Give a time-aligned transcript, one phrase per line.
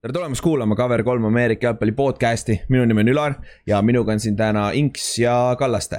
[0.00, 3.34] tere tulemast kuulama Cover3 Ameerika jalgpalli podcast'i, minu nimi on Ülar
[3.68, 5.98] ja minuga on siin täna Inks ja Kallaste.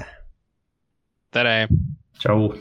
[1.32, 1.68] tere.
[2.20, 2.56] tšau.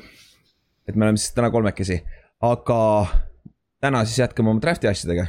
[0.88, 2.02] et me oleme siis täna kolmekesi,
[2.40, 3.06] aga
[3.80, 5.26] täna siis jätkame oma draft'i asjadega.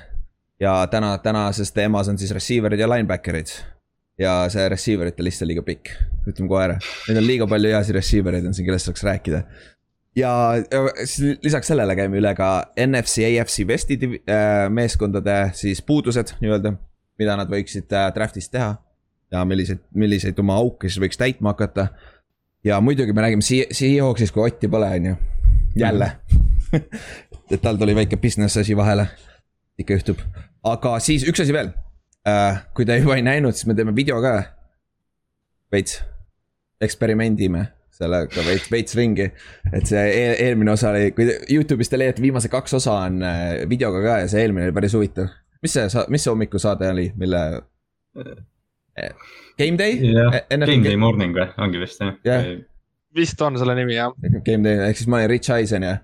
[0.59, 3.55] ja täna, tänases teemas on siis receiver'id ja linebacker'id.
[4.19, 5.95] ja see receiver ite list on liiga pikk,
[6.27, 9.45] ütleme kohe ära, neid on liiga palju heasid receiver eid on siin, kellest saaks rääkida
[10.15, 10.31] ja
[11.43, 16.73] lisaks sellele käime üle ka NFC, AFC Westi äh, meeskondade siis puudused nii-öelda,
[17.21, 18.75] mida nad võiksid äh, draft'is teha.
[19.31, 21.87] ja milliseid, milliseid oma auke siis võiks täitma hakata.
[22.63, 25.15] ja muidugi me räägime Seahawksist, kui Otti pole, on ju,
[25.75, 26.11] jälle
[27.51, 29.07] et tal tuli väike business asi vahele,
[29.79, 30.19] ikka juhtub,
[30.63, 31.71] aga siis üks asi veel.
[32.27, 34.43] Äh, kui te juba ei näinud, siis me teeme video ka.
[35.71, 36.01] veits,
[36.81, 37.65] eksperimendime
[38.01, 39.27] sellega veits, veits ringi.
[39.71, 43.43] et see eel, eelmine osa oli, kui Youtube'is te leiate viimased kaks osa on äh,
[43.69, 45.29] videoga ka ja see eelmine oli päris huvitav.
[45.61, 47.43] mis see, mis see hommikusaade oli, mille?
[48.17, 49.13] Äh,
[49.59, 50.41] Game Day yeah,?
[50.49, 52.65] Game Day Morning või, ongi vist jah yeah.?
[53.15, 54.15] vist on selle nimi jah.
[54.45, 55.99] Game Day, ehk siis ma olin Rich Eisen ja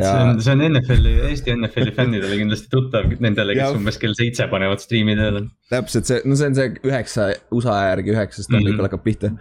[0.00, 0.04] Ja...
[0.04, 3.76] see on, see on NFL-i, Eesti NFL-i fännidele kindlasti tuttav, nendele, kes ja...
[3.76, 5.42] umbes kell seitse panevad striimi tööle.
[5.72, 7.26] täpselt see, no see on see üheksa,
[7.56, 8.88] USA järgi üheksast hommikul mm -hmm.
[8.88, 9.32] hakkab pihta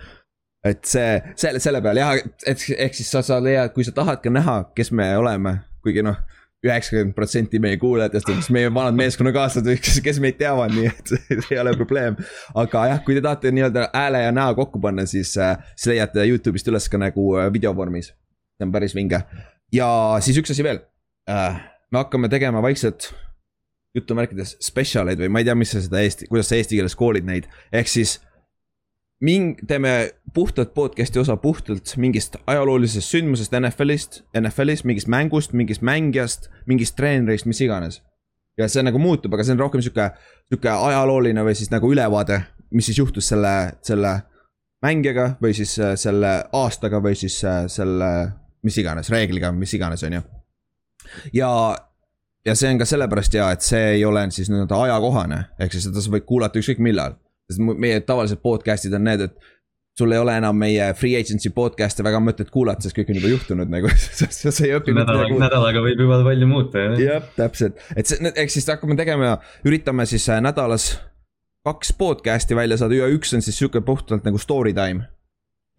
[0.65, 4.23] et see, selle, selle peal jah, et ehk siis sa, sa leiad, kui sa tahad
[4.23, 6.19] ka näha, kes me oleme, kuigi noh
[6.65, 11.13] üheksakümmend protsenti meie kuulajatest on siis meie vanad meeskonnakaaslased, kes, kes meid teavad, nii et
[11.53, 12.17] ei ole probleem.
[12.59, 16.27] aga jah, kui te tahate nii-öelda hääle ja näo kokku panna, siis, äh, siis leiate
[16.27, 18.11] Youtube'ist üles ka nagu äh, videovormis.
[18.59, 19.23] see on päris vinge.
[19.71, 20.83] ja siis üks asi veel.
[21.31, 23.13] Äh, me hakkame tegema vaikselt
[23.95, 27.25] jutumärkides spetsialeid või ma ei tea, mis sa seda eesti, kuidas sa eesti keeles koolid
[27.25, 28.19] neid, ehk siis
[29.19, 36.49] ming-, teeme puhtalt podcast'i osa puhtalt mingist ajaloolisest sündmusest NFL-ist, NFL-is, mingist mängust, mingist mängijast,
[36.65, 38.01] mingist treenerist, mis iganes.
[38.57, 40.09] ja see nagu muutub, aga see on rohkem sihuke,
[40.51, 42.41] sihuke ajalooline või siis nagu ülevaade,
[42.75, 43.53] mis siis juhtus selle,
[43.87, 44.17] selle
[44.83, 48.09] mängijaga või siis äh, selle aastaga või siis äh, selle,
[48.67, 50.21] mis iganes, reegliga, mis iganes, on ju.
[51.33, 51.51] ja,
[52.45, 55.87] ja see on ka sellepärast hea, et see ei ole siis nii-öelda ajakohane, ehk siis
[55.87, 57.15] seda sa võid kuulata ükskõik millal
[57.49, 59.49] sest meie tavalised podcast'id on need, et
[59.99, 63.33] sul ei ole enam meie free agency podcast'e väga mõtet kuulata, sest kõik on juba
[63.33, 64.95] juhtunud nagu sa, sa ei õpi.
[64.95, 66.97] nädalaga, nädalaga võib juba palju muuta jah.
[67.03, 69.37] jah, täpselt, et see, ehk siis hakkame tegema,
[69.67, 70.93] üritame siis äh, nädalas
[71.67, 75.09] kaks podcast'i välja saada ja üks on siis sihuke puhtalt nagu story time.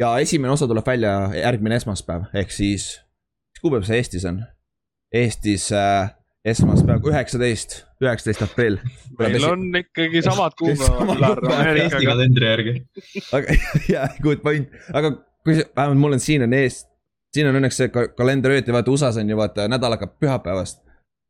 [0.01, 2.93] ja esimene osa tuleb välja järgmine esmaspäev, ehk siis,
[3.55, 4.43] mis kuupäev see Eestis on?
[5.15, 6.13] Eestis äh,
[6.45, 8.79] esmaspäev, üheksateist, üheksateist aprill.
[9.19, 11.43] meil on ikkagi samad kuupäevad.
[11.75, 12.77] Eesti kalendri järgi.
[13.37, 13.57] aga,
[13.95, 15.13] jaa, good point, aga
[15.45, 16.83] kui see, vähemalt mul on siin on ees,
[17.35, 20.81] siin on õnneks see kalender ööti, vaata USA-s on ju vaata nädal hakkab pühapäevast.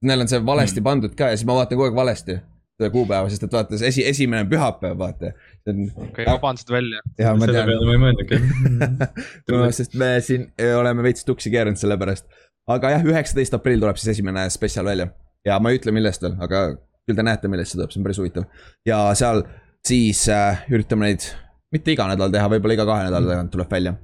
[0.07, 0.87] Neil on see valesti mm.
[0.87, 2.39] pandud ka ja siis ma vaatan kogu aeg valesti
[2.81, 5.35] seda kuupäeva, sest et vaata see esi, esimene on pühapäev, vaata.
[5.67, 7.03] okei okay,, ma panen seda välja.
[7.19, 10.47] selle peale ma ei mõelnudki sest me siin
[10.79, 12.31] oleme veits tuksi keeranud selle pärast
[12.69, 15.09] aga jah, üheksateist aprill tuleb siis esimene spetsial välja
[15.47, 16.67] ja ma ei ütle, millest veel, aga
[17.09, 18.45] küll te näete, millest see tuleb, see on päris huvitav.
[18.87, 19.43] ja seal
[19.87, 21.25] siis äh, üritame neid
[21.73, 23.95] mitte iga nädal teha, võib-olla iga kahe nädala tagant tuleb välja.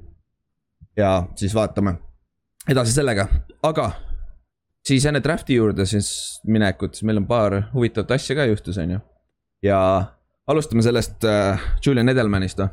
[0.96, 1.96] ja siis vaatame
[2.70, 3.28] edasi sellega,
[3.62, 3.90] aga
[4.86, 9.00] siis enne draft'i juurde siis minekut, meil on paar huvitavat asja ka juhtus, on ju.
[9.66, 9.80] ja
[10.46, 12.70] alustame sellest äh, Julian Edelmanist, noh.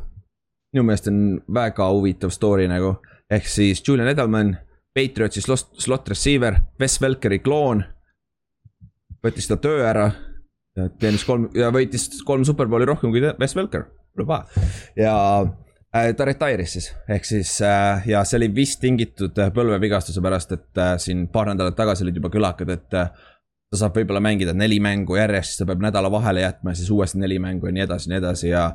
[0.73, 1.23] minu meelest on
[1.53, 2.95] väga huvitav story nagu,
[3.29, 4.55] ehk siis Julian Edelman
[4.93, 7.83] Patriotsi slot, slot receiver, Wes Welkeri kloon.
[9.23, 10.11] võttis ta töö ära
[10.77, 13.85] ja teenis kolm ja võitis kolm superbowli rohkem kui Wes Welker,
[14.99, 15.15] ja
[15.95, 20.53] äh, ta retire'is siis, ehk siis äh, ja see oli vist tingitud äh, põlvevigastuse pärast,
[20.57, 25.17] et siin paar nädalat tagasi olid juba kõlakad, et ta saab võib-olla mängida neli mängu
[25.17, 28.11] järjest, siis ta peab nädala vahele jätma ja siis uuesti neli mängu ja nii edasi,
[28.11, 28.67] nii edasi ja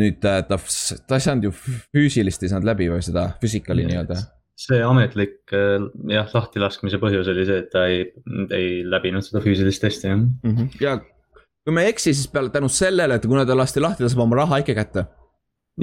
[0.00, 4.22] nüüd ta, ta ei saanud ju füüsilist ei saanud läbi või seda physical'i nii-öelda
[4.58, 8.08] see ametlik äh, jah, lahtilaskmise põhjus oli see, et ta ei,
[8.54, 10.50] ei läbinud seda füüsilist testi jah mm.
[10.50, 10.82] -hmm.
[10.82, 14.10] ja kui ma ei eksi, siis peale tänu sellele, et kuna ta lasti lahti, ta
[14.10, 15.06] saab oma raha ikka kätte.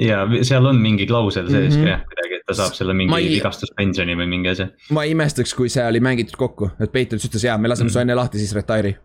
[0.02, 1.88] ja seal on mingi klausel sees mm -hmm.
[1.88, 3.32] jah, kuidagi, et ta saab selle mingi ei...
[3.38, 4.68] vigastuspensioni või mingi asja.
[4.90, 7.88] ma ei imestaks, kui see oli mängitud kokku, et Patriots ütles jaa, me laseme mm
[7.88, 7.92] -hmm.
[7.92, 8.96] su enne lahti, siis retire'i.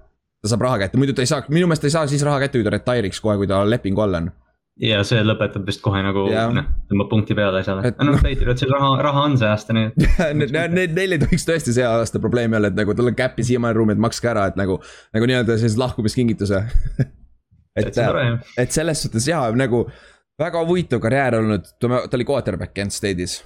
[0.42, 2.40] ta saab raha kätte, muidu ta ei saa, minu meelest ta ei saa siis raha
[2.40, 4.32] kätte, kui ta retire'iks kohe, kui ta lepingu all on
[4.80, 9.26] ja see lõpetab vist kohe nagu noh, tõmbab punkti peale asjale, noh Patriotsil raha, raha
[9.28, 10.54] on see aasta nii et
[10.96, 13.98] Neil ei tohiks tõesti see aasta probleemi olla, et nagu tal on cap'i siiamaani ruumi,
[13.98, 14.80] et makske ära, et nagu,
[15.16, 16.64] nagu nii-öelda sellise lahkumiskingituse.
[17.80, 17.96] Et,
[18.60, 19.86] et selles suhtes jaa, nagu
[20.42, 23.38] väga huvitav karjäär olnud, ta oli quarterback Kent State'is.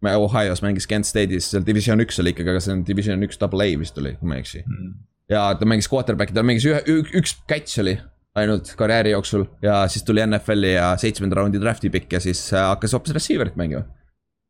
[0.00, 3.66] Ohio's mängis Kent State'is, seal division üks oli ikkagi, aga see on division üks double
[3.66, 4.62] A vist oli, kui ma ei eksi.
[4.64, 4.94] Mm..
[5.28, 6.80] ja ta mängis quarterback'i, tal mängis ühe,
[7.20, 7.98] üks catch oli
[8.40, 12.66] ainult karjääri jooksul ja siis tuli NFL-i ja seitsmenda raundi draft'i pikk ja siis äh,
[12.72, 13.84] hakkas hoopis receiver'it mängima.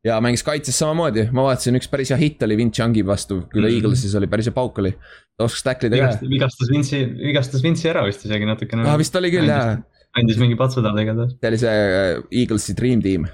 [0.07, 3.61] ja mängis kaitses samamoodi, ma vaatasin, üks päris hea hitt oli Vince Youngi vastu, kui
[3.61, 3.75] ta Mhm.
[3.77, 4.95] Eaglesis oli, päris hea pauk oli.
[5.37, 8.97] ta oskas tacklida ka vigastas, Vince'i, vigastas Vince'i ära vist isegi natukene ah,.
[9.01, 9.77] vist oli küll jah,
[10.17, 11.37] andis mingi patsu talle igatahes.
[11.41, 13.29] see oli see äh, Eaglesi dream team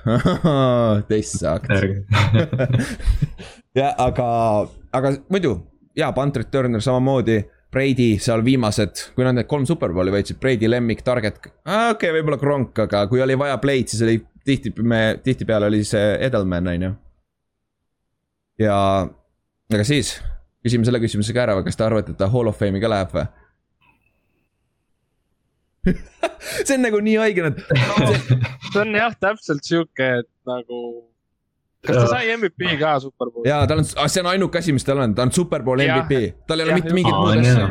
[1.08, 1.86] Teist saaks.
[3.76, 4.28] jah, aga,
[4.92, 5.56] aga muidu
[5.96, 7.40] ja Pantrit Turner samamoodi.
[7.76, 12.38] Brady seal viimased, kui nad need kolm superbowli võitsid, Brady lemmik, target, okei okay,, võib-olla
[12.40, 14.16] Kronk, aga kui oli vaja play'd, siis oli
[14.48, 16.92] tihti, me tihtipeale oli see Edelman, on ju.
[18.64, 18.78] ja,
[19.74, 20.14] aga siis
[20.64, 23.12] küsime selle küsimuse ka ära, kas te arvate, et ta hall of fame'i ka läheb
[23.18, 23.26] või?
[26.66, 27.60] see on nagu nii haige, nad,
[28.72, 30.80] see on jah, täpselt sihuke, et nagu.
[31.84, 33.48] Kas ta sai MVP ka Superbowli?
[33.50, 35.82] jaa, tal on, see on ainuke asi, mis tal on, ta on superbowl.
[35.84, 37.68] MVP, tal ei ole mitte mingit muud on asja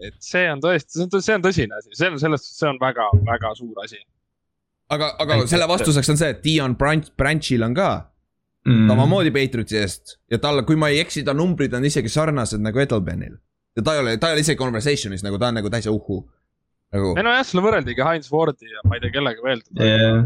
[0.00, 2.72] et see on tõesti, see on, see on tõsine asi, see on selles suhtes, see
[2.72, 4.00] on väga, väga suur asi.
[4.94, 7.92] aga, aga selle vastuseks on see, et Dion Branch, Branchil on ka
[8.64, 8.86] Mm.
[8.88, 12.80] samamoodi Patriotsi eest ja tal, kui ma ei eksi, ta numbrid on isegi sarnased nagu
[12.80, 13.34] Edelmanil.
[13.76, 16.22] ja ta ei ole, ta ei ole isegi conversation'is nagu ta on nagu täitsa uhhu.
[16.94, 19.60] nagu, ei nojah, sulle võrreldigi Heinz Fordi ja ma ei tea kellega veel.
[19.76, 20.24] Jah.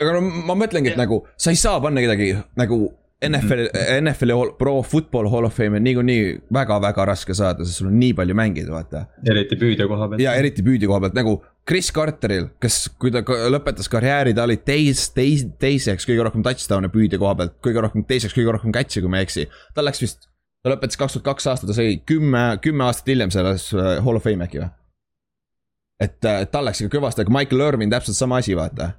[0.00, 1.04] Aga no ma mõtlengi, et Jah.
[1.04, 2.86] nagu sa ei saa panna kedagi nagu
[3.18, 3.64] NFL,
[3.98, 7.96] NFL-i Hall- Pro Football Hall of Fame'i on niikuinii väga-väga raske saada, sest sul on
[7.98, 9.00] nii palju mängida, vaata.
[9.26, 10.22] eriti püüdja koha pealt.
[10.22, 11.32] ja eriti püüdi koha pealt nagu
[11.66, 16.92] Chris Carteril, kes, kui ta lõpetas karjääri, ta oli teis, teis, teiseks kõige rohkem touchdown'e
[16.94, 19.48] püüdja koha pealt, kõige rohkem, teiseks kõige rohkem catch'e, kui ma ei eksi.
[19.74, 20.30] tal läks vist,
[20.62, 24.22] ta lõpetas kaks tuhat kaks aastat, ta sai kümme, kümme aastat hiljem selles äh, Hall
[24.22, 24.70] of Fame äkki või?
[26.06, 28.92] et äh, tal läks ikka kõvasti, aga Michael Irvin täpselt sama asi, vaata.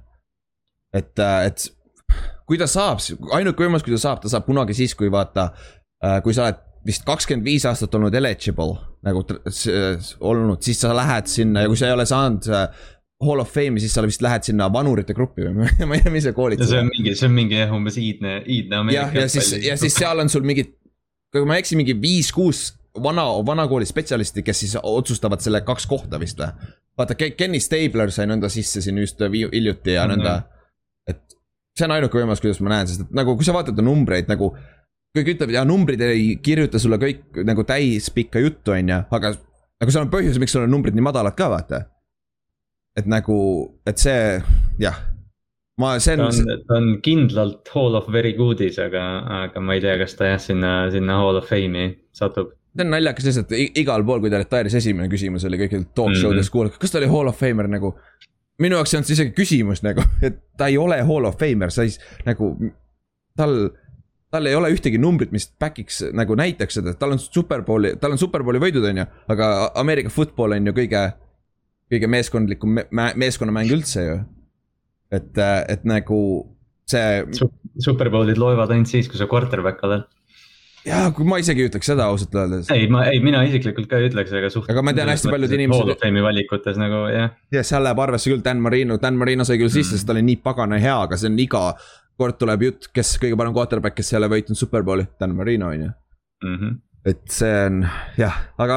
[0.94, 1.66] et, et
[2.48, 2.98] kui ta saab,
[3.36, 5.50] ainuke võimalus, kui ta saab, ta saab kunagi siis, kui vaata,
[6.24, 9.20] kui sa oled vist kakskümmend viis aastat olnud eligible nagu
[10.20, 12.66] olnud, siis sa lähed sinna ja kui sa ei ole saanud äh,
[13.20, 16.24] Hall of Fame'i, siis sa vist lähed sinna vanurite gruppi või ma ei tea, mis
[16.24, 16.92] see ja koolitus see on on.
[16.96, 20.32] mingi, see on mingi jah, umbes iidne, iidne jah, ja siis, ja siis seal on
[20.32, 20.72] sul mingid,
[21.32, 22.62] kui ma ei eksi, mingi viis-kuus
[23.04, 26.72] vana, vanakooli spetsialisti, kes siis otsustavad selle kaks kohta vist või?
[27.00, 30.16] vaata, Kenny Stabler sai nõnda sisse siin just hiljuti ja Mhm.
[30.16, 30.34] nõnda,
[31.10, 31.36] et
[31.78, 34.52] see on ainuke võimalus, kuidas ma näen, sest et nagu, kui sa vaatad numbreid nagu.
[35.16, 39.32] kõik ütlevad ja numbrid ei kirjuta sulle kõik nagu täispikka juttu, on ju, aga,
[39.82, 41.80] aga seal on põhjus, miks sul on numbrid nii madalad ka, vaata.
[42.98, 43.38] et nagu,
[43.86, 44.38] et see,
[44.82, 44.96] jah.
[45.82, 49.02] ma, see on, on, ta on kindlalt Hall of Very Good'is, aga,
[49.46, 52.50] aga ma ei tea, kas ta jah, sinna, sinna Hall of Fame'i satub.
[52.76, 56.30] see on naljakas lihtsalt igal pool, kui ta retire'is, esimene küsimus oli kõigil talk show
[56.34, 56.52] des Mhm.
[56.54, 57.94] kuulata, kas ta oli hall of famer nagu.
[58.60, 61.72] Minu jaoks ei olnud see isegi küsimus nagu, et ta ei ole hall of famer,
[61.74, 61.94] sa ei,
[62.26, 62.52] nagu
[63.38, 63.56] tal,
[64.32, 68.20] tal ei ole ühtegi numbrit, mis back'iks nagu näitaks seda, tal on superbowli, tal on
[68.20, 71.04] superbowli võidud, on ju, aga Ameerika football on ju kõige,
[71.90, 74.20] kõige meeskondlikum me, me, meeskonnamäng üldse ju.
[75.10, 76.20] et, et nagu
[76.90, 77.42] see
[77.80, 80.06] Superbowlid loevad ainult siis, kui sa quarterback oled.
[80.86, 82.70] jaa, kui ma isegi ei ütleks seda ausalt öeldes.
[82.74, 84.70] ei, ma, ei, mina isiklikult ka ei ütleks, aga suht-.
[84.72, 87.98] Aga ma tean hästi paljud inimesed- Hall of Fame'i valikutes nagu jah, ja seal läheb
[88.06, 90.96] arvesse küll Dan Marino, Dan Marino sai küll sisse, sest ta oli nii pagana hea,
[91.08, 91.64] aga see on iga
[92.20, 95.84] kord tuleb jutt, kes kõige parem quarterback, kes ei ole võitnud superbowli, Dan Marino on
[95.86, 95.90] ju.
[96.44, 96.78] Mhm.
[97.10, 97.82] et see on
[98.20, 98.76] jah, aga,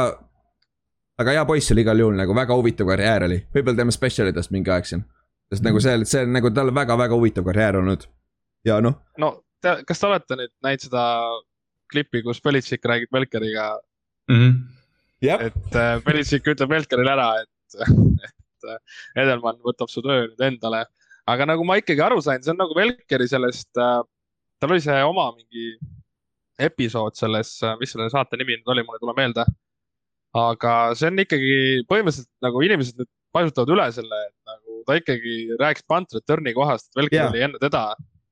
[1.19, 4.71] aga hea poiss oli igal juhul nagu väga huvitav karjäär oli, võib-olla teeme spetsialidest mingi
[4.71, 5.03] aeg siin.
[5.51, 8.05] sest nagu see, see on nagu tal väga-väga huvitav karjäär olnud
[8.65, 11.03] ja noh, no te, kas te olete nüüd näinud seda
[11.93, 13.67] klippi, kus Belichik räägib Velkeriga,
[14.31, 14.51] Mhm.
[15.23, 17.79] jah, et äh, Belichik ütleb Velkerile ära, et,
[18.27, 20.85] et äh, Edelman võtab su töö nüüd endale.
[21.27, 23.99] aga nagu ma ikkagi aru sain, see on nagu Velkeri sellest äh,,
[24.59, 25.73] tal oli see oma mingi
[26.59, 29.45] episood selles, mis selle saate nimi nüüd oli, mul ei tule meelde.
[30.33, 31.53] aga see on ikkagi
[31.89, 36.89] põhimõtteliselt nagu inimesed nüüd paisutavad üle selle, et nagu ta ikkagi rääkis punt return'i kohast,
[36.91, 37.29] et Velker Jaa.
[37.31, 37.83] oli enne teda.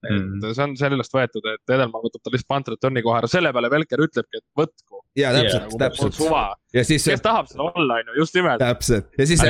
[0.03, 0.53] Et Mhm.
[0.53, 3.70] see on sellest võetud, et Edelman võtab ta lihtsalt punt return'i koha ära, selle peale
[3.70, 5.01] Velker ütlebki, et võtku.
[5.15, 8.60] ja täpselt nagu yeah,, täpselt suva, ja siis, kes tahab seal olla, onju, just nimelt.
[8.63, 9.43] täpselt ja siis,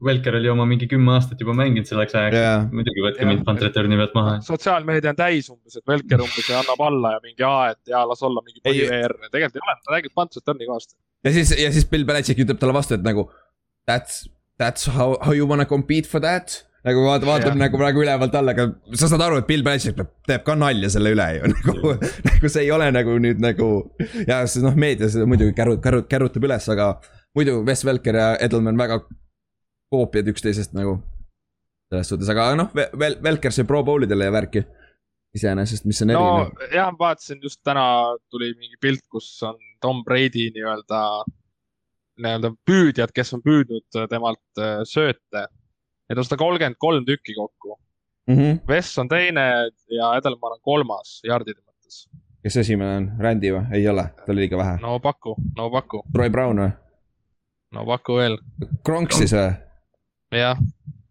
[0.00, 3.02] Velker oli on nagu ju, oma mingi kümme aastat juba mänginud selleks ajaks yeah., muidugi
[3.04, 4.38] võtke mind punt return'i pealt maha.
[4.46, 8.24] sotsiaalmeedia on täis umbes, et Velker umbes annab alla ja mingi aa, et jaa, las
[8.24, 10.96] olla mingi põhi-VR, tegelikult ei ole, ta räägib punt return'i kohast.
[11.26, 13.28] ja siis, ja siis Bill Belichik ütleb talle vastu, et nagu
[13.84, 14.24] that's,
[14.56, 16.62] that's how, how you wanna compete for that.
[16.86, 20.42] Nagu vaata, vaatab nagu praegu ülevalt alla, aga sa saad aru, et Bill Belichik teeb,
[20.46, 21.94] ka nalja selle üle ju nagu,
[22.28, 23.70] nagu see ei ole nagu nüüd nagu.
[24.26, 26.92] ja siis noh, meedia seda muidugi kärut-, kärut-, kärutab üles, aga
[27.36, 29.02] muidu Wes Welker ja Edelman väga
[29.92, 30.98] koopiad üksteisest nagu.
[31.90, 34.64] selles suhtes, aga noh, Vel-, Welker sai pro bowl idele ja värki.
[35.36, 36.64] iseenesest, mis on no erinev.
[36.74, 37.84] jah, vaatasin just täna
[38.32, 41.02] tuli mingi pilt, kus on Tom Brady nii-öelda,
[42.24, 45.46] nii-öelda püüdjad, kes on püüdnud temalt äh, sööte.
[46.10, 47.78] Neid on sada kolmkümmend kolm tükki kokku.
[48.28, 48.60] Mhm.
[48.68, 49.44] Vess on teine
[49.94, 52.08] ja Edelman on kolmas jardide mõttes.
[52.42, 53.64] kes esimene on, Randy või?
[53.76, 54.78] ei ole, tal oli liiga vähe.
[54.82, 56.70] no paku, no paku, Troy Brown või?
[57.72, 58.38] no paku veel.
[58.86, 59.54] Kronk siis või?
[60.32, 60.58] jah,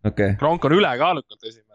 [0.04, 1.69] okei okay., Kronk on ülekaalukalt esimene.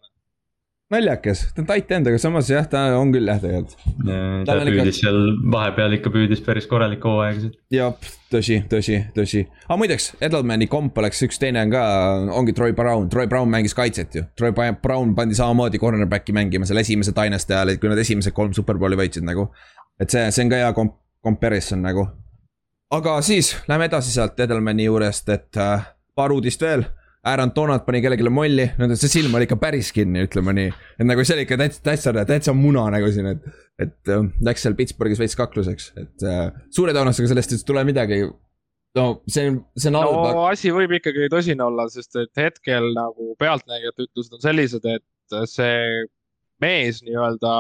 [0.95, 3.75] naljakas, ta on tight end, aga samas jah, ta on küll jah, tegelikult.
[4.07, 5.19] ta Tal on ikka- püüdis seal
[5.55, 7.55] vahepeal ikka püüdis päris korralikku hooaegasid.
[7.75, 7.93] jah,
[8.33, 9.45] tõsi, tõsi, tõsi.
[9.69, 11.85] aga muideks, Edelmani komp oleks üks teine on ka,
[12.41, 14.25] ongi Troy Brown, Troy Brown mängis kaitset ju.
[14.39, 18.97] Troy Brown pandi samamoodi cornerback'i mängima seal esimese Dynasty ajal, kui nad esimesed kolm superbowli
[18.97, 19.51] võitsid nagu.
[20.01, 22.09] et see, see on ka hea komp-, comparison nagu.
[22.95, 26.85] aga siis lähme edasi sealt Edelmani juurest, et äh, paar uudist veel.
[27.25, 30.73] Aaron Donald pani kellelegi molli, no see silm oli ikka päris kinni, ütleme nii.
[30.99, 33.47] et nagu see oli ikka täitsa, täitsa, täitsa muna nagu siin, et,
[33.81, 38.21] et äh, läks seal Pittsburghis veits kakluseks, et äh, suure tõenäosusega sellest ei tule midagi.
[38.99, 42.93] no see on, see on halb no asi võib ikkagi tõsine olla, sest et hetkel
[42.97, 46.05] nagu pealtnägijate ütlused on sellised, et see
[46.63, 47.55] mees nii-öelda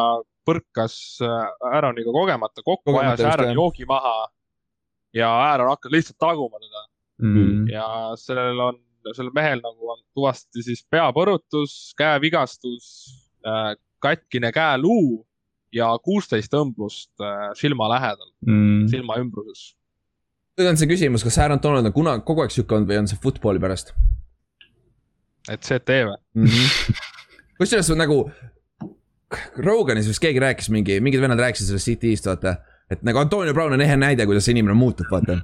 [0.44, 4.28] põrkas äh, Aaroniga kogemata kokku, ajas Aaroni joogi maha.
[5.16, 6.88] ja Aaron hakkas lihtsalt taguma teda
[7.22, 7.68] Mm.
[7.70, 7.86] ja
[8.18, 8.78] sellel on,
[9.12, 12.88] sellel mehel nagu on, tuvastati siis peapõrutus, käevigastus,
[14.00, 15.26] katkine käeluu
[15.74, 18.86] ja kuusteist õmblust äh, silma lähedal, Mm.
[18.88, 19.74] silma ümbruses.
[20.58, 23.08] nüüd on see küsimus, kas Aaron Donald on kunagi kogu aeg sihuke olnud või on
[23.10, 23.90] see football'i pärast
[25.50, 26.18] et CT või?
[26.34, 27.00] mm -hmm.
[27.58, 28.30] kusjuures nagu
[29.56, 32.56] Roganis vist keegi rääkis mingi, mingid vennad rääkisid sellest City'st, vaata.
[32.90, 35.40] et nagu Antonio Brown on ehe näide, kuidas see inimene muutub, vaata.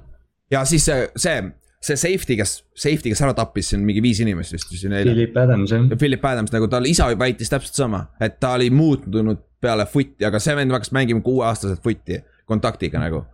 [0.51, 4.53] ja siis see, see, see safety, kes, safety, kes ära tappis siin mingi viis inimest
[4.53, 4.69] vist.
[4.71, 5.87] Philip Adams jah.
[5.97, 10.41] Philip Adams nagu tal isa väitis täpselt sama, et ta oli muutunud peale footi, aga
[10.41, 13.25] see vend hakkas mängima kuueaastaselt footi kontaktiga nagu.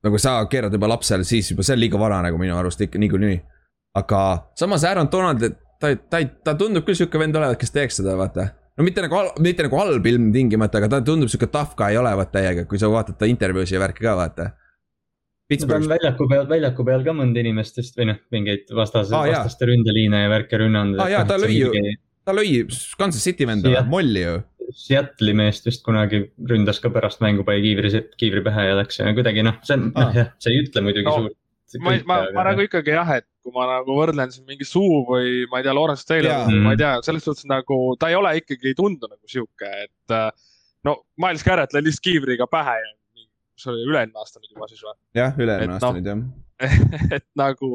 [0.00, 2.98] nagu sa keerad juba lapsele, siis juba see on liiga vara nagu minu arust ikka
[2.98, 3.40] niikuinii.
[4.00, 4.20] aga
[4.56, 5.44] samas Aaron Donald,
[5.80, 8.48] ta, ta, ta tundub küll sihuke vend olevat, kes teeks seda, vaata.
[8.78, 12.64] no mitte nagu, mitte nagu halb ilmtingimata, aga ta tundub sihuke tough guy olevat täiega,
[12.70, 14.50] kui sa vaatad ta intervjuusid ja värki ka, vaata.
[15.50, 19.66] Pittsburghis, väljaku peal, väljaku peal ka mõnda inimestest või noh, mingeid vastase Aa, ah,, vastaste
[19.70, 21.00] ründeliine ja värke rünnanud.
[21.02, 22.52] Aa, jaa, ta lõi ju- ta lõi
[23.00, 23.88] Kansas City venda Jah.
[23.90, 24.38] molli ju.
[24.70, 27.90] Seattle'i meest vist kunagi ründas ka pärast mängu, pani kiivri,
[28.20, 30.04] kiivri pähe ja läks ja kuidagi noh, see on, Aa.
[30.04, 31.34] noh jah, see ei ütle muidugi No, suurt.
[31.82, 35.48] ma, ma, ma nagu ikkagi jah, et kui ma nagu võrdlen siin mingi suu või
[35.50, 38.70] ma ei tea, Lawrence Taylor ma ei tea, selles suhtes nagu ta ei ole ikkagi,
[38.70, 40.30] ei tundu nagu sihuke, et äh,
[40.86, 42.90] no Miles Garrett lõi lihtsalt kiivriga pähe ja
[43.62, 44.96] see oli üle-eelmine aasta nüüd juba siis või?
[45.18, 45.98] jah, üle-eelmine Et aasta noh.
[45.98, 46.24] nüüd jah.
[47.18, 47.70] et nagu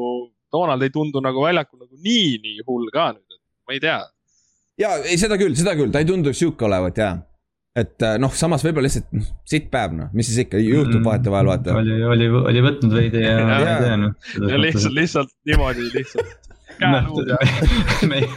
[0.52, 4.00] Donald ei tundu nagu väljakul nagu nii, nii hull ka nüüd, et ma ei tea.
[4.82, 7.10] ja ei, seda küll, seda küll, ta ei tundu sihuke olevat ja.
[7.76, 11.52] et äh, noh, samas võib-olla lihtsalt noh, sitt päev noh, mis siis ikka juhtub vahetevahel
[11.52, 11.74] vaata.
[11.74, 11.82] Mm.
[11.82, 13.76] oli, oli, oli võtnud veidi ja ma Jaa.
[13.76, 14.58] ei tea noh.
[14.66, 16.46] lihtsalt, lihtsalt niimoodi lihtsalt
[16.80, 17.38] käeluud ja
[18.10, 18.28] meie,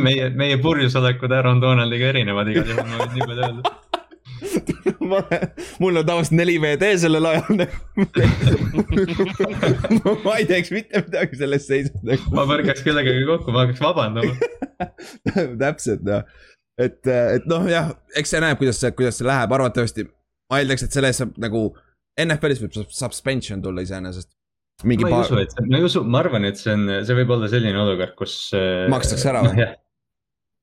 [0.00, 3.74] meie, meie purjusolekud Aaron Donaldiga erinevad igal juhul, ma võin nii palju öelda.
[5.82, 7.62] mul on tavaliselt neli VD sellel ajal.
[10.24, 12.34] ma ei teeks mitte midagi selles seisus nagu.
[12.34, 14.34] ma põrkaks kellegagi kokku, ma hakkaks vabandama.
[15.62, 16.26] täpselt noh,
[16.80, 20.06] et, et noh, jah, eks see näeb, kuidas see, kuidas see läheb, arvatavasti.
[20.52, 21.66] ma eeldaks, et selle eest saab nagu
[22.20, 24.32] NFL-is võib suspension tulla iseenesest.
[24.88, 27.20] mingi ma ei paar usu, et ma ei usu, ma arvan, et see on, see
[27.22, 28.40] võib olla selline olukord, kus.
[28.92, 29.54] Makstakse ära või?
[29.60, 29.70] või?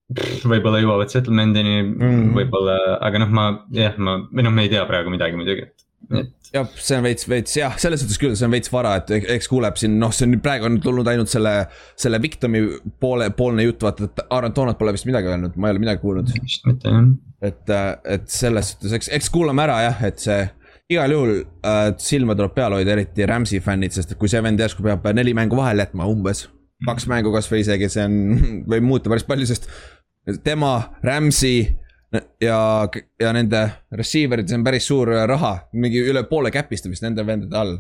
[0.10, 4.82] Võib-olla jõuavad settlement'ini mm võib-olla, aga noh, ma jah, ma, või noh, me ei tea
[4.90, 5.86] praegu midagi muidugi, et,
[6.24, 9.30] et jah, see on veits, veits jah, selles suhtes küll, see on veits vara, et
[9.36, 11.54] eks kuuleb siin, noh, see on nüüd praegu on tulnud ainult selle,
[12.00, 12.64] selle victim'i
[13.02, 16.04] poole, poolne jutt, vaata, et Aaron Donald pole vist midagi öelnud, ma ei ole midagi
[16.04, 16.32] kuulnud.
[16.38, 17.10] vist mitte jah.
[17.52, 17.76] et,
[18.18, 20.40] et selles suhtes, eks, eks kuulame ära jah, et see
[20.90, 24.62] igal juhul äh, silma tuleb peal hoida, eriti Rams'i fännid, sest et kui see vend
[24.62, 26.48] järsku peab neli mängu vahele jätma umbes,
[26.88, 28.18] kaks mängu kasvõi isegi, see on,
[28.72, 29.70] võib muuta päris palju, sest
[30.44, 31.56] tema, Rams'i
[32.42, 32.60] ja,
[33.22, 37.26] ja nende receiver'id, see on päris suur raha, mingi üle poole cap'ist on vist nende
[37.26, 37.78] vendade all.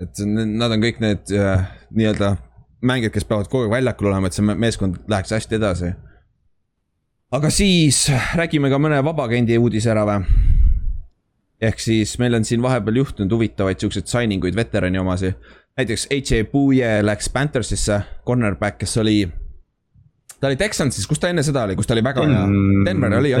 [0.00, 2.36] et nad on kõik need äh, nii-öelda
[2.86, 5.94] mängijad, kes peavad kogu aeg väljakul olema, et see me- meeskond läheks hästi edasi
[7.34, 8.06] aga siis
[8.38, 10.22] räägime ka mõne vabaagendi uudise ära või?
[11.60, 15.34] ehk siis meil on siin vahepeal juhtunud huvitavaid siukseid signing uid veterani omasi.
[15.76, 19.28] näiteks AJ Puye läks Panthersisse, cornerback, kes oli.
[20.40, 22.42] Ta oli Texansis, kus ta enne seda oli, kus ta oli väga hea?
[22.86, 23.34] Denver oli,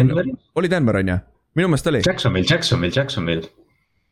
[0.58, 1.18] oli Denver on ju?
[1.58, 2.02] minu meelest oli.
[2.06, 3.48] Jacksonville, Jacksonville, Jacksonville.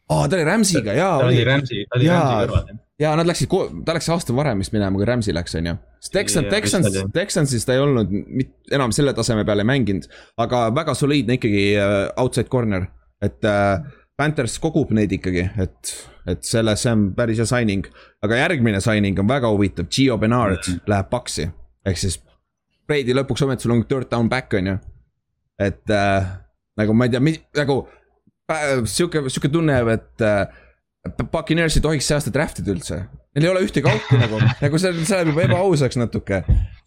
[0.08, 1.44] aa, ta oli Rams'iga, jaa ta oli.
[1.46, 2.08] Rams'i, ta oli.
[2.10, 2.72] Rams'i kõrval.
[3.02, 3.52] ja nad läksid,
[3.86, 5.76] ta läks aasta varem vist minema, kui Rams'i läks, on ju.
[6.14, 10.08] Texan, Texans Texansis ta ei olnud mit, enam selle taseme peal ei mänginud,
[10.42, 12.86] aga väga soliidne ikkagi äh, outside corner,
[13.24, 13.80] et äh,
[14.16, 15.96] Panthers kogub neid ikkagi, et,
[16.30, 17.88] et selle, see on päris hea signing.
[18.24, 20.72] aga järgmine signing on väga huvitav, Gio Bernard mm.
[20.72, 20.88] -hmm.
[20.94, 21.50] läheb Paxi,
[21.86, 22.20] ehk siis
[22.86, 24.78] Brady lõpuks ometi sul on third down back on ju.
[25.58, 26.26] et äh,
[26.76, 27.80] nagu ma ei tea, nagu
[28.50, 30.46] pä- sihuke, sihuke tunne, et äh,
[31.06, 33.04] Buccaneers ei tohiks see aasta draft ida üldse.
[33.36, 36.38] Neil ei ole ühtegi auku nagu, nagu see, see läheb juba ebaausaks natuke,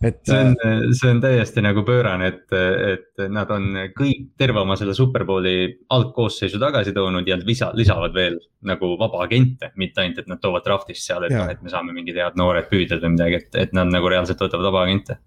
[0.01, 0.21] et.
[0.25, 2.55] äh, see on, see on täiesti nagu pöörane, et,
[2.95, 5.55] et nad on kõik, terve oma selle superbowli
[5.95, 11.05] algkoosseisu tagasi toonud ja lisa, lisavad veel nagu vabaagente, mitte ainult, et nad toovad draft'ist
[11.05, 13.93] seal, et noh, et me saame mingid head noored püüdjad või midagi, et, et nad
[13.93, 15.19] nagu reaalselt võtavad vabaagente.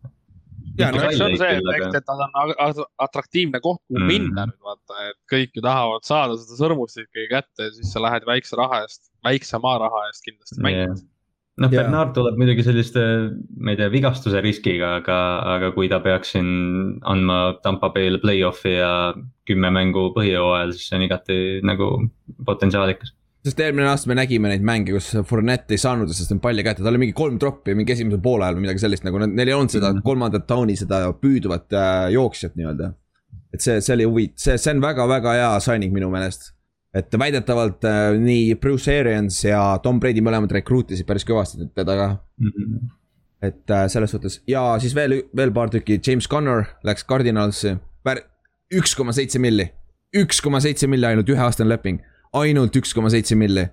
[0.78, 2.20] Jaa, no eks see on see, et, aga- et nad
[2.80, 4.06] on atraktiivne koht, kuhu Mm.
[4.08, 8.00] minna nüüd vaata, et kõik ju tahavad saada seda sõrmustikku ikkagi kätte ja siis sa
[8.00, 10.96] lähed väikse raha eest, väiksema raha eest kindlasti mängima.
[11.60, 11.82] noh, Jaa.
[11.82, 13.02] Bernard tuleb muidugi selliste,
[13.60, 15.18] ma ei tea, vigastuse riskiga, aga,
[15.54, 16.48] aga kui ta peaks siin
[17.04, 19.12] andma Tampa Bay'le play-off'i ja
[19.46, 21.90] kümme mängu põhijooajal, siis see on igati nagu
[22.46, 23.12] potentsiaalikas.
[23.42, 26.92] Sest eelmine aasta me nägime neid mänge, kus Fournette ei saanud sellest palli kätte, tal
[26.94, 29.90] oli mingi kolm troppi mingi esimesel poolajal või midagi sellist, nagu neil ei olnud seda
[29.92, 30.02] Mhm.
[30.06, 32.92] kolmandat tauni, seda püüdvat äh, jooksjat nii-öelda.
[33.52, 36.52] et see, see oli huvitav, see, see on väga-väga hea signing minu meelest.
[36.94, 42.08] et väidetavalt äh, nii Bruce Arians ja Tom Brady mõlemad rekruutisid päris kõvasti teda ka.
[43.42, 47.74] et äh, selles suhtes ja siis veel, veel paar tükki, James Conner läks Cardinalsi,
[48.72, 49.66] üks koma seitse milli,
[50.16, 52.00] üks koma seitse milli ainult üheaastane leping,
[52.40, 53.68] ainult üks koma seitse milli.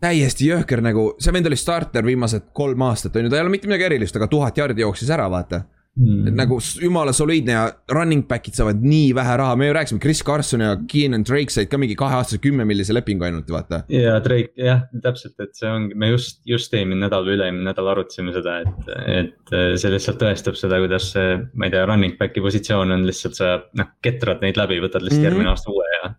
[0.00, 3.52] täiesti jõhker nagu, see vend oli starter viimased kolm aastat on ju, ta ei ole
[3.52, 5.60] mitte midagi erilist, aga tuhat jardi jooksis ära, vaata.
[6.00, 7.62] et nagu jumala soliidne ja
[7.92, 11.68] running back'id saavad nii vähe raha, me ju rääkisime, Chris Carson ja Keenan Drake said
[11.68, 13.82] ka mingi kaheaastase kümme millise lepingu ainult, vaata.
[13.92, 17.90] ja Drake, jah, täpselt, et see ongi, me just, just eelmine nädal või üle-eelmine nädal
[17.92, 22.44] arutasime seda, et, et see lihtsalt tõestab seda, kuidas see, ma ei tea, running back'i
[22.44, 25.34] positsioon on lihtsalt sa noh, ketrad neid läbi, võtad lihtsalt mm -hmm.
[25.34, 26.14] järgmine aasta uue ja.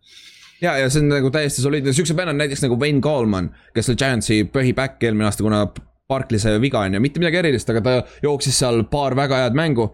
[0.62, 4.00] ja, ja see on nagu täiesti soliidne, siukse vennad näiteks nagu Wayne Gallman, kes oli
[4.02, 5.66] Giantsi põhiback eelmine aasta, kuna
[6.12, 9.58] Barkley sai viga on ju, mitte midagi erilist, aga ta jooksis seal paar väga head
[9.58, 9.92] mängu.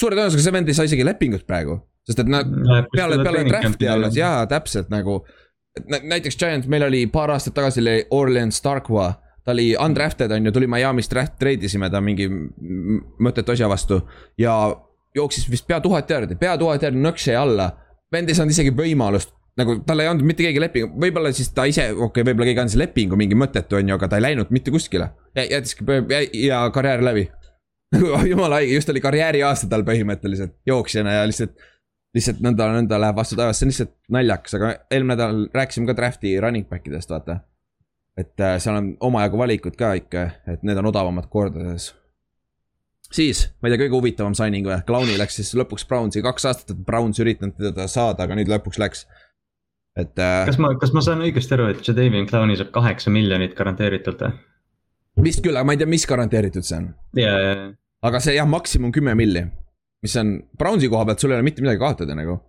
[0.00, 2.48] suure tõenäosusega see vend ei saa isegi lepingut praegu, sest et nad
[2.92, 5.20] peale, peale draft'i alles, jaa, täpselt nagu.
[5.90, 9.12] näiteks Giant, meil oli paar aastat tagasi oli Orleans Starkwa,
[9.44, 12.28] ta oli undrafted on ju, tuli Miami'st draft, treidisime ta mingi
[13.20, 14.00] mõttetu asja vastu
[14.38, 14.54] ja
[15.14, 17.70] jooksis vist pea tuhat jaardi, pea tuhat jaardi nõks jäi alla.
[18.12, 21.66] vend ei saanud isegi võimalust, nagu tal ei andnud mitte keegi lepingu, võib-olla siis ta
[21.70, 24.50] ise, okei okay,, võib-olla keegi andis lepingu mingi mõttetu on ju, aga ta ei läinud
[24.54, 25.12] mitte kuskile.
[25.36, 27.28] jättiski ja, ja karjäär läbi.
[27.94, 31.54] nagu jumala haige, just oli karjääriaasta tal põhimõtteliselt jooksjana ja lihtsalt
[32.14, 35.96] lihtsalt nõnda, nõnda läheb vastu taevast, see on lihtsalt naljakas, aga eelmine nädal rääkisime ka
[35.98, 37.40] draft'i running back idest, vaata.
[38.18, 41.92] et äh, seal on omajagu valikud ka ikka, et need on odavamad kordades.
[43.10, 46.76] siis, ma ei tea, kõige huvitavam signing või, Clowni läks siis lõpuks Brownsi, kaks aastat,
[46.76, 49.06] et Browns üritanud teda saada, aga nüüd lõpuks läks.
[49.98, 53.54] Et äh, kas ma, kas ma saan õigesti aru, et Jadavion Clowni saab kaheksa miljonit
[53.58, 54.32] garanteeritult või?
[55.28, 56.88] vist küll, aga ma ei tea, mis garanteeritud see on.
[57.20, 57.52] ja, ja,
[58.08, 59.44] aga see jah, maksimum kümme milli,
[60.04, 62.40] mis on Brownsi koha pealt, sul ei ole mitte midagi kaotada nagu.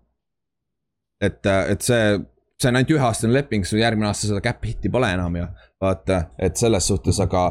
[1.22, 2.18] et, et see,
[2.62, 5.48] see on ainult üheaastane leping, sul järgmine aasta seda cap hit'i pole enam ja
[5.82, 7.48] vaata, et selles suhtes, aga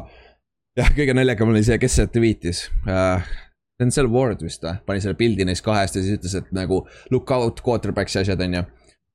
[0.79, 3.35] jah, kõige naljakam oli see, kes see tweetis uh,.
[3.75, 7.31] Denzel Ward vist või, pani selle pildi neist kahest ja siis ütles, et nagu look
[7.35, 8.61] out quarterback'i asjad on ju.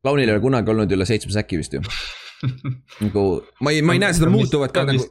[0.03, 1.81] Clownil ei ole kunagi olnud üle seitsme säki vist ju,
[3.03, 3.23] nagu
[3.63, 5.03] ma ei, ma ei näe seda muutuvat ka nagu.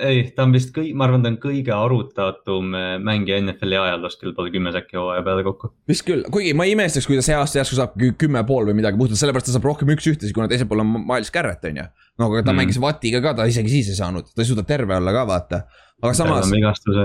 [0.00, 4.16] ei, ta on vist kõik, ma arvan, ta on kõige arutatuum äh, mängija NFL-i ajaloos,
[4.18, 5.70] kellel pole kümme säki hooaja peale kokku.
[5.90, 8.66] vist küll, kuigi ma ei imestaks, kui ta see aasta järsku saab kü- kümme pool
[8.70, 11.82] või midagi puhtalt sellepärast ta saab rohkem üks-ühtesi, kuna teisel pool on Miles Garrett on
[11.84, 11.86] ju.
[12.18, 12.62] no aga ta Mm.
[12.64, 15.62] mängis Watiga ka, ta isegi siis ei saanud, ta ei suuda terve olla ka vaata.
[16.02, 17.04] Aga samas, vigastuse,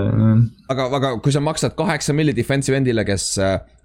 [0.72, 3.32] aga, aga kui sa maksad kaheksa milli defensive end'ile, kes,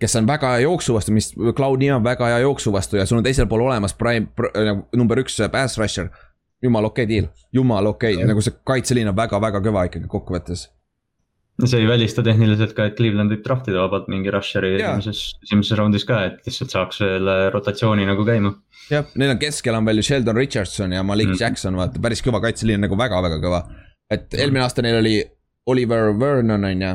[0.01, 3.21] kes on väga hea jooksu vastu, mis Cloud'i on väga hea jooksu vastu ja sul
[3.21, 4.51] on teisel pool olemas prime pr,,
[4.97, 6.09] number üks pass rusher.
[6.63, 10.67] jumala okei okay deal, jumala okei okay., nagu see kaitseliin on väga-väga kõva ikkagi kokkuvõttes.
[11.63, 16.07] see ei välista tehniliselt ka, et Cleveland võib draftida vabalt mingi rusher'i esimeses, esimeses raundis
[16.07, 18.51] ka, et lihtsalt saaks selle rotatsiooni nagu käima.
[18.91, 21.39] jah, neil on keskel on veel ju Sheldon Richardson ja Malik mm.
[21.39, 23.63] Jackson, vaata päris kõva kaitseliin nagu väga-väga kõva.
[24.11, 25.17] Et eelmine aasta neil oli
[25.65, 26.93] Oliver Vernon on ju,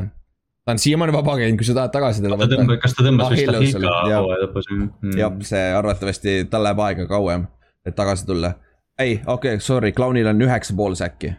[0.65, 3.31] ta on siiamaani vaba käinud, kui sa tahad tagasi teda ta tõmbas, kas ta tõmbas
[3.33, 4.23] vist Achilleusele, Ahika jah.
[4.23, 5.15] hooaja lõpus mm.?
[5.19, 7.47] jah, see arvatavasti, tal läheb aega kauem,
[7.85, 8.53] et tagasi tulla.
[8.99, 11.33] ei, okei okay,, sorry, Clownil on üheksa pool säkki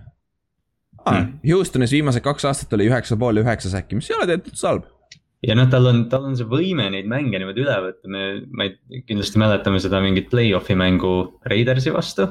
[1.04, 1.38] ah, Hmm..
[1.46, 4.90] Houstonis viimased kaks aastat oli üheksa pool ja üheksa säkki, mis ei ole tegelikult halb.
[5.42, 8.68] ja noh, tal on, tal on see võime neid mänge niimoodi üle võtta, me, ma
[8.68, 12.28] ei, kindlasti mäletame seda mingit play-off'i mängu Raidersi vastu.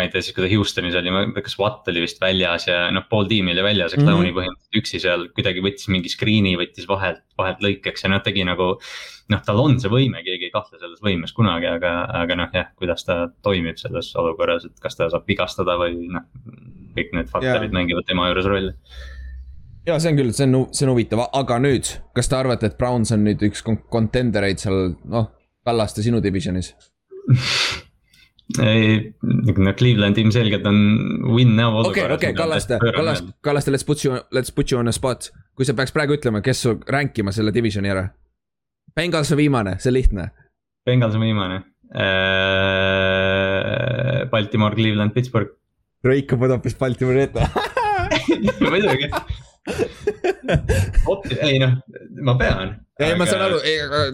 [0.00, 1.12] Ma ei tea, siis kui ta Houstonis oli,
[1.44, 4.06] kas Watt oli vist väljas ja noh, pool tiimi oli väljas, Mhm.
[4.08, 8.44] Clowni põhimõtteliselt üksi seal kuidagi võttis mingi screen'i, võttis vahelt, vahelt lõikeks ja noh, tegi
[8.48, 8.72] nagu.
[9.30, 12.72] noh, tal on see võime, keegi ei kahtle selles võimes kunagi, aga, aga noh, jah,
[12.80, 16.24] kuidas ta toimib selles olukorras, et kas ta saab vigastada või noh.
[16.96, 17.76] kõik need faktorid Jaa.
[17.78, 18.72] mängivad tema juures rolli
[19.86, 21.86] ja see on küll, see on, see on huvitav, aga nüüd,
[22.16, 25.30] kas te arvate, et Browns on nüüd üks kon- contendereid seal, noh,
[25.64, 26.72] Kallaste sinu divisionis?
[28.58, 30.78] ei, no Cleveland ilmselgelt on
[31.34, 32.16] win now okei, olukorras.
[32.18, 35.30] okei, Kallaste, Kallaste, Kallaste, let's put you, let's put you on a spot.
[35.54, 38.06] kui sa peaks praegu ütlema, kes sul rank ima selle divisioni ära?
[38.96, 40.30] Bengals on viimane, see on lihtne.
[40.88, 41.60] Bengals on viimane.
[44.30, 45.52] Baltimore, Cleveland, Pittsburgh.
[46.02, 47.44] Drake on hoopis Baltimori ette.
[48.70, 49.10] muidugi.
[51.40, 51.74] Ei noh,
[52.26, 52.76] ma pean.
[53.00, 53.60] ei, ma saan aru,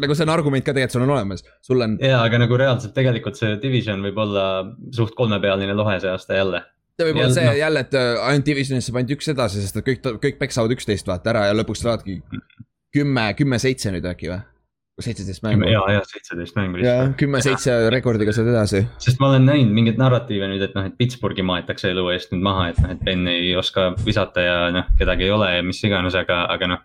[0.02, 2.94] nagu see on argument ka tegelikult sul on olemas, sul on, ja, aga nagu reaalselt
[2.96, 4.46] tegelikult see division võib olla
[4.96, 6.62] suht kolmepealine lohe see aasta jälle.
[6.96, 7.60] see võib olla see noh.
[7.60, 11.08] jälle, et äh, ainult divisionis saab ainult üks edasi, sest et kõik, kõik peksavad üksteist
[11.08, 12.20] vaata ära ja lõpuks saadki
[12.94, 14.42] kümme, kümme-seitse nüüd äkki või?
[15.00, 15.68] Seitseteist mängu.
[15.68, 17.16] ja, ja seitseteist mängu lihtsalt.
[17.20, 18.82] kümme-seitse rekordiga saad edasi.
[19.02, 22.44] sest ma olen näinud mingeid narratiive nüüd, et noh, et Pittsburghi maetakse elu eest nüüd
[22.46, 25.82] maha, et noh, et Ben ei oska visata ja noh, kedagi ei ole ja mis
[25.84, 26.84] iganes, aga, aga noh.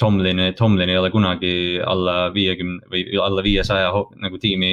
[0.00, 3.90] Tomlin, Tomlin ei ole kunagi alla viiekümne või alla viiesaja
[4.24, 4.70] nagu tiimi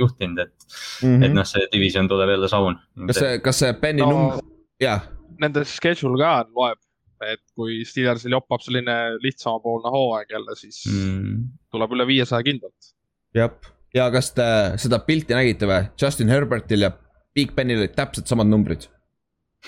[0.00, 0.54] juhtinud, et
[1.02, 1.24] mm, -hmm.
[1.26, 2.78] et noh, see division tuleb jälle saun.
[2.96, 3.10] Mhm.
[3.12, 4.40] kas see, kas see Benny no num-,
[4.80, 5.04] jah,
[5.38, 6.80] nende schedule ka loeb,
[7.28, 11.36] et kui Steelersil joppab selline lihtsamapoolne hooaeg jälle, siis mm..
[11.74, 12.92] tuleb üle viiesaja kindlalt.
[13.36, 13.54] jah.
[13.94, 14.48] ja kas te
[14.82, 15.84] seda pilti nägite või?
[16.00, 16.92] Justin Herbertil ja
[17.34, 18.88] Big Benil olid täpselt samad numbrid.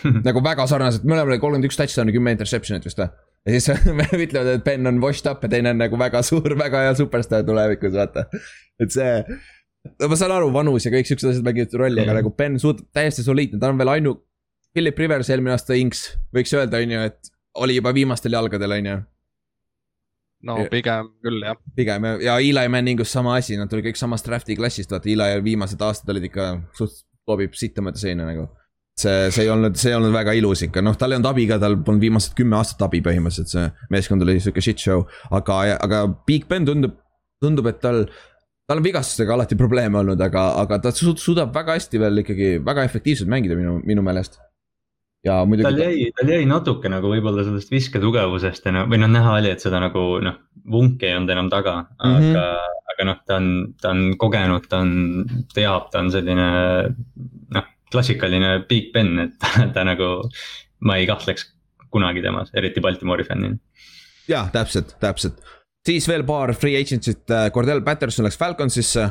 [0.27, 3.13] nagu väga sarnased, mõlemal oli kolmkümmend üks touchdown'i, kümme interception'it vist või?
[3.45, 6.57] ja siis me ütlevad, et Ben on washed up ja teine on nagu väga suur,
[6.59, 8.27] väga hea superstaar tulevikus, vaata.
[8.83, 9.13] et see,
[10.01, 12.21] no ma saan aru, vanus ja kõik siuksed asjad mängivad rolli, aga Jah.
[12.23, 14.19] nagu Ben suudab täiesti soliidne, ta on veel ainu-.
[14.75, 16.01] Philip Rivers eelmine aasta Inks,
[16.35, 18.97] võiks öelda, on ju, et oli juba viimastel jalgadel, on ju
[20.45, 21.57] no Ja- pigem küll jah.
[21.77, 25.81] pigem ja, Eli Manningus sama asi, nad tulid kõik samast draft'i klassist, vaata Eli viimased
[25.81, 28.49] aastad olid ikka suht loobib sitta mööda seina nagu.
[28.99, 31.47] see, see ei olnud, see ei olnud väga ilus ikka, noh, tal ei olnud abi
[31.51, 35.07] ka, tal polnud viimased kümme aastat abi põhimõtteliselt, see meeskond oli sihuke shit show.
[35.35, 36.95] aga, aga Big Ben tundub,
[37.43, 38.05] tundub, et tal,
[38.69, 42.53] tal on vigastustega alati probleeme olnud, aga, aga ta su- suudab väga hästi veel ikkagi
[42.65, 44.39] väga efektiivselt mängida minu, minu meelest.
[45.25, 49.11] Ja tal muidugi, jäi, tal jäi natuke nagu võib-olla sellest visketugevusest ja noh, või noh,
[49.13, 50.37] näha oli, et seda nagu noh,
[50.71, 52.29] vunk ei olnud enam taga, aga mm.
[52.35, 52.77] -hmm.
[52.95, 53.49] aga noh, ta on,
[53.81, 54.93] ta on kogenud, ta on,
[55.55, 56.49] teab, ta on selline
[57.57, 60.13] noh, klassikaline Big Ben, et ta, ta nagu,
[60.85, 61.49] ma ei kahtleks
[61.95, 63.57] kunagi temas, eriti Baltimoori fännina.
[64.29, 65.41] jaa, täpselt, täpselt.
[65.87, 69.11] siis veel paar free agent'it, Cordell Patterson läks Falconsisse.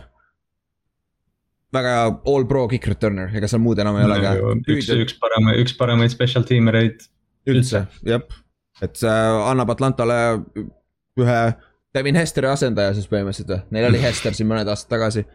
[1.74, 4.34] Väga hea all pro kick returner, ega seal muud enam ei ole ka.
[4.76, 7.06] üks, üks paremaid, üks paremaid special teamereid
[7.50, 8.24] üldse, jah.
[8.82, 10.20] et see annab Atlantale
[11.20, 11.40] ühe
[11.94, 15.26] Devin Hesteri asendaja siis põhimõtteliselt või, neil oli Hester siin mõned aastad tagasi.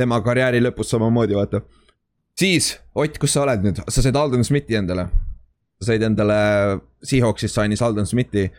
[0.00, 1.62] tema karjääri lõpus samamoodi, vaata.
[2.38, 5.06] siis, Ott, kus sa oled nüüd, sa said Alden Smithi endale.
[5.80, 8.50] sa said endale, Seahawksist sainis Alden Smithi.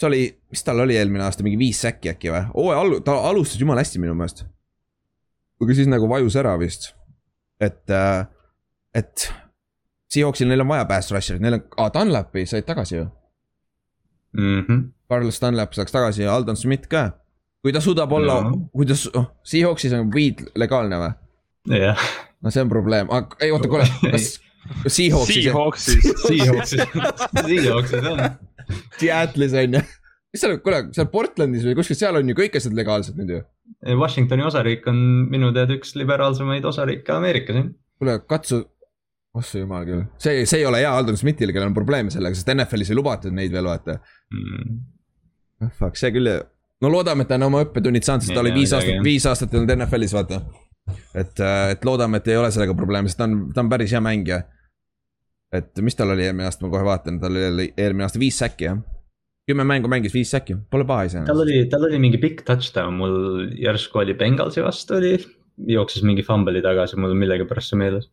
[0.00, 2.44] see oli, mis tal oli eelmine aasta, mingi viis säkki äkki või?
[2.54, 4.46] hooaja alu-, ta alustas jumala hästi minu meelest.
[5.58, 6.94] Kuigi siis nagu vajus ära vist.
[7.60, 7.82] et,
[8.94, 9.32] et
[10.12, 13.06] Seahawksil neil on vaja pass rusher'it, neil on, aa Dunlapi said tagasi ju.
[14.32, 14.60] mm.
[14.66, 14.82] -hmm.
[15.08, 17.10] Carlos Dunlap saaks tagasi ja Aldon Smith ka.
[17.62, 18.56] kui ta suudab olla No.
[18.72, 21.12] kui ta, oh, Seahawksis on weed legaalne või?
[21.78, 21.98] jah,
[22.42, 24.40] no see on probleem, aga ei oota, kuule, kas
[24.86, 26.80] Seahawksis, Seahawksis, Seahawksis,
[27.48, 28.18] Seahawksis on.
[29.00, 29.80] Seattle'is on ju.
[30.36, 33.42] Mis seal, kuule, seal Portlandis või kuskil seal on ju kõik asjad legaalsed nüüd ju.
[33.96, 34.98] Washingtoni osariik on
[35.32, 37.70] minu teada üks liberaalsemaid osariike Ameerikas, jah.
[38.00, 38.60] kuule, katsu,
[39.36, 42.52] ossa jumal küll, see, see ei ole hea Aldon Smithile, kellel on probleeme sellega, sest
[42.54, 43.98] NFL-is ei lubatud neid veel vaata.
[44.34, 44.76] Mm.
[45.64, 46.30] noh, fuck, see küll,
[46.82, 49.28] no loodame, et ta on oma õppetunnid saanud, sest ta Ei oli viis aastat, viis
[49.28, 50.42] aastat olnud NFL-is, vaata.
[51.18, 54.02] et, et loodame, et ei ole sellega probleeme, sest ta on, ta on päris hea
[54.04, 54.42] mängija.
[55.54, 58.70] et mis tal oli eelmine aasta, ma kohe vaatan, tal oli eelmine aasta viis säkki
[58.70, 58.80] jah.
[59.46, 61.42] Kümme mängu mängis viis säkki, pole paha tal iseenesest.
[61.44, 63.18] oli, tal oli mingi pikk touchdown, mul
[63.62, 65.12] järsku oli Bengalsi vastu oli,
[65.70, 68.08] jooksis mingi fumble'i tagasi, mul millegipärast see meeles.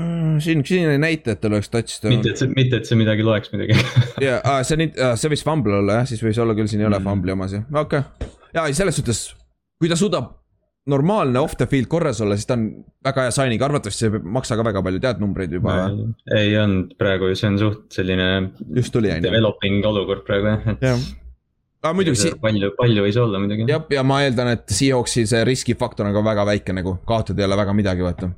[0.00, 2.98] Mm, siin, siin ei näita, et tal oleks touchdown mitte, et see, mitte, et see
[3.00, 3.76] midagi loeks muidugi.
[4.26, 7.00] ja, see on, see võis fumble olla jah, siis võis olla küll, siin ei ole
[7.00, 7.08] Mm.
[7.08, 8.34] fumble'i omas jah, okei okay..
[8.56, 9.22] ja selles suhtes,
[9.80, 10.32] kui ta suudab
[10.86, 12.66] normaalne off the field korras olla, siis ta on
[13.04, 16.08] väga hea signing, arvatavasti see ei maksa ka väga palju, tead numbreid juba või?
[16.36, 18.28] ei olnud praegu, see on suht selline
[18.78, 19.26] just tuli on ju.
[19.26, 20.86] developing olukord praegu jah, et.
[20.86, 21.06] jah,
[21.82, 23.66] aga muidugi si-, palju, palju võis olla muidugi.
[23.72, 27.48] jah, ja ma eeldan, et Seahawksi see riskifaktor on ka väga väike nagu, kaotada ei
[27.50, 28.30] ole väga midagi, vaata.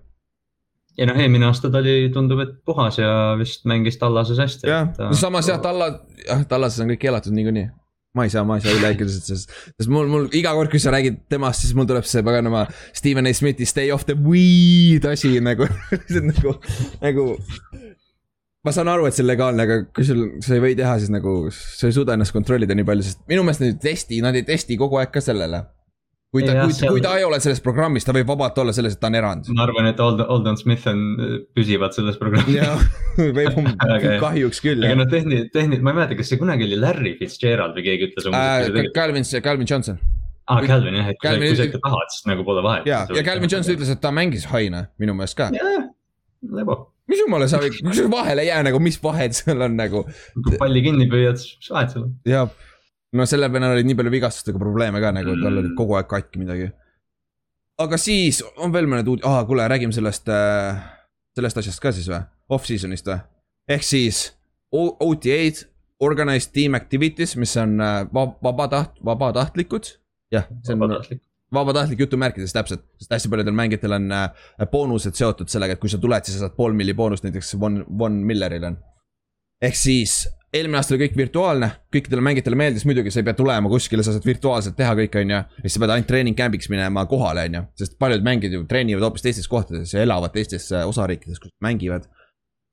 [0.97, 4.73] ja noh, eelmine aasta ta oli, tundub, et puhas ja vist mängis Tallases hästi.
[4.73, 4.89] jah,
[5.21, 5.93] samas jah, Talla,
[6.25, 7.69] jah, Tallases on kõik keelatud niikuinii.
[8.17, 10.81] Ma ei saa, ma ei saa üle rääkida sellest, sest mul, mul iga kord, kui
[10.83, 12.65] sa räägid temast, siis mul tuleb see paganama
[12.97, 15.69] Stephen A Smithi Stay off the weed asi nagu,
[16.31, 16.55] nagu,
[17.05, 17.27] nagu.
[18.65, 21.13] ma saan aru, et see on legaalne, aga kui sul, sa ei või teha, siis
[21.15, 24.39] nagu sa ei suuda ennast kontrollida nii palju, sest minu meelest nad ei testi, nad
[24.39, 25.67] ei testi kogu aeg ka sellele.
[26.33, 28.73] Kui ta, Jah, kui, seal- kui ta ei ole selles programmis, ta võib vabalt olla
[28.77, 29.47] selles, et ta on erand.
[29.57, 31.01] ma arvan, et Oldon, Oldon Smith on
[31.57, 32.59] püsivalt selles programmis.
[32.59, 32.83] jah,
[33.39, 34.19] võib jah.
[34.21, 37.15] kahjuks küll aga jah noh, tehni-, tehni-, ma ei mäleta, kas see kunagi oli Larry
[37.21, 38.93] Fitzgerald või keegi ütles umbes, äh,.
[38.99, 39.99] Calvin, Calvin Johnson
[40.49, 42.87] aa, Calvin jah, et kui Calvin- kui sa ikka tahad, siis nagu pole vahet.
[42.89, 45.49] ja, ja Calvin Johnson ütles, et ta mängis haine minu meelest ka.
[45.57, 45.89] jah,
[46.61, 46.77] lebo.
[47.09, 50.05] mis jumala sa, kui sul vahele ei jää nagu, mis vahet seal on nagu
[50.45, 52.15] kui palli kinni püüad, siis vahet seal on.
[52.29, 52.45] ja.
[53.17, 55.77] No selle peale oli nii palju vigastustega probleeme ka nagu, et tal oli Mm.
[55.79, 56.71] kogu aeg katki midagi.
[57.79, 60.81] aga siis on veel mõned uud-, aa kuule, räägime sellest äh,,
[61.37, 62.21] sellest asjast ka siis või?
[62.51, 63.21] Off-season'ist või?
[63.69, 64.33] ehk siis
[64.73, 65.65] OTA-d,
[66.01, 69.95] organized team activities, mis on äh, va- vabataht-, vabatahtlikud.
[70.33, 71.23] jah, see on vabatahtlik.
[71.55, 74.29] vabatahtlik jutumärkides täpselt, sest hästi paljudel mängijatel on äh,
[74.71, 77.85] boonused seotud sellega, et kui sa tuled, siis sa saad pool milli boonust, näiteks Von,
[77.99, 78.77] Von Milleril on.
[79.63, 83.69] ehk siis eelmine aasta oli kõik virtuaalne, kõikidele mängijatele meeldis muidugi, sa ei pea tulema
[83.73, 85.41] kuskile, sa saad virtuaalselt teha kõik, on ju.
[85.43, 88.65] ja siis sa pead ainult treening camp'iks minema kohale, on ju, sest paljud mängijad ju
[88.71, 92.09] treenivad hoopis teistes kohtades ja elavad teistes äh, osariikides, kus mängivad.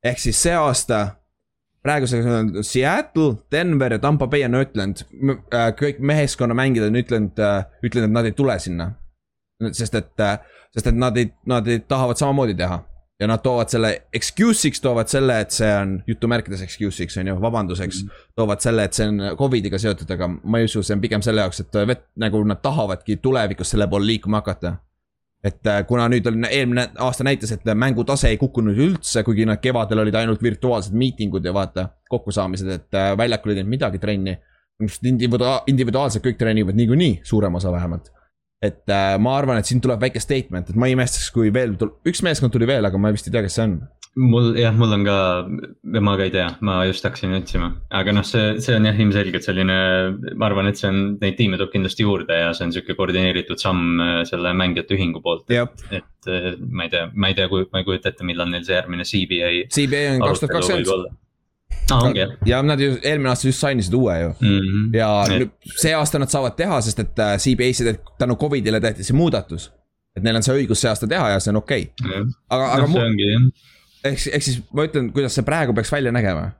[0.05, 1.01] ehk siis see aasta
[1.85, 5.03] praeguseks on Seattle, Denver ja Tampa Bay on ütlenud,
[5.79, 7.43] kõik meeskonna mängijad on ütlenud,
[7.83, 8.93] ütlenud, et nad ei tule sinna.
[9.71, 10.27] sest et,
[10.75, 12.81] sest et nad ei, nad ei tahavad samamoodi teha
[13.19, 18.03] ja nad toovad selle excuse'iks toovad selle, et see on jutumärkides excuse'iks on ju, vabanduseks
[18.03, 18.09] mm.
[18.09, 18.31] -hmm.
[18.35, 21.41] toovad selle, et see on Covidiga seotud, aga ma ei usu, see on pigem selle
[21.41, 24.75] jaoks, et vet, nagu nad tahavadki tulevikus selle poole liikuma hakata.
[25.45, 29.59] et äh, kuna nüüd on eelmine aasta näitas, et mängutase ei kukkunud üldse, kuigi nad
[29.61, 34.37] kevadel olid ainult virtuaalsed miitingud ja vaata, kokkusaamised, et äh, väljakul ei teinud midagi trenni.
[34.81, 38.09] individua-, individuaalselt kõik treenivad niikuinii, suurem osa vähemalt.
[38.63, 41.75] Et äh, ma arvan, et siin tuleb väike statement, et ma ei imestaks, kui veel,
[42.07, 43.75] üks meeskond tuli veel, aga ma vist ei tea, kes see on.
[44.15, 45.17] mul jah, mul on ka,
[45.99, 49.43] ma ka ei tea, ma just hakkasin otsima, aga noh, see, see on jah, ilmselgelt
[49.43, 49.75] selline,
[50.39, 53.59] ma arvan, et see on, neid tiime tuleb kindlasti juurde ja see on sihuke koordineeritud
[53.61, 55.51] samm äh, selle mängijate ühingu poolt.
[55.51, 58.79] et äh, ma ei tea, ma ei tea, ma ei kujuta ette, millal neil see
[58.79, 59.53] järgmine CBA.
[59.75, 61.21] CBA on kaks tuhat kakskümmend.
[61.91, 64.59] aa, ongi jah ja nad ju eelmine aasta just sainisid uue ju mm.
[64.59, 64.97] -hmm.
[64.97, 69.03] ja nüüd see aasta nad saavad teha, sest et äh, CBA-sse te- tänu Covidile tehti
[69.03, 69.71] see muudatus.
[70.17, 72.87] et neil on see õigus see aasta teha ja see on okei okay., aga, aga
[72.87, 73.49] mu- ongi jah,
[74.03, 76.51] ehk, ehk siis ma ütlen, kuidas see praegu peaks välja nägema.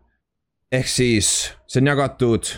[0.72, 2.56] ehk siis see on jagatud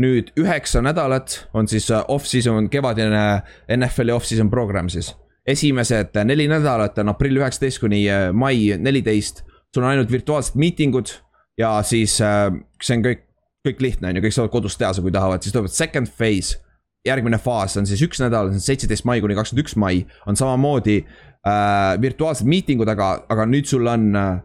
[0.00, 3.42] nüüd üheksa nädalat on siis äh, off-season, kevadine
[3.76, 5.14] NFL-i off-season program siis.
[5.46, 10.58] esimesed äh, neli nädalat on aprill üheksateist kuni äh, mai neliteist, sul on ainult virtuaalsed
[10.58, 11.12] miitingud
[11.58, 12.48] ja siis äh,
[12.82, 13.24] see on kõik,
[13.66, 16.60] kõik lihtne on ju, kõik saavad kodus teha seda, kui tahavad, siis tuleb second phase.
[17.04, 20.38] järgmine faas on siis üks nädal, see on seitseteist mai kuni kakskümmend üks mai, on
[20.40, 24.40] samamoodi äh, virtuaalsed miitingud, aga, aga nüüd sul on äh,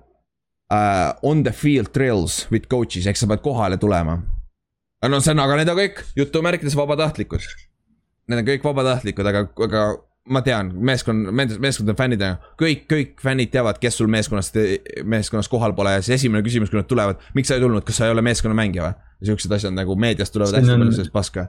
[1.23, 4.19] on the field drills with coaches ehk sa pead kohale tulema.
[5.07, 7.47] no see on, aga need on kõik jutumärkides vabatahtlikud.
[8.29, 9.83] Need on kõik vabatahtlikud, aga, aga
[10.29, 11.29] ma tean, meeskond,
[11.97, 14.57] fännid on, kõik, kõik fännid teavad, kes sul meeskonnast,
[15.03, 17.99] meeskonnas kohal pole ja siis esimene küsimus, kui nad tulevad, miks sa ei tulnud, kas
[17.99, 19.05] sa ei ole meeskonnamängija või?
[19.29, 21.47] siuksed asjad nagu meediast tulevad hästi on- palju sellest paska.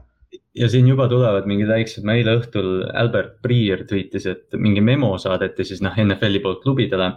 [0.58, 5.12] ja siin juba tulevad mingid väiksed, ma eile õhtul Albert Breer tweetis, et mingi memo
[5.18, 7.12] saadeti siis noh NFL-i poolt klubidele.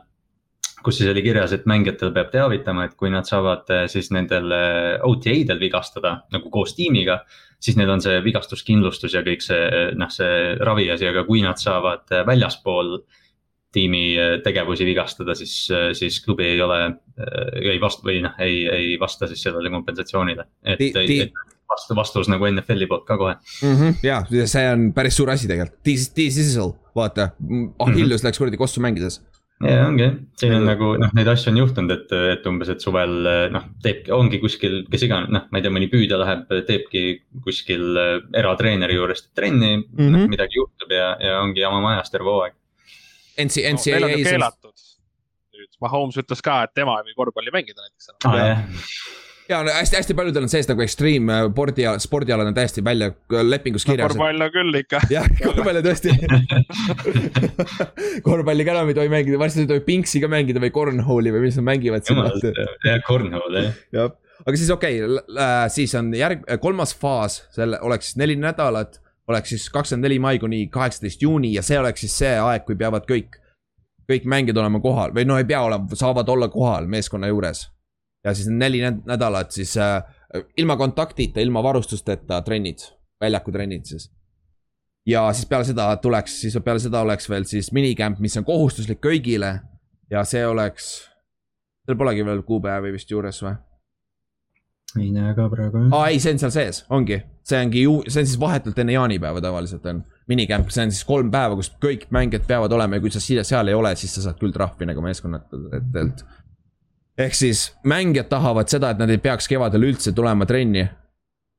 [0.84, 4.52] Kus siis oli kirjas, et mängijatel peab teavitama, et kui nad saavad eh, siis nendel
[4.56, 7.24] eh, OTA-del vigastada nagu koos tiimiga.
[7.64, 12.12] siis neil on see vigastuskindlustus ja kõik see noh, see raviasi, aga kui nad saavad
[12.12, 12.98] eh, väljaspool
[13.74, 15.56] tiimi eh, tegevusi vigastada, siis,
[15.98, 16.82] siis klubi ei ole,
[17.64, 20.46] ei vasta või noh, ei, ei vasta siis sellele kompensatsioonile.
[20.64, 21.34] et et
[21.74, 23.76] vastu, vastus nagu NFL-i poolt ka kohe mm.
[23.78, 27.30] -hmm, ja see on päris suur asi tegelikult, T-Sizzle, vaata,
[27.80, 29.22] Achilles läks kuradi kossu mängides.
[29.62, 30.08] Ja ongi,
[30.40, 33.14] siin on Nagu- nagu noh, neid asju on juhtunud, et, et umbes, et suvel
[33.54, 37.04] noh, teebki, ongi kuskil, kes iganes, noh, ma ei tea, mõni püüdja läheb, teebki
[37.46, 40.16] kuskil äh, eratreeneri juures trenni mm, Mhm.
[40.16, 40.30] -hmm.
[40.34, 42.54] midagi juhtub ja, ja ongi jama majas terve hooaeg.
[43.40, 44.74] NC, no, neil on ju keelatud.
[45.54, 48.38] nüüd Mahomes ütles ka, et tema ei või korvpalli mängida näiteks enam.
[48.38, 48.60] jah,
[49.50, 53.44] ja no hästi-hästi paljudel on sees nagu extreme äh, spordi, spordialad on täiesti välja äh,
[53.44, 54.14] lepingus kirjas.
[54.14, 55.02] korvpall on küll ikka.
[55.16, 56.16] jah, korvpalli tõesti.
[58.26, 61.48] korvpalli ka enam ei tohi mängida, varsti ei tohi pingsi ka mängida või cornhole'i või
[61.48, 63.80] mis nad mängivad jah, cornhole jah.
[63.96, 69.00] jah, aga siis okei okay,, siis on järg, kolmas faas, selle oleks siis neli nädalat,
[69.32, 72.80] oleks siis kakskümmend neli mai kuni kaheksateist juuni ja see oleks siis see aeg, kui
[72.80, 73.40] peavad kõik
[74.10, 77.68] kõik mängijad olema kohal või no ei pea olema, saavad olla kohal meeskonna juures.
[78.24, 80.04] Ja siis neli näd- nädalat siis äh,
[80.58, 82.80] ilma kontaktita, ilma varustusteta trennid,
[83.22, 84.10] väljakutrennid siis.
[85.06, 89.02] ja siis peale seda tuleks, siis peale seda oleks veel siis minicamp, mis on kohustuslik
[89.04, 89.60] kõigile
[90.12, 90.94] ja see oleks,
[91.86, 93.56] seal polegi veel kuupäevi vist juures või?
[95.02, 95.88] ei näe ka praegu.
[95.92, 98.94] aa ei, see on seal sees, ongi, see ongi ju, see on siis vahetult enne
[98.94, 100.04] jaanipäeva tavaliselt on.
[100.30, 103.44] minicamp, see on siis kolm päeva, kus kõik mängijad peavad olema ja kui sa siia-
[103.48, 106.24] seal ei ole, siis sa saad küll trahvi nagu meeskonnatelt.
[107.18, 110.88] Ehk siis mängijad tahavad seda, et nad ei peaks kevadel üldse tulema trenni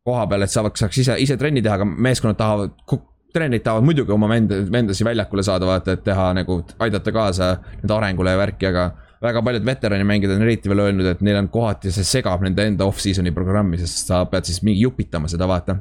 [0.05, 2.75] koha peale, et saaks, saaks ise, ise trenni teha, aga meeskonnad tahavad,
[3.35, 7.97] trennid tahavad muidugi oma venda, vendasid väljakule saada, vaata, et teha nagu, aidata kaasa nende
[7.97, 8.91] arengule ja värki, aga
[9.25, 12.87] väga paljud veteranimängijad on eriti veel öelnud, et neil on kohati, see segab nende enda
[12.91, 15.79] off-season'i programmi, sest sa pead siis mingi jupitama seda, vaata.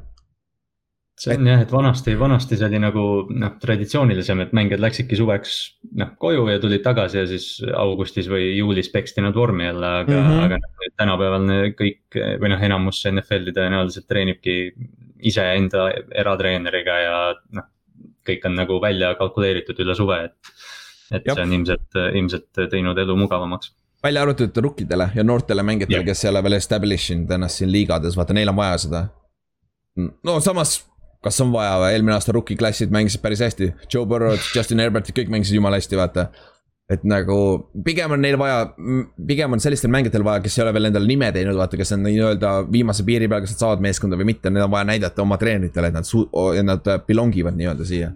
[1.19, 5.57] See on jah, et vanasti, vanasti see oli nagu noh, traditsioonilisem, et mängijad läksidki suveks
[5.99, 7.47] noh koju ja tulid tagasi ja siis
[7.77, 10.29] augustis või juulis peksti nad vormi jälle, aga mm.
[10.29, 10.45] -hmm.
[10.47, 14.57] aga nüüd tänapäeval kõik või noh, enamus NFL-i tõenäoliselt treenibki
[15.23, 15.87] iseenda
[16.23, 17.17] eratreeneriga ja
[17.59, 17.69] noh,
[18.27, 20.53] kõik on nagu välja kalkuleeritud üle suve, et.
[21.11, 21.35] et Jah.
[21.35, 23.73] see on ilmselt, ilmselt teinud elu mugavamaks.
[24.03, 26.05] välja arvatud rukkidele ja noortele mängijatele, Jah.
[26.05, 29.03] kes ei ole veel establish inud ennast siin liigades, vaata neil on vaja seda.
[30.23, 30.79] no samas,
[31.23, 35.11] kas on vaja või, eelmine aasta rookie klassid mängisid päris hästi, Joe Burrow, Justin Herbert,
[35.15, 36.27] kõik mängisid jumala hästi, vaata.
[36.91, 37.35] et nagu
[37.85, 38.73] pigem on neil vaja,
[39.27, 42.03] pigem on sellistel mängijatel vaja, kes ei ole veel endale nime teinud, vaata, kes on
[42.05, 45.39] nii-öelda viimase piiri peal, kas nad saavad meeskonda või mitte, neil on vaja näidata oma
[45.41, 48.11] treeneritele, et nad suu-, et nad belong ivad nii-öelda siia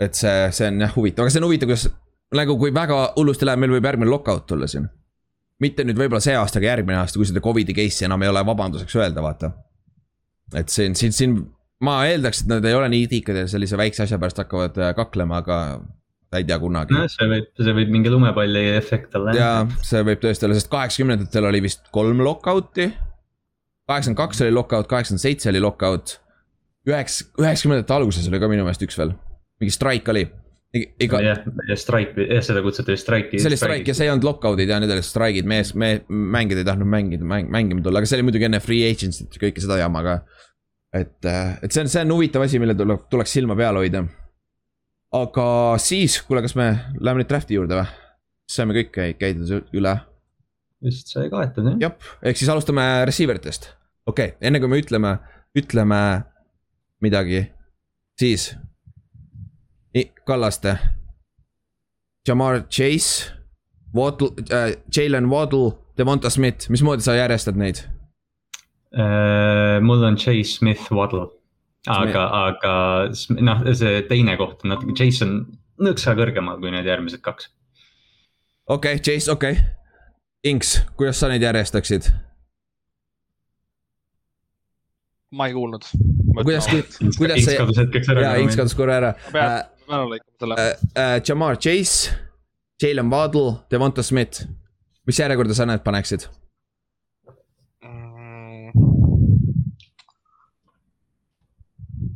[0.00, 1.88] et see, see on jah huvitav, aga see on huvitav, kuidas
[2.38, 4.86] nagu kui väga hullusti läheb, meil võib järgmine lockout tulla siin.
[5.62, 8.42] mitte nüüd võib-olla see aasta, aga järgmine aasta, kui seda Covidi case'i enam ei ole
[8.46, 9.52] vabanduseks öelda, vaata.
[10.54, 11.36] et siin, siin, siin
[11.82, 14.94] ma eeldaks, et nad ei ole nii itikad ja sellise väikse asja pärast hakkavad äh,
[14.96, 15.58] kaklema, aga
[16.34, 16.94] sa ei tea kunagi.
[16.94, 19.34] nojah, see võib, see võib mingi lumepalli efekt olla.
[19.38, 19.50] ja
[19.86, 22.88] see võib tõesti olla, sest kaheksakümnendatel oli vist kolm lockout'i.
[23.88, 26.16] kaheksakümmend kaks oli lockout, kaheksakümmend seitse oli lockout.
[26.90, 29.14] üheks, üheksakümnendate alguses oli ka minu meelest üks veel,
[29.62, 30.26] mingi strike oli.
[30.74, 33.38] iga, jah, ja strike, jah seda kutsuti strike'i.
[33.38, 36.64] see oli strike ja see ei olnud lockout'id ja need olid strike'id, mees, me, mängijad
[36.64, 39.62] ei tahtnud mängida, mäng, mängima tulla, aga see oli muidugi enne free agency't ja kõike
[39.62, 40.18] seda jama ka.
[40.94, 44.04] et, et see on, see on huvitav asi, mille tuleb, tuleks silma peal hoida.
[45.14, 45.46] aga
[45.82, 46.68] siis, kuule, kas me
[47.00, 47.86] läheme nüüd draft'i juurde või?
[48.50, 49.94] saime kõik käi- käidud üle.
[50.84, 51.80] vist sai kaetud jah.
[51.86, 53.70] jah, ehk siis alustame receiver itest.
[54.06, 55.16] okei okay,, enne kui me ütleme,
[55.58, 56.00] ütleme
[57.04, 57.46] midagi,
[58.20, 58.54] siis.
[60.26, 60.78] Kallaste.
[62.28, 63.30] Jamar Chase,
[63.94, 67.84] Waddle äh,, Jalen Waddle, Devonta Smith, mismoodi sa järjestad neid?
[68.94, 71.26] Äh, mul on Chase Smith Waddle.
[71.90, 72.74] aga, aga
[73.44, 75.32] noh, see teine koht on natuke, Chase on
[75.82, 77.48] nõksa kõrgemal kui need järgmised kaks.
[78.68, 79.72] okei okay,, Chase, okei okay..
[80.44, 82.06] Inks, kuidas sa neid järjestaksid?
[85.34, 85.90] ma ei kuulnud.
[86.44, 86.70] kuidas,
[87.18, 88.26] kuidas Inks see, kadus hetkeks ära.
[88.28, 89.66] jaa, Inks kadus korra ära pean äh,.
[89.90, 90.60] ära lõikama selle.
[90.62, 92.14] äh, äh, Jamar Chase,
[92.78, 94.46] Jalen Waddle, Devonta Smith.
[95.02, 96.30] mis järjekorda sa need paneksid?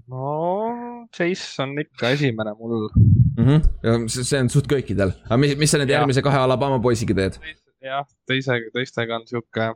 [0.08, 2.88] No Chase on ikka esimene mul.
[3.36, 3.44] mm.
[3.44, 4.08] -hmm.
[4.08, 7.38] see see on suht kõikidel, aga mis, mis sa nüüd järgmise kahe Alabama poisiga teed?
[7.84, 9.72] jah, teise, teistega on sihuke.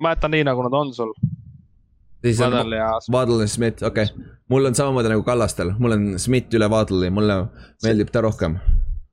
[0.00, 1.14] ma jätan nii, nagu nad on sul,
[2.24, 2.90] siis on Padel ja.
[3.12, 4.34] Waddle ja Smith, okei okay..
[4.48, 7.44] mul on samamoodi nagu Kallastel, mul on Smith üle Waddle'i, mulle
[7.84, 8.58] meeldib ta rohkem.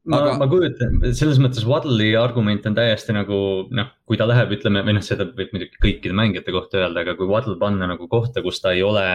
[0.05, 3.37] Ma Aga- ma kujutan, selles mõttes Waddle'i argument on täiesti nagu
[3.73, 7.15] noh, kui ta läheb, ütleme või noh, seda võib muidugi kõikide mängijate kohta öelda, aga
[7.17, 9.05] kui Waddle panna nagu kohta, kus ta ei ole.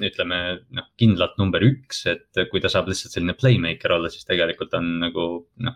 [0.00, 0.36] ütleme
[0.72, 4.86] noh, kindlalt number üks, et kui ta saab lihtsalt selline playmaker olla, siis tegelikult on
[5.02, 5.24] nagu
[5.60, 5.74] noh,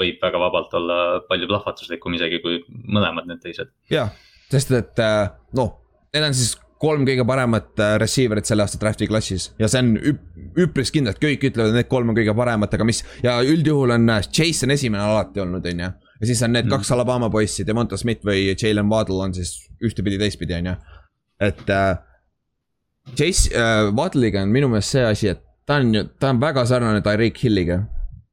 [0.00, 0.96] võib väga vabalt olla
[1.28, 3.68] palju plahvatuslikum isegi kui mõlemad need teised.
[3.92, 4.08] jaa,
[4.48, 5.28] sest et äh,
[5.60, 5.76] noh,
[6.14, 9.94] need on siis kolm kõige paremat äh, receiver'it selle aasta draft'i klassis ja see on
[9.96, 10.18] üp,
[10.66, 14.10] üpris kindlalt, kõik ütlevad, et need kolm on kõige paremad, aga mis ja üldjuhul on
[14.12, 15.90] äh, Chase on esimene alati olnud, on ju.
[16.20, 16.70] ja siis on need Mm.
[16.76, 20.76] kaks Alabama poissi, Devonta Smith või Jalen Waddle on siis ühtepidi, teistpidi, on ju.
[21.40, 21.96] et äh,
[23.16, 26.66] Chase äh,, Waddle'iga on minu meelest see asi, et ta on ju, ta on väga
[26.66, 27.84] sarnane Tyreek Hilliga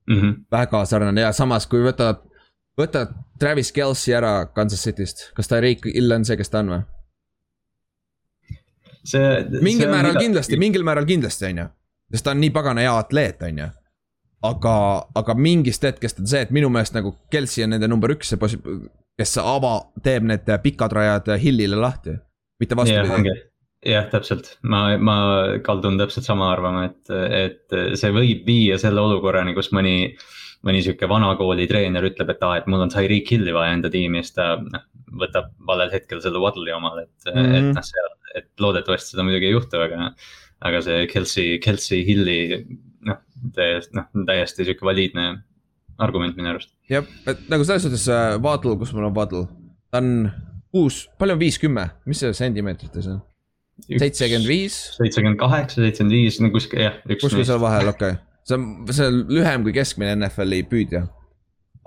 [0.07, 0.33] Mm -hmm.
[0.51, 2.17] väga sarnane ja samas, kui võtad,
[2.81, 6.81] võtad Travis Kelci ära Kansas City'st, kas Tyreek Hill on see, kes ta on või?
[9.07, 9.61] see.
[9.61, 11.69] mingil määral kindlasti, mingil määral kindlasti, on ju.
[12.15, 13.69] sest ta on nii pagana hea atleet, on ju.
[14.49, 14.75] aga,
[15.21, 18.67] aga mingist hetkest on see, et minu meelest nagu Kelci on nende number üks, see
[19.19, 22.17] kes ava, teeb need pikad rajad Hillile lahti.
[22.59, 23.33] mitte vastupidi.,
[23.83, 25.17] jah, täpselt, ma, ma
[25.65, 30.15] kaldun täpselt sama arvama, et, et see võib viia selle olukorrani, kus mõni.
[30.63, 34.21] mõni sihuke vanakooli treener ütleb, et aa, et mul on Tyreek Hilli vaja enda tiimi
[34.21, 34.85] ja siis ta noh,
[35.19, 37.55] võtab valel hetkel selle Waddle'i omale, et mm, -hmm.
[37.57, 37.73] et mhm.
[37.75, 40.13] noh, seal, et loodetavasti seda muidugi ei juhtu, aga.
[40.63, 42.37] aga see Kelsey, Kelsey Hilli
[43.07, 43.19] noh,
[43.55, 45.27] täiesti, noh täiesti sihuke valiidne
[46.01, 46.71] argument minu arust.
[46.89, 49.45] jah, et nagu selles suhtes äh, Waddle, kus mul on Waddle,
[49.91, 50.31] ta on
[50.73, 53.21] kuus, palju on viis, kümme, mis see sentimeetrites on?
[53.87, 54.77] seitsekümmend viis.
[54.97, 57.01] seitsekümmend kaheksa, seitsekümmend viis, no kuskil jah.
[57.21, 61.05] kuskil seal vahel, okei okay., see on, see on lühem kui keskmine NFL-i püüdja.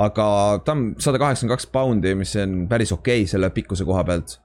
[0.03, 0.27] aga
[0.65, 4.39] ta on sada kaheksakümmend kaks poundi, mis on päris okei okay selle pikkuse koha pealt.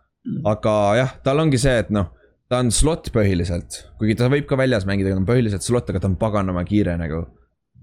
[0.45, 2.11] Aga jah, tal ongi see, et noh,
[2.51, 6.03] ta on slot põhiliselt, kuigi ta võib ka väljas mängida, ta on põhiliselt slot, aga
[6.03, 7.25] ta on paganama kiire nagu.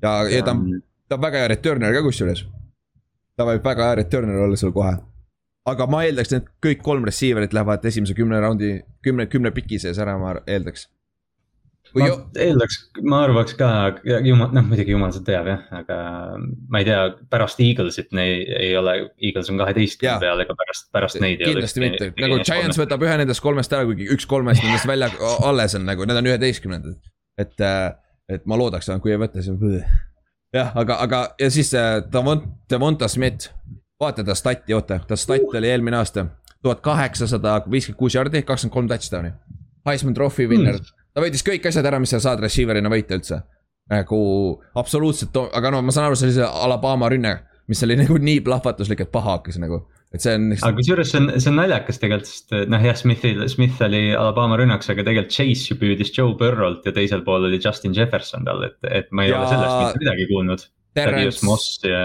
[0.03, 2.47] ja, ja ta on, ta on väga hea returner ka kusjuures.
[3.37, 4.97] ta võib väga hea returner olla seal kohe
[5.73, 9.99] aga ma eeldaks, et kõik kolm receiver'it lähevad esimese kümne raundi, kümne, kümne piki sees
[10.03, 10.87] ära, ma eeldaks.
[11.97, 12.17] Ma jo...
[12.45, 13.69] eeldaks, ma arvaks ka,
[14.27, 15.99] jumal, noh muidugi jumal seda teab jah, aga
[16.41, 16.99] ma ei tea,
[17.33, 21.59] pärast Eaglesit nei, ei ole, Eagles on kaheteistkümne peal, ega pärast, pärast neid ei ole.
[21.59, 25.11] kindlasti mitte, nagu Giants võtab ühe nendest kolmest ära, kuigi üks kolmest nendest välja
[25.47, 26.99] alles on nagu, need on üheteistkümnendad.
[27.39, 27.89] et, äh,
[28.29, 29.81] et ma loodaks, kui ei võta, siis
[30.55, 33.53] jah, aga, aga ja siis äh, Davont-, Davonta Smith
[34.01, 36.29] vaata ta stati, oota, ta stat oli eelmine aasta
[36.63, 39.33] tuhat kaheksasada viiskümmend kuus jardi, kakskümmend kolm touchdown'i.
[39.87, 43.43] Heisman Trophy winner mm., ta võitis kõik asjad ära, mis sa saad receiver'ina võita üldse.
[43.89, 44.19] nagu
[44.77, 47.39] absoluutselt, aga no ma saan aru, see oli see Alabama rünne,
[47.73, 50.47] mis oli nagu nii plahvatuslik, et paha hakkas nagu et see on.
[50.55, 54.57] aga kusjuures see on, see on naljakas tegelikult, sest noh, jah, Smithil, Smith oli Alabama
[54.61, 58.65] rünnaks, aga tegelikult Chase ju püüdis Joe Burrow't ja teisel pool oli Justin Jefferson tal,
[58.71, 59.41] et, et ma ei ja...
[59.41, 60.65] ole sellest mitte midagi kuulnud.
[60.97, 62.03] Terence Moss ja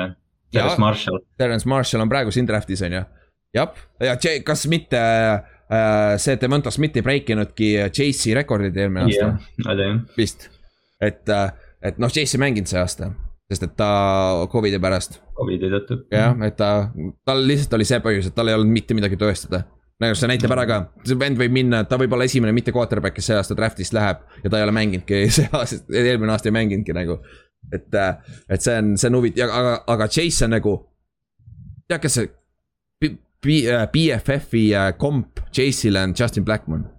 [0.54, 1.24] Terence Marshall.
[1.40, 3.04] Terence Marshall on praegu siin draft'is on ju.
[3.56, 5.53] jah, ja kas mitte äh,
[6.22, 9.70] see Demonta Smith ei break inudki Chase'i rekordid eelmine aasta yeah,?
[9.74, 10.00] oli jah.
[10.18, 10.50] vist,
[11.02, 11.52] et, äh,
[11.82, 13.12] et noh, Chase ei mänginud see aasta,
[13.52, 13.88] sest et ta
[14.52, 15.22] Covidi pärast.
[15.38, 16.04] Covidi tõttu.
[16.14, 16.74] jah, et ta,
[17.26, 19.66] tal lihtsalt oli see põhjus, et tal ei olnud mitte midagi tõestada
[20.04, 23.16] nagu see näitab ära ka, see vend võib minna, ta võib olla esimene mitte quarterback,
[23.16, 26.56] kes see aasta draft'ist läheb ja ta ei ole mänginudki, see aasta, eelmine aasta ei
[26.58, 27.22] mänginudki nagu
[27.72, 28.16] et, äh,
[28.50, 30.74] et see on, see on huvitav, aga, aga Chase on nagu,
[31.88, 32.32] tead, kes see
[33.44, 36.90] BFF-i äh, äh, komp Chase'ile on Justin Blackman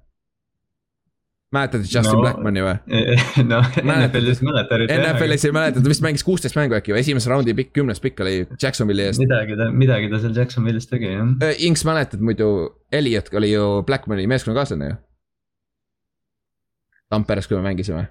[1.54, 2.74] mäletate Justin no, Blackmani või?
[3.50, 4.84] no NFL-is mäletan.
[4.90, 8.24] NFL-is ei mäleta, ta vist mängis kuusteist mängu äkki või, esimese raundi pikk, kümnes pikk
[8.24, 9.22] oli Jacksonville'i eest.
[9.22, 11.54] midagi ta, midagi ta seal Jacksonville'is tegi jah.
[11.68, 12.50] Inks mäletad muidu,
[12.92, 14.98] Elliot oli ju Blackmani meeskonnakaaslane ju.
[17.14, 18.08] Tamperes, kui me mängisime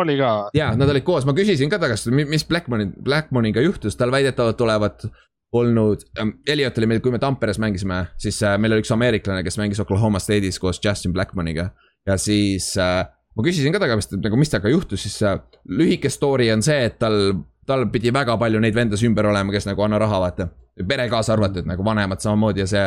[0.00, 0.50] oli ka.
[0.56, 4.60] ja, nad olid koos, ma küsisin ka ta käest, mis Blackmoni, Blackmoniga juhtus, tal väidetavalt
[4.64, 5.04] olevat
[5.52, 9.44] olnud ähm,, Elliot oli meil, kui me Tamperes mängisime, siis äh, meil oli üks ameeriklane,
[9.44, 11.70] kes mängis Oklahoma State'is koos Justin Blackmoniga.
[12.06, 13.04] ja siis äh,
[13.36, 15.38] ma küsisin ka ta käest, et nagu mis temaga juhtus, siis äh,
[15.68, 17.18] lühike story on see, et tal,
[17.68, 20.48] tal pidi väga palju neid vendasid ümber olema, kes nagu anna raha, vaata.
[20.88, 22.86] pere kaasa arvatud, nagu vanemad samamoodi ja see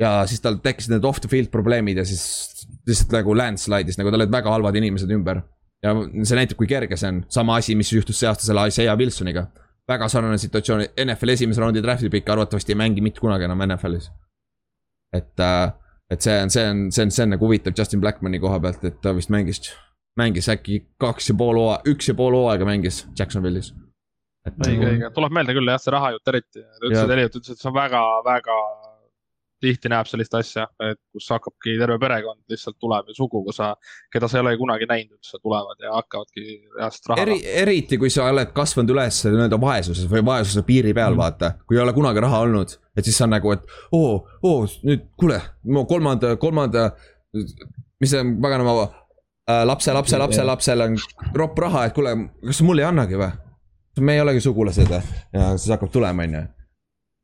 [0.00, 4.12] ja siis tal tekkisid need off the field probleemid ja siis lihtsalt nagu landslide'is, nagu
[4.12, 5.42] tal olid väga halvad inimesed ümber
[5.82, 8.96] ja see näitab, kui kerge see on, sama asi, mis juhtus see aasta selle Isaiah
[8.98, 9.48] Wilsoniga.
[9.92, 14.10] Väga sarnane situatsioon, NFL esimese raundi draft'i pikk arvatavasti ei mängi mitte kunagi enam NFL-is.
[15.12, 15.72] et, äh,
[16.10, 18.84] et see on, see on, see on, see on nagu huvitav Justin Blackmani koha pealt,
[18.88, 19.60] et ta vist mängis,
[20.18, 23.72] mängis äkki kaks ja pool hooaega, üks ja pool hooaega mängis Jacksonville'is.
[24.48, 27.52] õige, nagu- õige, tuleb meelde küll jah, see rahajutt eriti, ta ütles, et Elliot ütles,
[27.52, 28.56] et see on väga, väga
[29.62, 33.72] tihti näeb sellist asja, et kus hakkabki terve perekond lihtsalt tuleb ja suguvõsa,
[34.12, 36.44] keda sa ei ole kunagi näinud üldse, tulevad ja hakkavadki
[36.76, 37.38] reaalselt raha Eri,.
[37.62, 41.78] eriti kui sa oled kasvanud üles nii-öelda vaesuses või vaesuse piiri peal mm., vaata, kui
[41.78, 42.76] ei ole kunagi raha olnud.
[42.96, 44.56] et siis sa nagu, et oo, oo
[44.88, 46.90] nüüd kuule, mu kolmanda, kolmanda,
[47.32, 50.98] mis see paganama äh, lapse, lapse, lapse, lapsel on
[51.38, 53.30] ropp raha, et kuule, kas sa mulle ei annagi või?
[54.00, 55.22] me ei olegi sugulased või?
[55.36, 56.48] ja siis hakkab tulema, on ju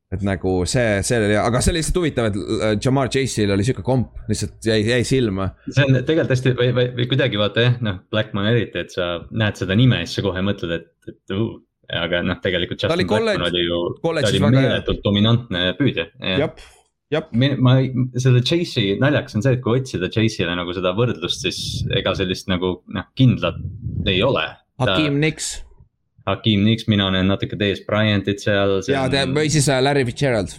[0.09, 3.67] et nagu see, see oli, aga see oli lihtsalt huvitav, et äh, Jamar Chase'il oli
[3.67, 5.51] sihuke komp, lihtsalt jäi, jäi silma.
[5.69, 9.11] see on tegelikult hästi või, või, või kuidagi vaata jah, noh, Blackman eriti, et sa
[9.29, 11.59] näed seda nime, siis sa kohe mõtled, et, et uh,
[12.01, 13.53] aga noh, tegelikult Justin oli Blackman
[14.01, 16.09] kolledž, ta oli meeletult dominantne püüdja.
[16.41, 16.67] jah,
[17.13, 17.29] jah.
[17.61, 17.77] ma,
[18.17, 22.49] selle Chase'i naljakas on see, et kui otsida Chase'ile nagu seda võrdlust, siis ega sellist
[22.49, 23.61] nagu noh, kindlat
[24.09, 24.49] ei ole.
[24.81, 25.59] Hakim Nix
[26.29, 28.81] Hakim Nix, mina näen natuke Dez Bryantit seal.
[28.89, 29.37] ja on...
[29.37, 30.57] või siis äh, Larry Fitzgerald.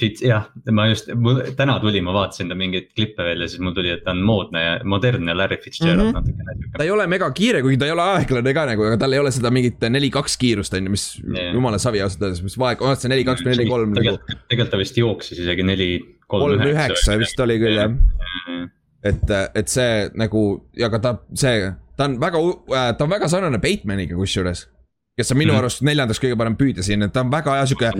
[0.00, 3.60] Fitz, jah, ma just, mul täna tuli, ma vaatasin ta mingeid klippe veel ja siis
[3.62, 6.16] mul tuli, et ta on moodne ja modernne Larry Fitzgerald mm -hmm.
[6.16, 6.72] natukene.
[6.74, 9.22] ta ei ole mega kiire, kuigi ta ei ole aeglane ka nagu, aga tal ei
[9.22, 11.54] ole seda mingit neli-kaks kiirust on ju, mis yeah.
[11.54, 14.18] jumala savi ausalt öeldes, mis vaeg-, on see neli-kaks või neli-kolm nagu.
[14.48, 15.90] tegelikult ta vist jooksis isegi neli,
[16.26, 17.94] kolm, üheksa vist oli küll jah
[19.06, 20.46] et, et see nagu
[20.78, 22.40] ja ka ta, see, ta on väga,
[22.96, 24.66] ta on väga sarnane Batemaniga kusjuures.
[25.16, 25.58] Kes on minu Mhm.
[25.64, 27.92] arust neljandas kõige parem püüdja siin, et ta on väga hea sihuke.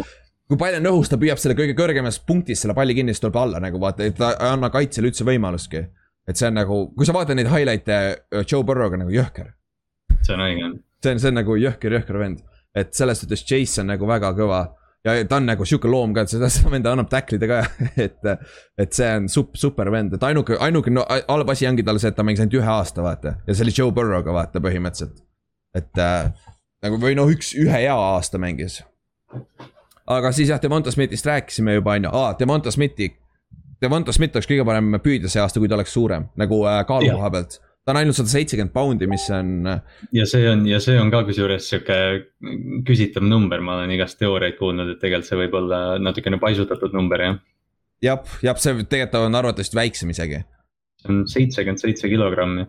[0.48, 3.36] kui pall on õhus, ta püüab selle kõige kõrgemas punktis selle palli kinni, siis tuleb
[3.36, 5.86] alla nagu vaata, et ta ei anna kaitsjale üldse võimalustki.
[6.28, 7.96] et see on nagu, kui sa vaatad neid highlight'e
[8.32, 9.52] äh, Joe Burrow'ga nagu jõhker.
[10.22, 10.78] see on õige.
[11.02, 12.42] see on, see on nagu jõhker, jõhker vend.
[12.74, 14.68] et selles suhtes Chase on nagu väga kõva.
[15.04, 17.60] ja ta on nagu sihuke loom ka, et seda, seda venda annab tacklida ka,
[18.06, 18.18] et,
[18.78, 22.08] et see on sup-, super vend, et ainuke, ainuke no, halb asi ongi tal see,
[22.10, 23.36] et ta mängis ainult ühe aasta, vaata.
[23.46, 25.22] ja see oli Joe Burrow'ga, vaata põhimõtteliselt.
[25.74, 26.32] et äh,
[26.86, 28.80] nagu või noh, üks, ühe hea aasta mängis.
[30.06, 33.10] aga siis jah, Devonta Smithist rääkisime juba on ju, aa, Devonta Smithi.
[33.82, 37.10] Devonta Smith oleks kõige parem püüdja see aasta, kui ta oleks suurem, nagu äh, kaalu
[37.12, 37.58] koha pealt.
[37.84, 41.10] ta on ainult sada seitsekümmend poundi, mis on äh, ja see on, ja see on
[41.12, 41.98] ka kusjuures sihuke
[42.88, 47.22] küsitav number, ma olen igast teooriaid kuulnud, et tegelikult see võib olla natukene paisutatud number
[47.22, 47.36] jah.
[48.02, 50.42] jah, jah, see tegelikult on arvatavasti väiksem isegi.
[51.02, 52.66] see on seitsekümmend seitse kilogrammi.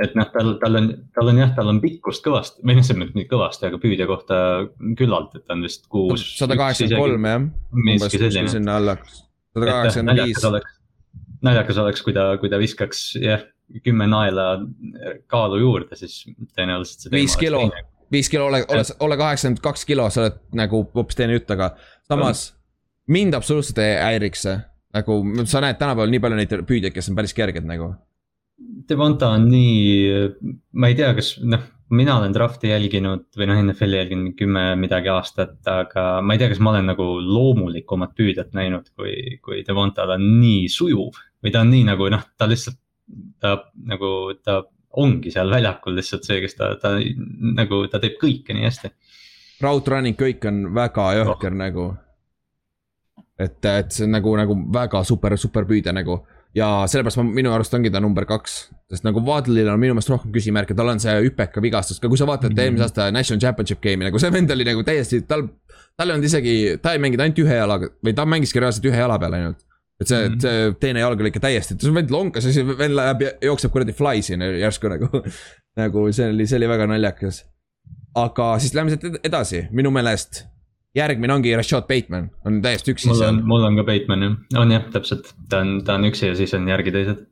[0.00, 3.14] Et noh, tal, tal on, tal on jah, tal on pikkust kõvasti, või noh, mõttes
[3.16, 4.40] mitte kõvasti, aga püüdja kohta
[4.98, 6.24] küllalt, et ta on vist kuus.
[6.38, 7.48] sada kaheksakümmend kolm jah.
[7.88, 8.52] miski selline.
[8.52, 8.96] sinna alla,
[9.54, 10.44] sada kaheksakümmend viis
[11.46, 13.44] naljakas oleks, kui ta, kui ta viskaks jah,
[13.84, 14.52] kümme naela
[15.30, 16.22] kaalu juurde, siis
[16.56, 17.14] tõenäoliselt see.
[17.14, 17.62] Viis kilo.
[18.12, 21.72] viis kilo, ole, ole, ole kaheksakümmend kaks kilo, sa oled nagu hoopis teine jutt, aga
[22.08, 22.50] samas
[23.10, 24.58] mind absoluutselt ei häiriks see.
[24.94, 27.92] nagu sa näed tänapäeval nii palju neid püüdjaid, kes on päris kerged nagu.
[28.60, 30.08] Devonta on nii,
[30.76, 31.62] ma ei tea, kas noh,
[31.96, 36.50] mina olen draft'i jälginud või noh, NFL-i jälginud kümme midagi aastat, aga ma ei tea,
[36.52, 41.54] kas ma olen nagu loomulikumat püüdjat näinud, kui, kui Devonta, ta on nii sujuv või
[41.54, 42.78] ta on nii nagu noh, ta lihtsalt,
[43.42, 43.56] ta
[43.90, 44.12] nagu,
[44.44, 44.60] ta
[45.00, 46.94] ongi seal väljakul lihtsalt see, kes ta, ta
[47.56, 48.92] nagu, ta teeb kõike nii hästi.
[49.60, 51.58] Route running kõik on väga jõhker oh.
[51.58, 51.88] nagu.
[53.40, 56.20] et, et see on nagu, nagu väga super, super püüdja nagu
[56.56, 58.56] ja sellepärast ma, minu arust ongi ta number kaks,
[58.90, 62.18] sest nagu Waddle'il on minu meelest rohkem küsimärke, tal on see hüpeka vigastus ka, kui
[62.18, 62.64] sa vaatad mm -hmm.
[62.64, 65.46] eelmise aasta National Championship game'i nagu see vend oli nagu täiesti, tal,
[65.96, 68.98] tal ei olnud isegi, ta ei mänginud ainult ühe jalaga või ta mängiski reaalselt ühe
[68.98, 69.66] jala peal ainult.
[70.00, 70.40] et see mm, -hmm.
[70.40, 73.72] see teine jalg oli ikka täiesti, see vend lonkas ja siis vend läheb ja jookseb
[73.72, 75.08] kuradi fly siin järsku nagu,
[75.82, 77.44] nagu see oli, see oli väga naljakas.
[78.14, 80.46] aga siis lähme ed- edasi, minu meelest
[80.96, 84.74] järgmine ongi Rashad Bateman, on täiesti üksi mul on, mul on ka Bateman jah, on
[84.74, 87.24] jah, täpselt, ta on, ta on üksi ja siis on järgi teised.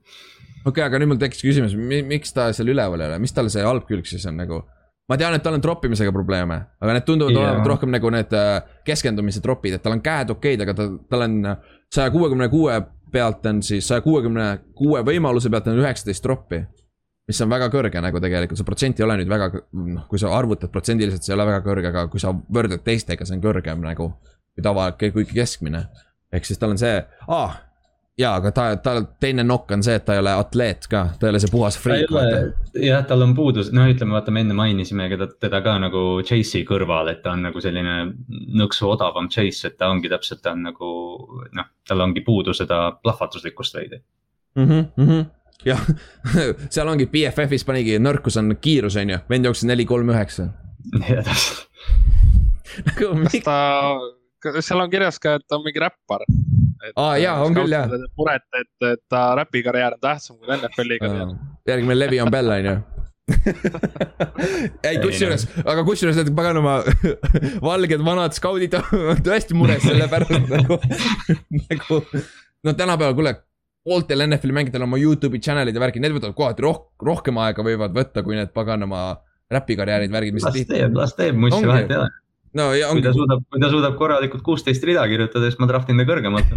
[0.65, 3.51] okei okay,, aga nüüd mul tekkis küsimus, miks ta seal üleval ei ole, mis tal
[3.53, 4.63] see halb külg siis on nagu?
[5.09, 7.43] ma tean, et tal on troppimisega probleeme, aga need tunduvad Jaa.
[7.47, 11.25] olevat rohkem nagu need äh, keskendumise tropid, et tal on käed okeid, aga ta, tal
[11.25, 11.39] on
[11.95, 12.77] saja kuuekümne kuue
[13.13, 16.63] pealt on siis saja kuuekümne kuue võimaluse pealt on üheksateist troppi.
[17.29, 20.33] Mis on väga kõrge nagu tegelikult, see protsent ei ole nüüd väga, noh, kui sa
[20.37, 23.85] arvutad protsendiliselt, see ei ole väga kõrge, aga kui sa võrdled teistega, see on kõrgem
[23.85, 24.11] nagu
[24.59, 25.87] kui tava, kui keskmine.
[26.33, 26.97] ehk siis tal on see
[27.29, 27.57] ah,,
[28.19, 31.29] jaa, aga ta, tal teine nokk on see, et ta ei ole atleet ka, ta
[31.29, 32.41] ei ole see puhas vaata.,
[32.83, 36.65] jah, tal on puudus, no ütleme, vaata, me enne mainisime teda, teda ka nagu Chase'i
[36.69, 37.97] kõrval, et ta on nagu selline
[38.59, 40.93] nõksu odavam Chase, et ta ongi täpselt, ta on nagu
[41.55, 44.03] noh, tal ongi puudu seda plahvatuslikkust veidi.
[44.57, 44.69] mm.
[44.69, 45.27] -hmm.
[45.71, 45.81] jah,
[46.71, 50.53] seal ongi BFF-is panigi, nõrkus on kiirus, on ju, vend jooksis neli, kolm, üheksa.
[51.09, 51.67] ja täpselt,
[52.87, 53.57] nagu kas ta,
[54.63, 56.23] seal on kirjas ka, et ta on mingi räppar.
[56.95, 57.91] Aa, jaa, on küll, jah.
[58.19, 61.35] muret, et, et ta räpikarjäär on tähtsam kui NFL-i karjäär.
[61.69, 62.77] järgmine levi on Bell, on ju.
[64.89, 66.79] ei, kusjuures, aga kusjuures need paganama
[67.67, 70.79] valged vanad skaudid on tõesti mures selle pärast nagu,
[71.59, 72.01] nagu.
[72.65, 73.35] no tänapäeval, kuule,
[73.89, 77.65] pooltel NFL-i mängijatel on oma Youtube'i channel'id ja värgid, need võtavad kohati roh-, rohkem aega
[77.65, 79.03] võivad võtta, kui need paganama
[79.53, 81.69] räpikarjäärid, värgid, mis las teeb, las teeb, Ongi.
[81.69, 82.11] vahet ei ole.
[82.59, 85.69] no ja kui ongi ta, suudab, kui ta suudab korralikult kuusteist rida kirjutada, siis ma
[85.71, 86.53] draftin ta kõrgemalt.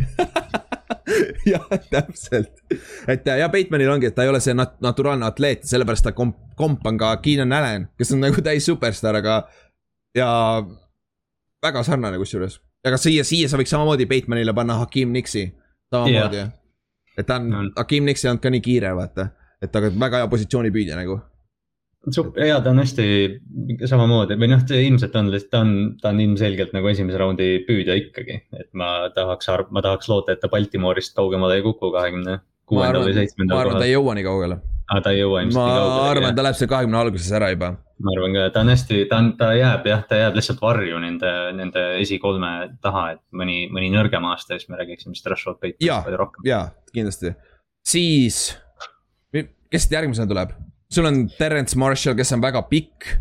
[1.53, 2.51] jah, täpselt.
[3.07, 6.39] et ja Batemanil ongi, et ta ei ole see nat-, naturaalne atleet, sellepärast ta komp-,
[6.59, 9.43] komp on ka Keenan Allan, kes on nagu täis superstaar, aga.
[10.17, 10.29] ja
[11.63, 12.59] väga sarnane kusjuures.
[12.87, 15.47] aga siia, siia sa võiks samamoodi Batemanile panna Hakim Nixi,
[15.93, 16.57] samamoodi yeah..
[17.21, 19.29] Et ta on Hakim Nix ei olnud ka nii kiire, vaata.
[19.61, 21.19] et aga väga hea positsioonipüüdja nagu.
[22.41, 23.07] ja ta on hästi
[23.85, 28.41] samamoodi või noh, ilmselt on, ta on, ta on ilmselgelt nagu esimese raundi püüdja ikkagi,
[28.57, 33.05] et ma tahaks, ma tahaks loota, et ta Baltimoorist kaugemale ei kuku kahekümne ma kuuendal
[33.05, 34.61] või, ma seitsmendal arvan, ta ei jõua nii kaugele.
[34.91, 37.71] Aga ta ei jõua ilmselt ma arvan, ta läheb seal kahekümne alguses ära juba.
[38.01, 40.99] ma arvan ka, ta on hästi, ta on, ta jääb jah, ta jääb lihtsalt varju
[41.03, 42.51] nende, nende esikolme
[42.83, 45.71] taha, et mõni, mõni nõrgem aasta ja siis me räägiksime vist Rashad Jaa.
[45.71, 46.49] Batemanist palju rohkem.
[46.49, 47.33] jaa, kindlasti.
[47.93, 48.43] siis,
[49.71, 50.53] kes järgmisena tuleb?
[50.91, 53.13] sul on Terence Marshall, kes on väga pikk,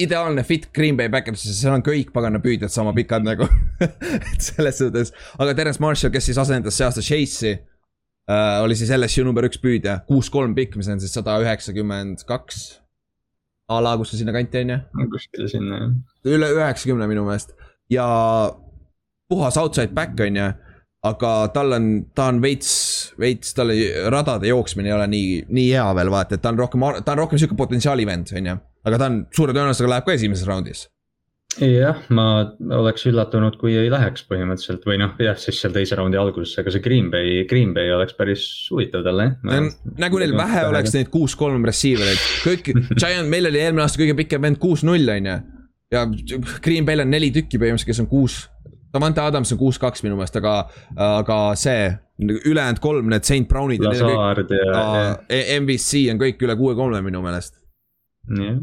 [0.00, 3.44] ideaalne fit Green Bay Packersisse, seal on kõik pagana püüdjad sama pikad nagu.
[4.32, 7.58] et selles suhtes, aga Terence Marshall, kes siis asendas see aasta Chase'i
[8.30, 12.78] äh, oli siis LSU number üks püüdja, kuus-kolm pikk, mis on siis sada üheksakümmend kaks.
[13.68, 14.78] a la, kus see sinna kanti on ju,
[15.12, 15.90] kuskile sinna jah.
[16.36, 17.52] üle üheksakümne minu meelest
[17.92, 18.06] ja
[19.28, 20.48] puhas outside back on ju.
[21.08, 22.70] aga tal on, ta on veits,
[23.22, 23.70] veits, tal
[24.10, 27.22] radade jooksmine ei ole nii, nii hea veel vaata, et ta on rohkem, ta on
[27.22, 28.56] rohkem sihuke potentsiaali vend, on ju.
[28.88, 30.88] aga ta on suure tõenäosusega läheb ka esimeses raundis.
[31.64, 32.26] jah, ma
[32.78, 36.72] oleks üllatunud, kui ei läheks põhimõtteliselt või noh, jah, siis seal teise raundi alguses, aga
[36.74, 39.70] see Green Bay, Green Bay oleks päris huvitav talle jah.
[39.98, 44.44] nagu neil vähe oleks neid kuus-kolm receiver'eid, kõik, Giant, meil oli eelmine aasta kõige pikem
[44.48, 45.38] vend kuus-null on ju.
[45.94, 46.04] ja
[46.64, 48.42] Green Bay'l on neli tükki põhimõtteliselt, kes on kuus,
[48.94, 50.58] Davante Adams on kuus-kaks minu meelest, aga,
[50.96, 51.88] aga see,
[52.18, 54.84] ülejäänud kolm, need St Brownid Lazard ja,
[55.28, 57.58] äh, MVC on kõik üle kuue-kolme minu meelest,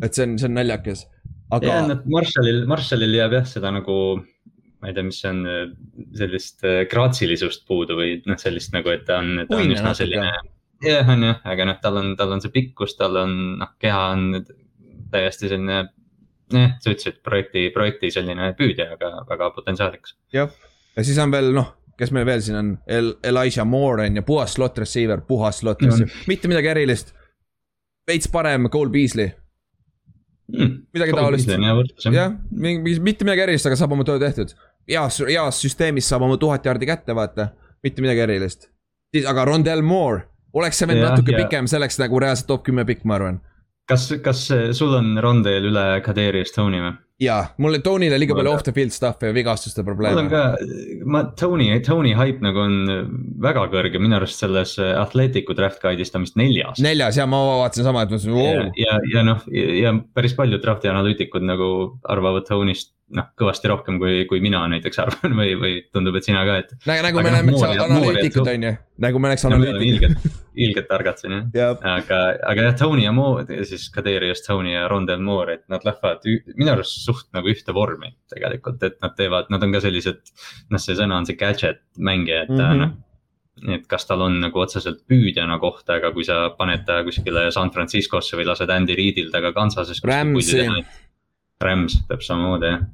[0.01, 1.05] et see on, see on naljakas.
[1.51, 3.95] Aga nad Marshallil, Marshallil jääb jah seda nagu,
[4.81, 5.43] ma ei tea, mis see on,
[6.17, 9.91] sellist äh, graatsilisust puudu või noh, sellist nagu, et ta on, ta on Uine üsna
[9.93, 10.03] natuke.
[10.03, 10.31] selline.
[10.85, 14.03] jah, on jah, aga noh, tal on, tal on see pikkus, tal on noh, keha
[14.15, 14.27] on
[15.13, 15.83] täiesti selline.
[16.53, 20.15] jah, sa ütlesid projekti, projekti selline püüdja, aga väga potentsiaalikas.
[20.33, 20.49] jah,
[20.97, 24.23] ja siis on veel noh, kes meil veel siin on El, Elijah Moore on ju,
[24.27, 25.89] puhas slot receiver, puhas slot Mhm.
[25.89, 27.13] receiver, mitte midagi erilist.
[28.07, 29.31] veits parem Cole Beasley,
[30.49, 31.49] midagi taolist.
[32.13, 34.53] jah, mingi, mitte midagi erilist, aga saab oma töö tehtud.
[34.89, 37.49] heas, heas süsteemis saab oma tuhat jaardi kätte, vaata,
[37.83, 38.69] mitte midagi erilist.
[39.15, 42.65] siis, aga Rondell Moore, oleks see vend natuke ja- pikem, see oleks nagu reaalselt top
[42.67, 43.41] kümme pikk, ma arvan.
[43.89, 46.95] kas, kas äh, sul on Rondel üle Kadri Estonia või?
[47.21, 50.25] jaa, mul Tonile liiga palju off the field stuff'i ja vigastuste mul on probleeme.
[50.31, 52.75] ka, ma Tony, Tony hype nagu on
[53.43, 56.81] väga kõrge, minu arust selles Athleticu draft guide'is ta on vist neljas.
[56.83, 60.35] neljas ja ma vaatasin sama, et ma mõtlesin, ja vau,, ja, ja noh, ja päris
[60.35, 61.69] paljud drafti analüütikud nagu
[62.03, 66.41] arvavad Tony'st noh, kõvasti rohkem kui, kui mina näiteks arvan või, või tundub, et sina
[66.47, 66.73] ka, et.
[67.05, 68.73] nagu, me Moore ja- analüütikud, ja- on ju,
[69.05, 70.15] nagu me no oleme analüütikud.
[70.15, 71.77] ilgelt, ilgelt targad siin jah.
[71.91, 76.25] aga, aga jah, Tony ja Moore, siis Kadrius Tony ja Rondel Moore, et nad lähevad
[76.55, 80.33] minu arust suht nagu ühte vormi tegelikult, et nad teevad, nad on ka sellised.
[80.73, 82.79] noh, see sõna on see gadget mängija, et mm -hmm.
[82.81, 83.75] noh.
[83.75, 87.69] et kas tal on nagu otseselt püüdjana kohta, aga kui sa paned ta kuskile San
[87.71, 90.01] Franciscosse või lased Andy Reidil ta ka Kansases.
[90.03, 90.65] Rams'i.
[91.63, 92.87] Rams täpselt samamoodi jah.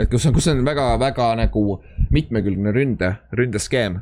[0.00, 1.66] et kus on, kus on väga-väga nagu
[2.12, 4.00] mitmekülgne ründe, ründeskeem.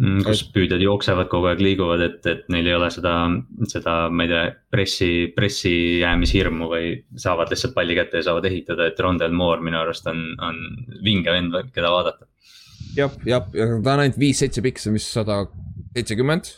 [0.00, 3.12] Mm, kus püüdjad jooksevad kogu aeg, liiguvad, et, et neil ei ole seda,
[3.68, 8.86] seda, ma ei tea, pressi, pressi jäämishirmu või saavad lihtsalt palli kätte ja saavad ehitada,
[8.88, 10.62] et Rondel Moore minu arust on, on
[11.04, 12.30] vinge vend, keda vaadata.
[12.96, 15.42] jah, jah, ja ta on ainult viis-seitse pikk, see on vist sada
[15.92, 16.54] seitsekümmend.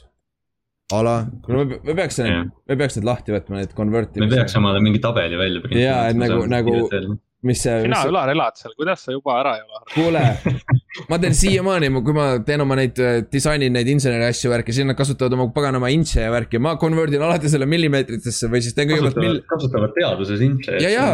[0.93, 4.28] A la, kuule me, me peaks Jah., me peaks need lahti võtma, need me convert'i.
[4.28, 5.85] peaks omale mingi tabeli välja printima.
[5.85, 9.62] Jaa, et nagu- nagu- mis see, sina, Ülar, elad seal, kuidas sa juba ära ei
[9.66, 9.80] ole?
[9.97, 10.20] kuule,
[11.11, 13.01] ma teen siiamaani, kui ma teen oma neid,
[13.33, 17.16] disainin neid inseneri asju värki, siis nad kasutavad oma paganama intše ja värki, ma convert
[17.16, 20.78] in alati selle millimeetritesse või siis teen kõigepealt mill- kasutavad, teaduses intše.
[20.85, 21.09] ja, ja,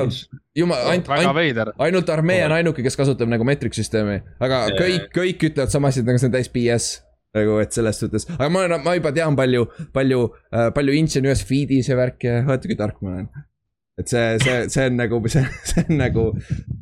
[0.58, 5.48] jumal, ainult, ainult, ainult armee on ainuke, kes kasutab nagu metric süsteemi, aga kõik, kõik
[5.52, 6.90] ütlevad sama asja, et nagu see on täis BS.
[7.36, 10.22] nagu, et selles suhtes, aga ma, ma juba tean palju, palju
[10.52, 13.28] äh,, palju intše on ühes feed'is ja värki ja vaata kui tark ma olen.
[13.98, 16.24] et see, see, see on nagu, see, see on nagu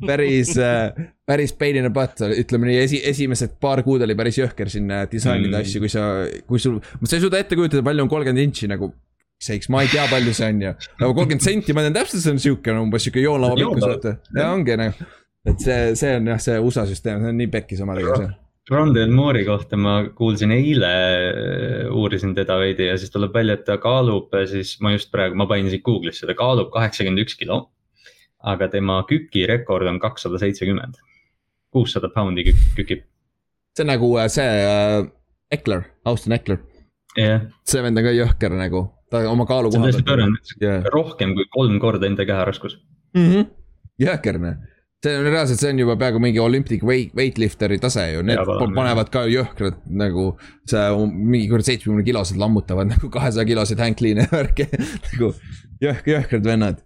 [0.07, 0.93] päris äh,,
[1.27, 4.87] päris pain in the butt, ütleme nii, esi, esimesed paar kuud oli päris jõhker siin
[5.11, 5.65] disainida Mm.
[5.65, 6.05] asju, kui sa,
[6.47, 8.93] kui sul, sa ei suuda ette kujutada, palju on kolmkümmend intši nagu.
[9.37, 12.31] seiks, ma ei tea, palju see on ju, nagu kolmkümmend senti, ma tean täpselt, see
[12.33, 14.15] on sihuke umbes sihuke joonlava pikkus, vaata.
[14.33, 15.05] ja ongi nagu,
[15.45, 18.31] et see, see on jah, see USA süsteem, see on nii pekkis omadega see.
[18.71, 20.91] Rondel Moore'i kohta ma kuulsin eile,
[21.95, 25.47] uurisin teda veidi ja siis tuleb välja, et ta kaalub siis, ma just praegu, ma
[25.47, 27.67] panin siit Google'isse, ta kaalub kaheksakümmend üks kilo.
[28.47, 30.99] aga tema küki rekord on kakssada seitsekümmend,
[31.73, 33.01] kuussada poundi kük- kükib.
[33.75, 35.07] see on nagu äh, see äh,
[35.51, 36.59] Eckler, Austin Eckler,
[37.17, 40.83] jah, see vend on ka jõhker nagu, ta oma kaalu koha pöörane, yeah..
[40.93, 42.77] rohkem kui kolm korda enda kehäraskus.
[43.15, 43.31] mm.
[43.31, 43.49] -hmm.
[44.05, 44.59] jõhker noh,
[45.03, 48.73] see on reaalselt, see on juba peaaegu mingi olympic weight, weightlifteri tase ju, need palun,
[48.75, 50.31] panevad ka jõhkrad nagu.
[50.69, 54.67] see um- mingi kuradi seitsmekümne kilosed lammutavad nagu kahesaja kiloseid hand clean'e ja värki
[55.11, 55.33] nagu
[55.83, 56.81] jõhk-, jõhkrad vennad.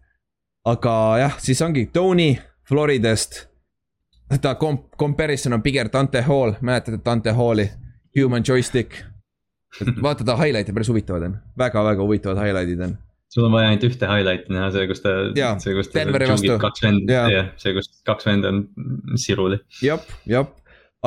[0.68, 2.36] aga jah, siis ongi Tony
[2.68, 3.48] Floridast.
[4.42, 7.70] ta komp-, comparison on pigem Dante Hall, mäletate Dante Halli,
[8.20, 9.04] Human Joystick.
[10.04, 12.98] vaata ta highlight'e päris huvitavad on, väga-väga huvitavad highlight'id on.
[13.32, 15.14] Sul on vaja ainult ühte highlight'i näha, see, kus ta
[15.64, 16.58] see, kus ta vastu.
[16.62, 17.30] kaks venda, Jaa.
[17.32, 18.66] jah, see, kus kaks venda on
[19.20, 19.62] siruli.
[19.84, 20.58] jep, jep,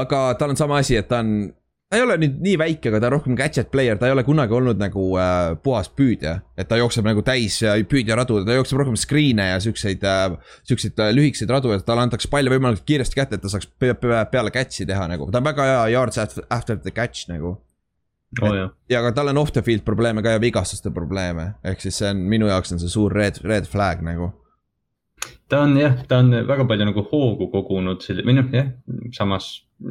[0.00, 1.50] aga tal on sama asi, et ta on,
[1.90, 4.24] ta ei ole nüüd nii väike, aga ta on rohkem gadget player, ta ei ole
[4.26, 6.38] kunagi olnud nagu äh, puhas püüdja.
[6.56, 11.04] et ta jookseb nagu täis äh, püüdjaradu, ta jookseb rohkem screen'e ja siukseid äh,, siukseid
[11.04, 14.24] äh, lühikeseid radu, et talle antakse pall võimalikult kiiresti kätte, et ta saaks pe pe
[14.32, 17.58] peale catch'i teha nagu, ta on väga hea yards after, after the catch nagu.
[18.42, 18.54] Oh
[18.90, 22.10] ja aga tal on off the field probleeme ka ja vigastuste probleeme, ehk siis see
[22.10, 24.32] on minu jaoks on see suur red, red flag nagu.
[25.48, 28.72] ta on jah, ta on väga palju nagu hoogu kogunud või noh, jah,
[29.16, 29.50] samas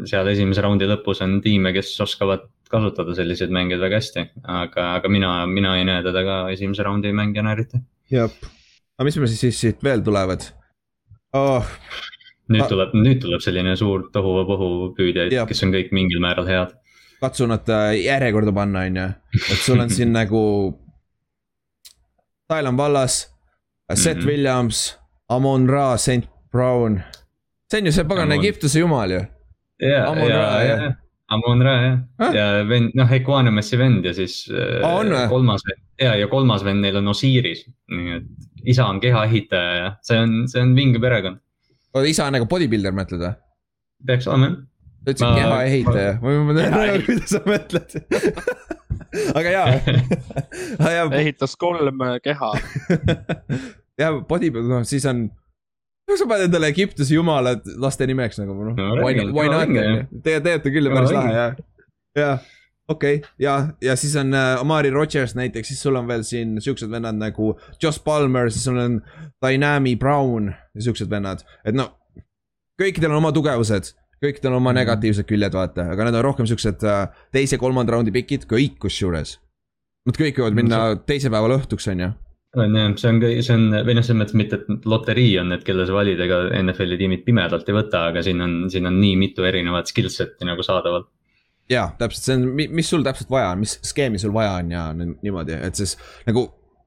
[0.09, 5.11] seal esimese raundi lõpus on tiime, kes oskavad kasutada selliseid mängijaid väga hästi, aga, aga
[5.11, 7.83] mina, mina ei näe teda ka esimese raundi mängijana eriti.
[8.11, 8.31] jah,
[8.97, 10.49] aga mis meil siis, siis siit veel tulevad
[11.37, 11.75] oh,?
[12.51, 12.69] nüüd Ah.
[12.69, 16.73] tuleb, nüüd tuleb selline suur tohuvabohu püüdjaid kes on kõik mingil määral head.
[17.23, 19.07] Katsu nad äh, järjekorda panna, on ju,
[19.51, 20.41] et sul on siin nagu.
[22.49, 23.29] Tylan Vallas,
[23.93, 24.27] Seth Mhm.
[24.27, 24.97] Williams,
[25.29, 27.01] Amon Ra, St Brown.
[27.71, 29.21] see on ju see pagana Egiptuse jumal ju.
[29.81, 30.91] ja, Amon ja ja,
[31.31, 32.33] Amon Ra jah Häh?
[32.35, 35.23] ja vend, noh, Equanimus'i vend ja siis äh, Aa, on või?
[35.31, 35.63] kolmas
[35.99, 38.27] ja, ja kolmas vend neil on Osiris, nii et
[38.69, 41.39] isa on kehaehitaja ja see on, see on vinge perekond,
[41.93, 43.33] oota, isa on nagu bodybuilder, mõtled või?
[44.05, 44.59] peaks olema jah.
[45.03, 47.05] Ta ütles Ma- kehaehitaja, ma ei mõtle, Kehaehitaja.
[47.07, 47.95] kuidas sa mõtled.
[49.39, 49.67] aga jaa,
[50.97, 52.51] jaa, ehitas kolm keha.
[54.01, 55.27] jah, bodybuilder, noh siis on.
[56.13, 60.19] sa paned endale Egiptuse jumalad laste nimeks nagu noh No why why not on ju,
[60.25, 61.55] te teete küll Kõva päris lahe jah.
[62.17, 62.43] jah,
[62.91, 63.31] okei okay.
[63.41, 67.17] ja, ja siis on äh, Amari Rodgers näiteks, siis sul on veel siin siuksed vennad
[67.17, 68.99] nagu Josh Palmer, siis sul on
[69.45, 71.89] Dynami Brown ja siuksed vennad, et no.
[72.81, 73.93] kõikidel on oma tugevused,
[74.23, 74.79] kõikidel on oma Mhm.
[74.81, 79.37] negatiivsed küljed, vaata, aga need on rohkem siuksed äh, teise-kolmanda raundi pikid, kõik kusjuures.
[80.07, 82.09] Nad kõik võivad minna teise päeva õhtuks, on ju.
[82.55, 85.63] on jah, see on, see on või noh, selles mõttes mitte, et loterii on need,
[85.65, 89.15] kelle sa valid, ega NFL-i tiimid pimedalt ei võta, aga siin on, siin on nii
[89.17, 91.07] mitu erinevat skill set'i nagu saadaval.
[91.69, 92.43] jaa, täpselt, see on,
[92.75, 95.95] mis sul täpselt vaja on, mis skeemi sul vaja on ja ni- niimoodi, et siis
[96.27, 96.43] nagu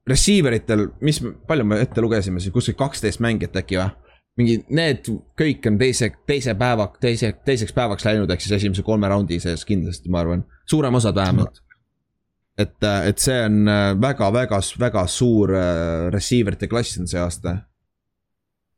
[0.07, 1.19] receiver itel, mis,
[1.49, 3.91] palju me ette lugesime siis, kuskil kaksteist mängijat äkki või?
[4.37, 5.07] Mingi need
[5.39, 9.65] kõik on teise, teise päeva, teise, teiseks päevaks läinud, ehk siis esimese kolme raundi sees
[9.69, 11.63] kindlasti, ma arvan, suurem osa vähemalt.
[12.59, 12.77] et,
[13.09, 13.65] et see on
[14.03, 17.57] väga-väga, väga suur äh, receiver'ite klass on see aasta.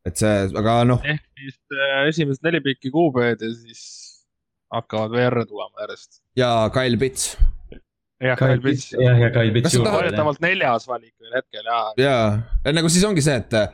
[0.07, 3.85] et see, aga noh, ehk siis äh, esimesed neli pikki kuupäevad ja siis
[4.73, 6.23] hakkavad VR-e tulema järjest.
[6.37, 7.37] ja Kyle Pitts
[8.23, 8.93] jah, Kyle Pitts.
[8.95, 10.05] jah, ja Kyle Pitts Kas sa tahad- juurde.
[10.05, 11.83] vaidetavalt neljas valik veel hetkel ja.
[11.99, 13.69] jaa, nagu siis ongi see, et äh,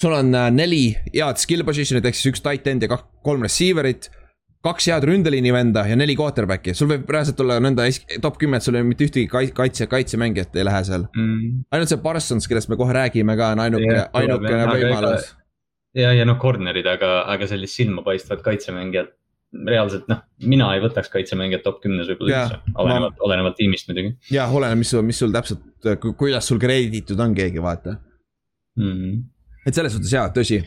[0.00, 3.44] sul on äh, neli head skill position'it ehk siis üks tight end ja kak- kolm
[3.46, 4.10] receiver'it.
[4.64, 7.86] kaks head ründeliini venda ja neli quarterback'i, sul võib reaalselt olla nõnda
[8.20, 11.06] top kümme, et sul ei ole mitte ühtegi kai- kaitse, kaitsemängijat ei lähe seal.
[11.16, 11.62] mm..
[11.72, 15.30] ainult see Parsons, kellest me kohe räägime ka, on ainukene aga võimalus.
[15.96, 19.16] ja, ja noh, corner'id, aga, aga sellist silmapaistvat kaitsemängijat.
[19.66, 24.52] reaalselt noh, mina ei võtaks kaitsemängijat top kümnes võib-olla üldse, olenevalt, olenevalt tiimist muidugi jah,
[24.54, 25.64] oleneb, mis sul, mis sul täpselt,
[26.20, 27.96] kuidas sul krediiditud on keegi, vaata.
[28.76, 29.20] mm..
[29.66, 30.62] Et selles suhtes jaa, tõsi.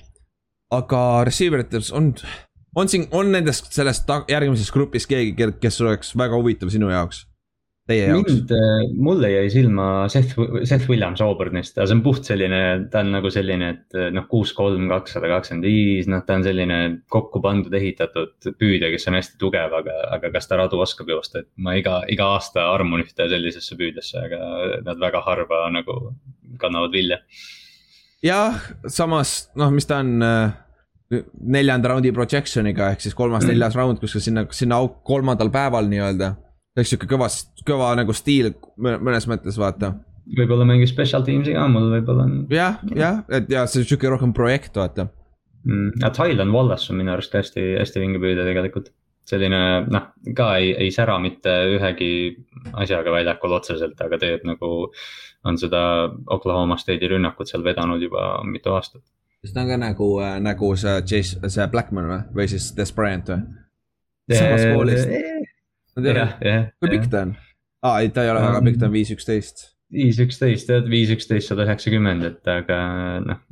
[0.74, 2.14] aga receiver ites on,
[2.76, 7.26] on siin, on nendest sellest järgmisest grupist keegi, kes oleks väga huvitav sinu jaoks?
[7.84, 8.32] Teie jaoks?
[8.32, 8.52] mind,
[9.04, 12.60] mulle jäi silma Seth, Seth Williams Auburnist, aga see on puht selline,
[12.94, 16.78] ta on nagu selline, et noh, kuus, kolm, kakssada kakskümmend viis, noh, ta on selline
[17.12, 21.44] kokku pandud, ehitatud püüdja, kes on hästi tugev, aga, aga kas ta radu oskab joosta,
[21.44, 25.98] et ma iga, iga aasta armun ühte sellisesse püüdjasse, aga nad väga harva nagu
[26.64, 27.20] kannavad vilja.
[28.24, 30.54] jah, samas noh, mis ta on äh,
[31.42, 36.34] neljanda raundi projection'iga ehk siis kolmas-neljas round kuskil sinna, sinna kolmandal päeval nii-öelda.
[36.78, 37.28] oleks sihuke kõva,
[37.68, 39.94] kõva nagu stiil mõ- mõnes mõttes vaata.
[40.38, 44.10] võib-olla mängib special teams'i ka, mul võib-olla on jah, jah, et ja see on sihuke
[44.10, 45.10] rohkem projekt vaata.
[45.66, 46.02] mm,.
[46.02, 48.92] aga Tylan Wallace on minu arust hästi, hästi vinge püüdja tegelikult.
[49.30, 52.10] selline noh, ka ei, ei sära mitte ühegi
[52.74, 54.90] asjaga väljakul otseselt, aga teeb nagu,
[55.44, 55.82] on seda
[56.32, 59.04] Oklahoma State'i rünnakut seal vedanud juba mitu aastat.
[59.42, 60.10] siis ta on ka nagu,
[60.44, 63.42] nagu see Chase, see Blackman või, või siis Des Bryant või?
[64.32, 65.10] samast koolist.
[66.80, 67.36] kui pikk ta on?
[67.84, 69.66] aa, ei, ta ei ole väga pikk, ta on viis, üksteist.
[69.94, 72.80] viis, üksteist, tead, viis, üksteist, sada üheksakümmend, et aga
[73.26, 73.44] noh,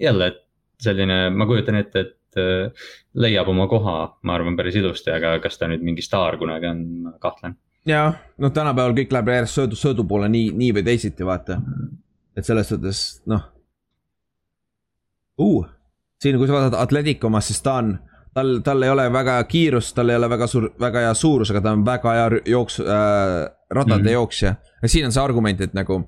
[0.00, 0.40] jälle et
[0.84, 5.58] selline, ma kujutan ette, et äh, leiab oma koha, ma arvan, päris ilusti, aga kas
[5.60, 7.58] ta nüüd mingi staar kunagi on, ma kahtlen.
[7.86, 11.60] jah, noh, tänapäeval kõik läheb järjest söödu, söödu poole nii, nii või teisiti, vaata.
[12.36, 13.50] et selles suhtes, noh
[15.38, 15.66] uh,.
[16.22, 17.96] siin, kui sa vaatad Atletico omast, siis ta on,
[18.34, 21.64] tal, tal ei ole väga kiirust, tal ei ole väga suur, väga hea suurus, aga
[21.64, 24.54] ta on väga hea jooks- äh,, radade mm jooksja.
[24.82, 26.04] ja siin on see argument, et nagu.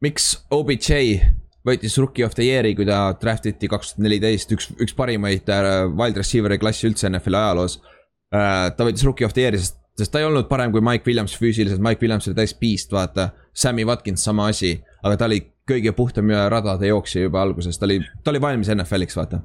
[0.00, 1.20] miks OBJ
[1.66, 5.48] võitis rookie of the year'i, kui ta draft iti kaks tuhat neliteist, üks, üks parimaid
[5.50, 7.80] äh, wild receiver'i klassi üldse NFL-i ajaloos
[8.34, 8.70] äh,.
[8.76, 11.36] ta võitis rookie of the year'i, sest, sest ta ei olnud parem kui Mike Williams
[11.40, 13.30] füüsiliselt, Mike Williams oli täis beast, vaata.
[13.56, 18.00] Sammy Watkins sama asi, aga ta oli kõige puhtam radade jooksja juba alguses, ta oli,
[18.24, 19.40] ta oli valmis NFL-iks, vaata.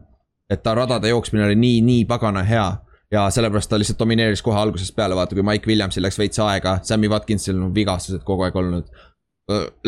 [0.51, 2.65] et ta radade jooksmine oli nii, nii pagana hea
[3.11, 6.77] ja sellepärast ta lihtsalt domineeris kohe algusest peale, vaata kui Mike Williamsil läks veits aega,
[6.83, 8.91] Sammy Watkinsil on vigastused kogu aeg olnud.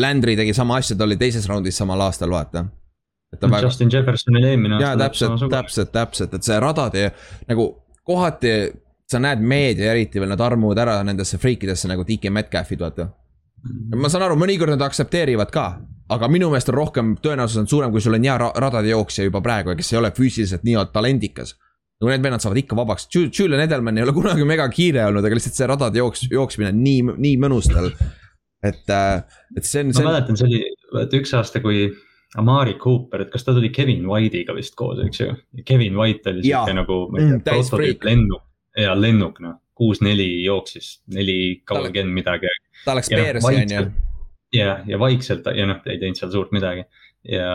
[0.00, 2.66] Landry tegi sama asja, ta oli teises raundis samal aastal, vaata.
[3.40, 3.60] Väga...
[3.64, 4.88] Justin Jeffersonil eelmine aasta.
[4.88, 7.08] jaa, täpselt, täpselt, täpselt, et see radade
[7.48, 7.66] nagu
[8.06, 8.52] kohati
[9.10, 13.10] sa näed meedia eriti veel, nad armuvad ära nendesse friikidesse nagu DK Metcalfid, vaata.
[13.64, 14.00] Mhm.
[14.00, 15.66] ma saan aru, mõnikord nad aktsepteerivad ka,
[16.12, 19.40] aga minu meelest on rohkem, tõenäosus on suurem, kui sul on hea radade jooksja juba
[19.44, 21.56] praegu, kes ei ole füüsiliselt nii talendikas.
[22.00, 25.36] nagu need vennad saavad ikka vabaks, Julian Edelman ei ole kunagi mega kiire olnud, aga
[25.38, 27.88] lihtsalt see radade jooks, jooksmine on nii, nii mõnus tal.
[28.62, 29.22] et, äh,
[29.56, 29.94] et see on.
[29.94, 31.86] ma mäletan, see oli, vaata üks aasta, kui
[32.36, 35.36] Amari Cooper, et kas ta tuli Kevin White'iga vist koos, eks ju.
[35.64, 38.42] Kevin White oli sihuke nagu, mm, lennuk
[38.76, 42.50] ja lennuk noh, kuus-neli jooksis, neli kolmkümmend midagi.
[42.84, 43.86] ta läks Bearsi on ju.
[44.54, 46.84] ja, ja vaikselt ja noh, ei teinud seal suurt midagi
[47.28, 47.48] ja,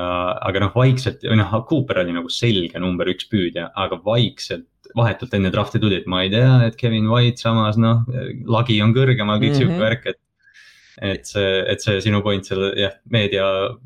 [0.45, 4.67] aga noh, vaikselt või noh, Cooper oli nagu selge number üks püüdja, aga vaikselt
[4.97, 8.01] vahetult enne draft'i tuli, et ma ei tea, et Kevin White samas noh,
[8.49, 9.61] lagi on kõrgemal, kõik mm -hmm.
[9.61, 10.19] sihuke värk, et.
[10.99, 13.45] et see, et see sinu point seal jah, meedia,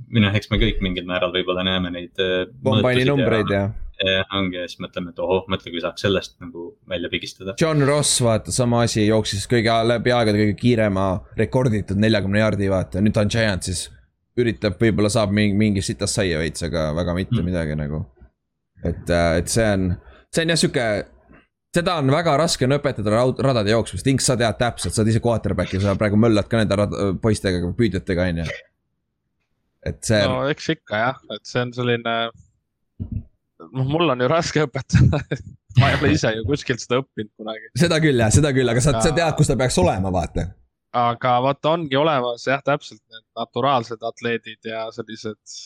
[0.10, 2.18] või noh, eks me kõik mingil määral võib-olla näeme neid.
[2.18, 3.93] Äh, numbreid ja, ja
[4.36, 7.56] ongi ja siis mõtleme, et ohoh, mõtle, kui saaks sellest nagu välja pigistada.
[7.62, 11.08] John Ross, vaata, sama asi, jooksis kõige läbi aegade kõige kiirema
[11.40, 13.90] rekorditud neljakümne jaardi, vaata, nüüd ta on Giantsis.
[14.40, 17.46] üritab, võib-olla saab mingi, mingi sitast saia veits, aga väga mitte mm.
[17.46, 18.06] midagi nagu.
[18.84, 19.92] et, äh, et see on,
[20.34, 20.88] see on jah sihuke
[21.74, 25.22] seda on väga raske on õpetada radade jooksmist, Inks, sa tead täpselt, sa oled ise
[25.24, 28.48] quarterback'i, sa praegu möllad ka nende poistega, püüdjatega, on ju.
[29.90, 30.24] et see.
[30.30, 32.18] no eks ikka jah, et see on selline
[33.72, 35.22] noh, mul on ju raske õpetada
[35.80, 37.72] ma ei ole ise ju kuskilt seda õppinud kunagi.
[37.80, 40.48] seda küll jah, seda küll, aga sa, sa tead, kus ta peaks olema, vaata.
[41.04, 45.58] aga vaata, ongi olemas jah, täpselt need naturaalsed atleedid ja sellised.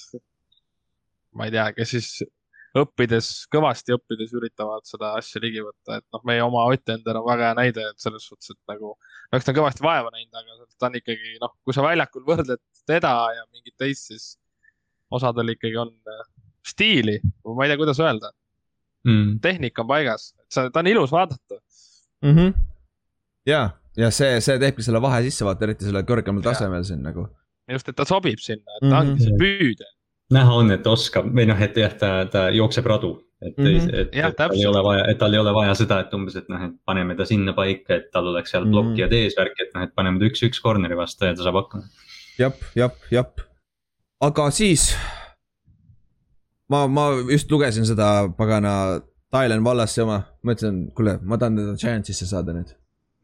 [1.37, 2.11] ma ei tea, kes siis
[2.77, 7.27] õppides, kõvasti õppides üritavad seda asja ligi võtta, et noh, meie oma Ott Ender on
[7.27, 8.95] väga hea näide, et selles suhtes, et nagu.
[8.97, 12.25] no eks ta on kõvasti vaeva näinud, aga ta on ikkagi noh, kui sa väljakul
[12.27, 14.27] võrdled teda ja mingit teist, siis
[15.13, 15.93] osadel ikkagi on
[16.67, 17.19] stiili,
[17.55, 18.31] ma ei tea, kuidas öelda
[19.07, 19.39] mm..
[19.41, 21.59] tehnika on paigas, ta on ilus vaadata
[22.21, 22.35] mm.
[22.35, 22.53] -hmm.
[23.45, 27.27] ja, ja see, see teebki selle vahe sisse vaata, eriti sellel kõrgemal tasemel siin nagu.
[27.71, 29.23] just, et ta sobib sinna, et ta ongi mm -hmm.
[29.23, 29.93] see püüdja.
[30.33, 33.13] näha on, et oskab või noh, et jah, ta, ta jookseb radu.
[33.41, 33.89] et mm, -hmm.
[33.93, 36.35] et, et, et tal ei ole vaja, et tal ei ole vaja seda, et umbes,
[36.35, 39.23] et noh, et paneme ta sinna paika, et tal oleks seal blokkijad mm -hmm.
[39.23, 41.83] eesvärk, et noh, et paneme ta üks-üks corner'i vastu ja ta saab hakkama.
[42.39, 43.41] jep, jep, jep.
[44.21, 44.95] aga siis
[46.69, 48.73] ma, ma just lugesin seda pagana
[49.33, 52.69] Tylen Wallace'i oma, mõtlesin, kuule, ma tahan teda Giantsisse saada nüüd.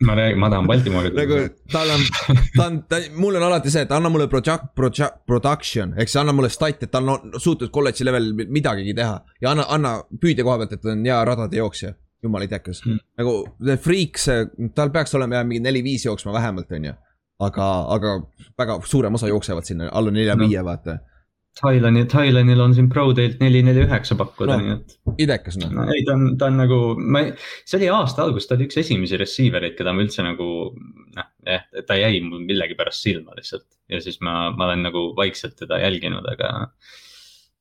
[0.03, 1.37] ma räägin, ma tahan Baltimoori nagu
[1.71, 2.01] tal on,
[2.57, 6.19] ta on, ta, mul on alati see, et anna mulle project, project, production, ehk siis
[6.19, 9.21] anna mulle stat, et ta on suutnud kolledži level midagigi teha.
[9.41, 11.93] ja anna, anna püüdja koha pealt, et ta on hea radade jooksja,
[12.25, 12.99] jumala idekas hmm..
[13.21, 14.43] nagu the freak, see,
[14.75, 16.97] tal peaks olema jah mingi neli-viis jooksma vähemalt, on ju.
[17.47, 18.17] aga, aga
[18.59, 20.99] väga suurem osa jooksevad sinna alla nelja-viie no., vaata
[21.61, 24.95] Thailandil, Thailandil on siin ProTeilt neli, neli, üheksa pakkuda no,, nii et.
[25.21, 25.85] idekas noh no,.
[25.93, 27.29] ei, ta on, ta on nagu, ma ei,
[27.61, 31.29] see oli aasta algus, ta oli üks esimesi receiver eid, keda ma üldse nagu noh,
[31.45, 33.67] jah, ta jäi mul millegipärast silma lihtsalt.
[33.91, 36.51] ja siis ma, ma olen nagu vaikselt teda jälginud, aga.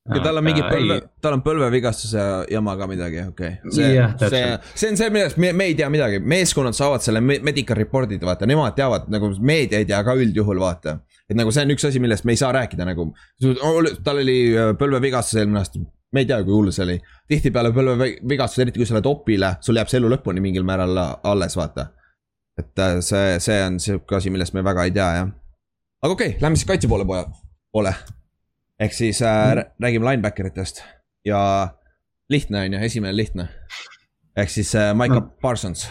[0.08, 3.76] ja tal on mingi põlve, tal on põlvevigastuse jama ka midagi, okei okay..
[3.76, 7.76] see see, see on see, millest me, me ei tea midagi, meeskonnad saavad selle medical
[7.76, 11.02] report'id, vaata, nemad teavad nagu meedia ei tea ka üldjuhul, vaata
[11.32, 13.08] et nagu see on üks asi, millest me ei saa rääkida nagu.
[14.04, 15.80] tal oli äh, põlvevigastus eelmine aasta,
[16.12, 16.98] me ei tea, kui hull see oli.
[17.32, 21.56] tihtipeale põlvevigastus, eriti kui sa oled opile, sul jääb see elu lõpuni mingil määral alles,
[21.58, 21.88] vaata.
[22.60, 25.32] et äh, see, see on sihuke asi, millest me väga ei tea, jah.
[26.02, 27.94] aga okei okay,, lähme siis kaitse poole poole.
[28.80, 29.76] ehk siis äh, mm.
[29.82, 30.82] räägime linebacker itest
[31.24, 31.40] ja
[32.30, 33.48] lihtne on ju, esimene lihtne.
[34.36, 35.30] ehk siis äh, Micah no.
[35.42, 35.88] Parsons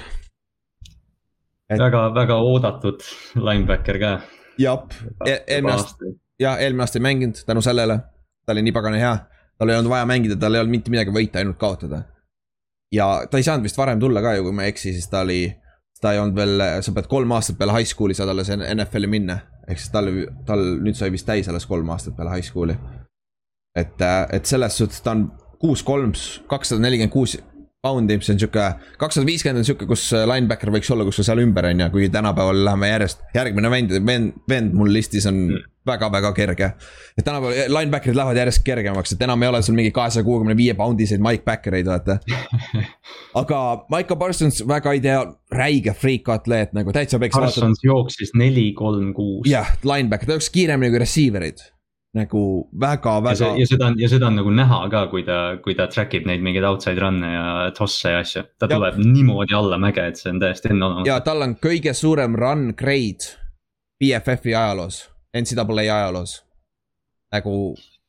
[1.70, 1.80] et....
[1.80, 3.04] väga, väga oodatud
[3.36, 4.14] linebacker ka
[4.58, 4.96] jep,
[5.26, 8.00] e-, eelmine aasta, jah, eelmine aasta ei mänginud tänu sellele,
[8.46, 9.14] ta oli nii pagana hea.
[9.62, 12.04] tal ei olnud vaja mängida, tal ei olnud mitte midagi võita, ainult kaotada.
[12.92, 15.22] ja ta ei saanud vist varem tulla ka ju, kui ma ei eksi, siis ta
[15.26, 15.44] oli,
[16.02, 19.40] ta ei olnud veel, sa pead kolm aastat peale high school'i saad alles NFL-i minna.
[19.68, 20.10] ehk siis tal,
[20.46, 22.78] tal nüüd sai vist täis alles kolm aastat peale high school'i.
[23.78, 25.30] et, et selles suhtes ta on
[25.62, 26.14] kuus, kolm,
[26.50, 27.38] kakssada nelikümmend kuus
[27.82, 28.64] pound'i, see on sihuke,
[29.02, 32.12] kakssada viiskümmend on sihuke, kus äh, linebacker võiks olla kuskil seal ümber, on ju, kuigi
[32.14, 35.40] tänapäeval läheme järjest, järgmine vend, vend, vend mul listis on
[35.90, 36.36] väga-väga mm.
[36.38, 36.70] kerge.
[37.18, 40.54] et tänapäeval eh, linebacker'id lähevad järjest kergemaks, et enam ei ole sul mingi kahesaja kuuekümne
[40.60, 42.20] viie pound iseid Mike Backereid, vaata.
[43.42, 47.18] aga Michael Parsons, väga idea, räige freak atleet nagu täitsa.
[47.18, 47.86] Parsons vaatad...
[47.90, 49.50] jooksis neli, kolm, kuus.
[49.50, 51.66] jah, linebacker, ta jooksis kiiremini kui receiver'id
[52.14, 55.76] nagu väga, ja ja seda on, ja seda on nagu näha ka, kui ta, kui
[55.80, 58.44] ta track ib neid mingeid outside run'e ja toss'e ja asju.
[58.60, 58.76] ta Jah.
[58.76, 61.08] tuleb niimoodi alla mäge, et see on täiesti enneolematu.
[61.08, 63.40] ja tal on kõige suurem run grade
[64.02, 65.06] BFF-i ajaloos,
[65.38, 66.44] NCAA ajaloos.
[67.32, 67.56] nagu,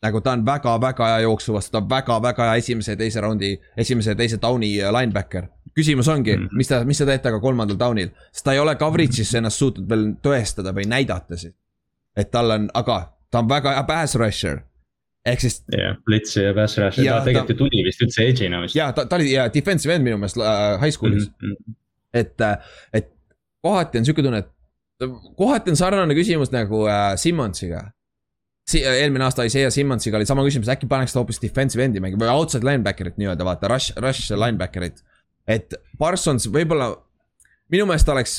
[0.03, 3.55] nagu ta on väga-väga hea jooksu vastu, ta on väga-väga hea esimese ja teise raundi,
[3.77, 5.47] esimese ja teise down'i linebacker.
[5.79, 8.75] küsimus ongi mm, mis ta, mis te teete aga kolmandal down'il, sest ta ei ole
[8.75, 11.55] coverage'is ennast suutnud veel tõestada või näidata siis.
[12.17, 14.63] et tal on, aga ta on väga hea pass rusher.
[15.27, 18.77] ehk siis jah, Blitz ja Pass Rush, ta tegelikult ju tuli vist üldse edge'ina vist.
[18.77, 21.53] ja ta, ta oli ja defensive end minu meelest äh, high school'is mm.
[21.53, 21.77] -hmm.
[22.13, 22.47] et,
[22.93, 23.11] et
[23.63, 24.51] kohati on sihuke tunne, et
[25.39, 27.91] kohati on sarnane küsimus nagu äh, Simmonsiga.
[28.71, 32.27] Si-, eelmine aasta Isaiah Simmonsiga oli sama küsimus, äkki paneks ta hoopis defensive end'i mängima
[32.27, 35.03] või outside linebacker'it nii-öelda vaata, rush, rush linebacker'it.
[35.47, 36.93] et Parsons võib-olla,
[37.71, 38.37] minu meelest oleks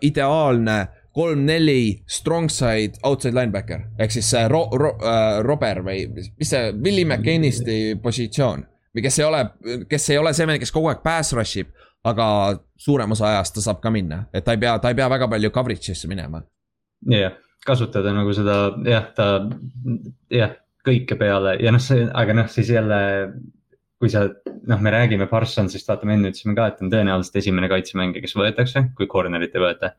[0.00, 0.78] ideaalne
[1.18, 4.96] kolm-neli strong side outside linebacker ehk siis see ro-, ro-,
[5.46, 8.62] Robert või mis see, Willie McCainisti positsioon.
[8.94, 9.42] või kes ei ole,
[9.90, 11.74] kes ei ole see mees, kes kogu aeg pass rush ib,
[12.08, 12.28] aga
[12.78, 15.28] suurem osa ajast ta saab ka minna, et ta ei pea, ta ei pea väga
[15.28, 16.42] palju coverage'isse minema.
[17.10, 19.28] jah, kasutada nagu seda jah, ta
[20.32, 20.56] jah,
[20.86, 22.98] kõike peale ja noh, see, aga noh, siis jälle.
[23.98, 24.28] Kui sa
[24.68, 28.34] noh, me räägime Parsonsist, vaata, me enne ütlesime ka, et on tõenäoliselt esimene kaitsemängija, kes
[28.38, 29.90] võetakse, kui corner'it ei võeta.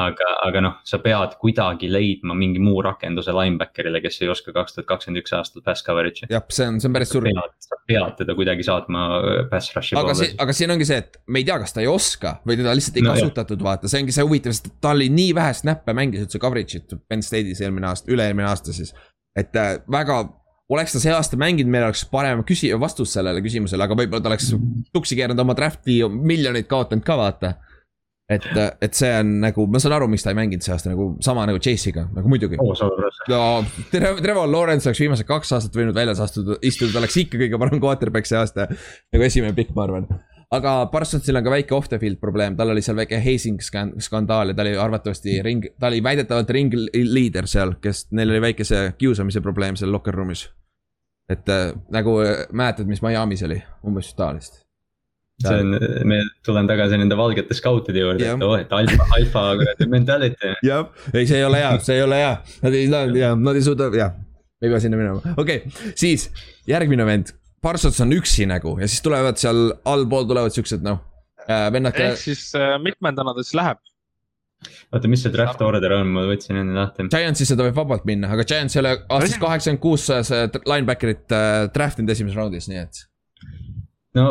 [0.00, 4.76] aga, aga noh, sa pead kuidagi leidma mingi muu rakenduse linebacker'ile, kes ei oska kaks
[4.76, 6.30] tuhat kakskümmend üks aastal pass coverage'i.
[6.32, 7.28] jah, see on, see on päris suur.
[7.60, 11.02] sa pead teda kuidagi saatma äh, pass rush'i aga poole see, aga siin ongi see,
[11.04, 13.90] et me ei tea, kas ta ei oska või teda lihtsalt ei No kasutatud, vaata,
[13.90, 17.60] see ongi see huvitav, sest ta oli nii vähe snappe mängis üldse coverage'it Penn State'is
[17.62, 18.96] eelmine aasta, üle-eelmine aasta siis.
[19.36, 20.24] et äh, väga,
[20.72, 24.32] oleks ta see aasta mänginud, meil oleks parem küsi-, vastus sellele küsimusele, aga võib-olla ta
[24.32, 24.50] oleks
[24.94, 27.54] tuksi keeranud oma draft'i miljoneid kaotanud ka vaata.
[28.26, 28.46] et,
[28.82, 31.44] et see on nagu, ma saan aru, miks ta ei mänginud see aasta nagu sama
[31.46, 32.58] nagu Chase'iga, nagu muidugi.
[32.58, 33.20] olukorras.
[33.30, 33.42] no
[33.92, 37.60] Tre- Trevor Lawrence oleks viimased kaks aastat võinud väljas astuda, istuda, ta oleks ikka kõige
[37.62, 38.66] parem quarterback see aasta.
[39.14, 40.10] nagu esimene pikk, ma arvan.
[40.54, 43.94] Aga Parsonsil on ka väike off the field probleem, tal oli seal väike hazing skan-
[44.02, 48.42] skandaal ja ta oli arvatavasti ring, ta oli väidetavalt ring leader seal, kes, neil oli
[48.50, 50.46] väike see kiusamise probleem seal locker room'is.
[51.28, 54.62] et äh, nagu äh, mäletad, mis Miami's oli, umbes taolist.
[55.42, 55.74] see on,
[56.08, 60.54] me tulen tagasi nende valgete skautide juurde, et oo, et alfa, alfa kuradi mentality.
[60.70, 63.90] jah, ei, see ei ole hea, see ei ole hea, nad ei, nad ei suuda,
[63.98, 64.14] jah,
[64.62, 66.30] ei pea sinna minema, okei okay,, siis
[66.70, 67.34] järgmine vend.
[67.62, 71.00] Parsons on üksi nagu ja siis tulevad seal allpool tulevad siuksed noh,
[71.46, 73.82] vennad, ehk siis äh, mitmendana ta siis läheb?
[74.94, 77.06] oota, mis see draft order on, ma võtsin enne lahti.
[77.12, 81.62] Giantsisse ta võib vabalt minna, aga Giants ei ole aastast kaheksakümmend kuus see linebacker'it äh,
[81.74, 83.02] draft inud esimeses raundis, nii et.
[84.16, 84.26] no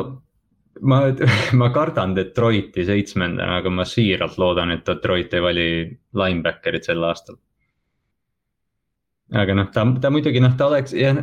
[0.81, 1.01] ma,
[1.61, 5.67] ma kardan Detroiti seitsmendana, aga ma siiralt loodan, et Detroit ei vali
[6.17, 7.39] linebacker'it sel aastal.
[9.33, 11.17] Aga noh, ta, ta muidugi noh, ta oleks jah,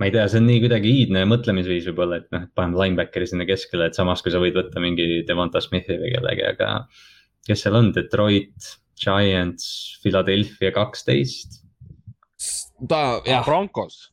[0.00, 3.26] ma ei tea, see on nii kuidagi iidne mõtlemisviis võib-olla, et noh, et paneme linebackeri
[3.28, 6.70] sinna keskele, et samas kui sa võid võtta mingi Devonta Smithi või kellegi, aga.
[7.44, 11.60] kes seal on, Detroit, Giants, Philadelphia kaksteist.
[12.88, 14.10] ta jah, Broncos.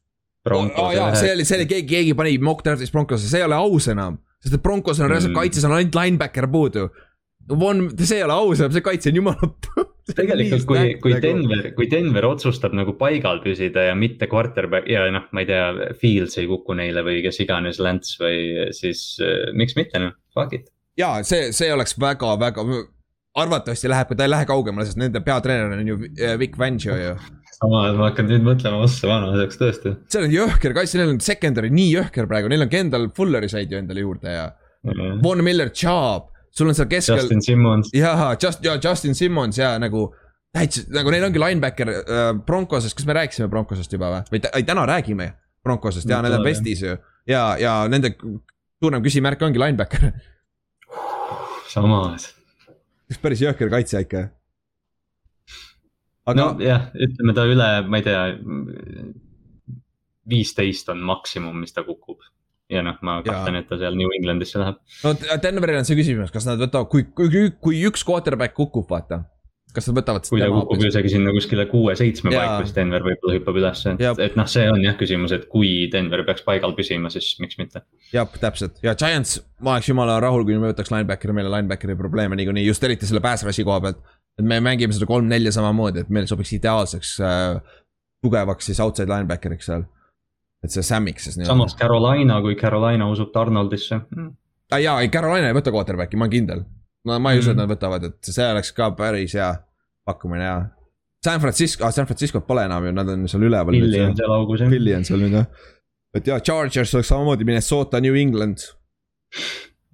[0.88, 3.56] oh, jaa, see oli, see oli keegi, keegi pani mock draft'is Broncos'e, see ei ole
[3.56, 4.20] aus enam.
[4.42, 5.38] sest et Broncos on reaalselt Mm.
[5.38, 6.90] kaitses on ainult linebacker puudu.
[7.60, 9.52] Von, see ei ole aus, see kaitse on jumala.
[10.16, 15.06] tegelikult, kui, nagu- kui Denver, kui Denver otsustab nagu paigal püsida ja mitte quarterback ja
[15.14, 19.52] noh, ma ei tea, Fields ei kuku neile või kes iganes, Lance või siis äh,
[19.58, 20.72] miks mitte noh, fuck it.
[21.00, 22.66] jaa, see, see oleks väga-väga,
[23.42, 26.98] arvatavasti läheb, kui ta ei lähe kaugemale, sest nende peatreener on ju äh, Vic Fangio
[26.98, 27.14] ju.
[27.62, 29.96] samas ma hakkan nüüd mõtlema, ossa vanuseks tõesti.
[30.12, 33.72] seal on jõhker kaitse, neil on secondary nii jõhker praegu, neil on Kendall Fulleri said
[33.72, 34.50] ju endale juurde ja
[35.22, 39.74] Von Miller, Chubb, sul on seal keskel Justin Simmons, jaa, Just, ja Justin Simmons ja
[39.80, 40.10] nagu
[40.52, 44.68] täitsa nagu neil ongi linebacker äh, Broncosest, kas me rääkisime Broncosest juba või, või ei,
[44.68, 45.32] täna räägime
[45.64, 46.46] Broncosest ja need on.
[46.46, 46.98] Westis ju
[47.30, 48.14] ja, ja nende
[48.82, 50.12] suurem küsimärk ongi linebacker,
[51.72, 52.32] samas.
[53.22, 54.28] päris jõhker kaitse ikka.
[56.26, 58.24] aga no, nojah, ütleme ta üle, ma ei tea.
[60.32, 62.22] viisteist on maksimum, mis ta kukub.
[62.72, 64.80] Ja noh, ma kahtlen, et ta seal New Englandisse läheb.
[65.04, 69.24] no Denveril on see küsimus, kas nad võtavad, kui, kui, kui üks quarterback kukub, vaata.
[69.76, 73.60] kas nad võtavad kui ta kukub isegi sinna kuskile kuue-seitsme paiku, siis Denver võib-olla hüppab
[73.62, 73.76] Jaa.
[73.96, 77.60] et, et noh, see on jah küsimus, et kui Denver peaks paigal püsima, siis miks
[77.62, 77.84] mitte.
[78.16, 82.00] jah, täpselt ja Giants, ma oleks jumala rahul, kui me võtaks linebackeri, meil on linebackeri
[82.00, 84.04] probleeme niikuinii, just eriti selle pass rush'i koha pealt.
[84.40, 87.80] et me mängime seda kolm-nelja samamoodi, et meil sobiks ideaalseks äh,
[88.24, 89.88] tugevaks siis outside linebackeriks seal.
[90.62, 91.76] Et see nii-öelda samas.
[91.78, 94.30] Carolina, kui Carolina usub Donaldisse mm..
[94.72, 94.82] ah,.
[94.82, 96.64] jaa, ei Carolina ei võta quarterback'i, ma olen kindel.
[97.10, 97.64] no ma ei usu, et Mm.
[97.64, 99.50] nad võtavad, et see oleks ka päris hea
[100.06, 100.60] pakkumine ja.
[101.26, 103.74] San Francisco ah,, San Francisco't pole enam ju, nad on seal üleval.
[103.74, 104.70] Philly on seal augus jah.
[104.70, 105.50] Philly on seal nüüd jah.
[106.18, 108.66] et jaa, Chargers oleks samamoodi Minnesota, New England.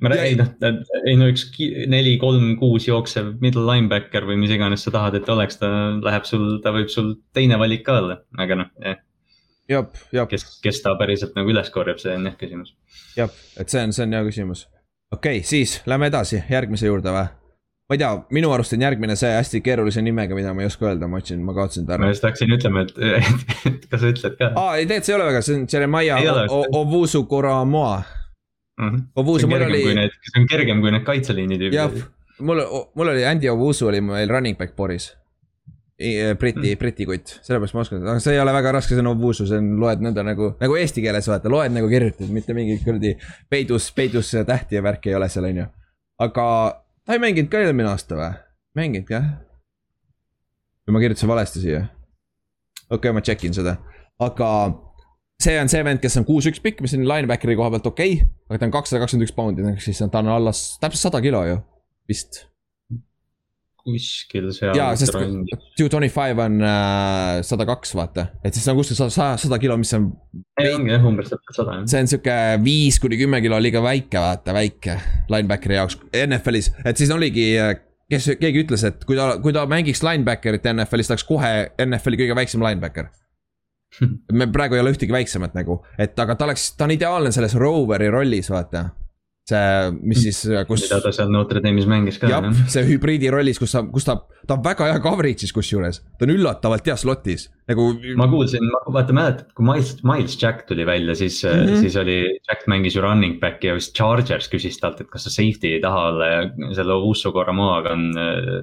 [0.02, 1.48] ma räägin, noh, ei no üks
[1.90, 5.72] neli, kolm, kuus jooksev middle linebacker või mis iganes sa tahad, et oleks, ta
[6.04, 9.00] läheb sul, ta võib sul teine valik ka olla, aga noh eh..
[10.30, 12.76] Kes, kes ta päriselt nagu üles korjab, see on jah küsimus.
[13.18, 14.68] jah, et see on, see on hea küsimus.
[15.12, 17.28] okei okay,, siis lähme edasi järgmise juurde või?
[17.88, 20.90] ma ei tea, minu arust on järgmine see hästi keerulise nimega, mida ma ei oska
[20.90, 22.04] öelda, ma otsin, ma kaotasin ta ära.
[22.04, 22.98] ma just hakkasin ütlema, et,
[23.72, 24.52] et kas sa ütled ka?
[24.54, 26.48] aa, ei tegelikult see ei ole väga, see on Jeremiah
[26.82, 28.02] Ovusu Koramoa.
[28.82, 29.02] -hmm.
[29.16, 29.84] Ovusu, mul oli.
[29.84, 31.78] see on kergem kui need kaitseliini tüübid.
[31.78, 31.96] jah,
[32.40, 32.64] mul,
[32.96, 35.14] mul oli Andy Ovusu oli meil running back board'is.
[35.98, 39.10] Briti mm., Briti kutt, sellepärast ma oskan, aga see ei ole väga raske, see on
[39.16, 42.84] Ovusu, see on, loed nõnda nagu, nagu eesti keeles vaata, loed nagu kirjutad, mitte mingit
[42.86, 43.16] kuradi
[43.50, 45.66] peidus, peidus tähti ja värki ei ole seal, on ju.
[46.22, 46.44] aga
[47.02, 48.28] ta ei mänginud ka eelmine aasta või?
[48.78, 49.26] mänginud kah?
[50.86, 51.80] või ma kirjutasin valesti siia?
[52.92, 53.80] okei okay,, ma check in seda,
[54.22, 54.52] aga
[55.42, 58.30] see on see vend, kes on kuus-üks pikk, mis on linebackeri koha pealt okei okay,,
[58.52, 61.58] aga ta on kakssada kakskümmend üks poundi, siis ta on alla täpselt sada kilo ju,
[62.06, 62.44] vist
[63.88, 64.76] kuskil seal.
[64.78, 65.18] jaa, sest
[65.80, 69.60] two twenty five on äh, sada uh, kaks, vaata, et siis on kuskil sada, sada
[69.62, 70.10] kilo, mis on.
[70.60, 71.90] ei, ongi jah, umbes täpselt sada jah.
[71.92, 74.98] see on sihuke viis kuni kümme kilo liiga väike, vaata, väike
[75.34, 77.50] linebackeri jaoks NFL-is, et siis oligi
[78.12, 81.54] kes, keegi ütles, et kui ta, kui ta mängiks linebacker'it NFL-is, ta oleks kohe
[81.88, 83.10] NFL-i kõige väiksem linebacker
[84.40, 87.56] me praegu ei ole ühtegi väiksemat nagu, et aga ta oleks, ta on ideaalne selles
[87.60, 88.90] roveri rollis, vaata
[89.48, 90.84] see, mis siis, kus.
[90.84, 92.30] mida ta seal Notre Dame'is mängis ka.
[92.32, 94.18] jah, see hübriidi rollis, kus ta, kus ta,
[94.48, 97.88] ta on väga hea coverage'is kusjuures, ta on üllatavalt hea slot'is, nagu.
[98.20, 101.86] ma kuulsin, vaata mäletad, kui Miles, Miles Jack tuli välja, siis mm, -hmm.
[101.86, 102.20] siis oli,
[102.50, 105.82] Jack mängis ju running back'i ja vist Chargers küsis talt, et kas sa safety ei
[105.84, 106.44] taha olla ja
[106.76, 108.08] selle Usso Koramoaga on,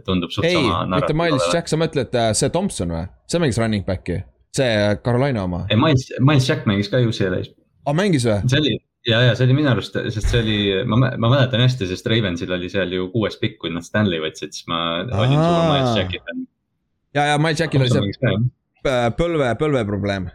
[0.04, 0.84] tundub suht ei, sama.
[0.84, 4.20] ei, mitte Miles Jack, sa mõtled äh, see Thompson või, see mängis running back'i,
[4.54, 4.72] see
[5.04, 5.64] Carolina oma.
[5.70, 7.54] ei, Miles, Miles Jack mängis ka UCLA-s.
[7.54, 8.42] aa, ah, mängis või?
[8.44, 11.88] see oli ja, ja see oli minu arust, sest see oli, ma, ma mäletan hästi,
[11.90, 15.24] sest Ravensil oli seal ju kuues pikk, kui nad Stanley võtsid, siis ma Aa.
[15.24, 16.46] olin suur Miles Jacki fänn.
[17.16, 18.38] ja, ja Miles Jackil oli see
[19.18, 20.30] põlve, põlveprobleem.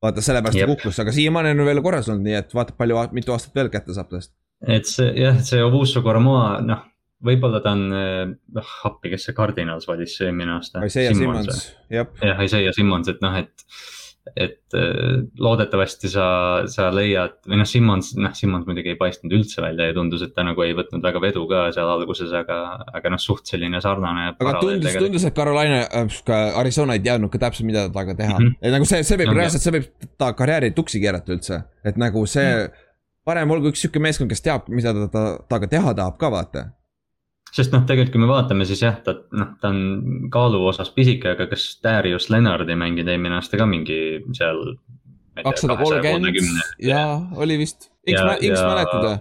[0.00, 3.34] vaata, sellepärast ta kukkus, aga siiamaani on veel korras olnud, nii et vaata, palju, mitu
[3.36, 4.32] aastat veel kätte saab tast.
[4.66, 6.84] et see jah, see Ovusu Koromoa, noh,
[7.24, 7.88] võib-olla ta on,
[8.56, 10.84] noh appi, kes see Cardinals valis eelmine aasta.
[10.88, 12.08] Isaiah Simmons, jah.
[12.24, 13.66] jah, Isaiah Simmons, et noh, et
[14.36, 16.26] et äh, loodetavasti sa,
[16.70, 20.34] sa leiad, või noh, Simmons, noh, Simmons muidugi ei paistnud üldse välja ja tundus, et
[20.36, 22.58] ta nagu ei võtnud väga vedu ka seal alguses, aga,
[22.94, 24.30] aga noh, suht selline sarnane.
[24.36, 28.36] aga tundus, tundus, et Carolina äh,, ka Arizona ei teadnud ka täpselt, mida temaga teha
[28.36, 28.46] mm.
[28.46, 28.60] -hmm.
[28.60, 32.00] et nagu see, see võib no, reaalselt, see võib ta karjääri tuksi keerata üldse, et
[32.00, 32.66] nagu see mm.
[32.66, 32.90] -hmm.
[33.24, 36.68] parem olgu üks sihuke meeskond, kes teab, mida ta, ta, temaga teha tahab ka vaata
[37.54, 41.34] sest noh, tegelikult kui me vaatame, siis jah, ta noh, ta on kaalu osas pisike,
[41.34, 44.00] aga kas Darius Leonard ei mänginud eelmine aasta ka mingi
[44.36, 44.76] seal.
[45.40, 49.16] kakssada kolmkümmend, jaa, oli vist, X, X mäletad või?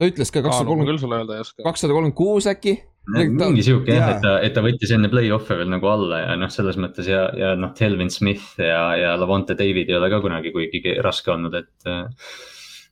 [0.00, 2.78] ta ütles ka kakssada kolmkümmend, kakssada kolmkümmend kuus äkki.
[3.10, 6.52] mingi sihuke jah, et ta, et ta võttis enne play-off'e veel nagu alla ja noh,
[6.52, 10.52] selles mõttes ja, ja noh, Delvin Smith ja, ja Lavonte David ei ole ka kunagi
[10.54, 11.90] kuigi raske olnud, et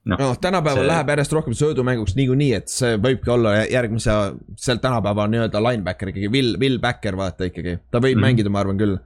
[0.08, 0.90] noh no, tänapäeval see...
[0.90, 4.16] läheb järjest rohkem söödumänguks niikuinii, et see võibki olla järgmise,
[4.60, 8.26] seal tänapäeval nii-öelda linebacker ikkagi, Will, Will Backer vaata ikkagi, ta võib mm -hmm.
[8.26, 8.98] mängida, ma arvan küll.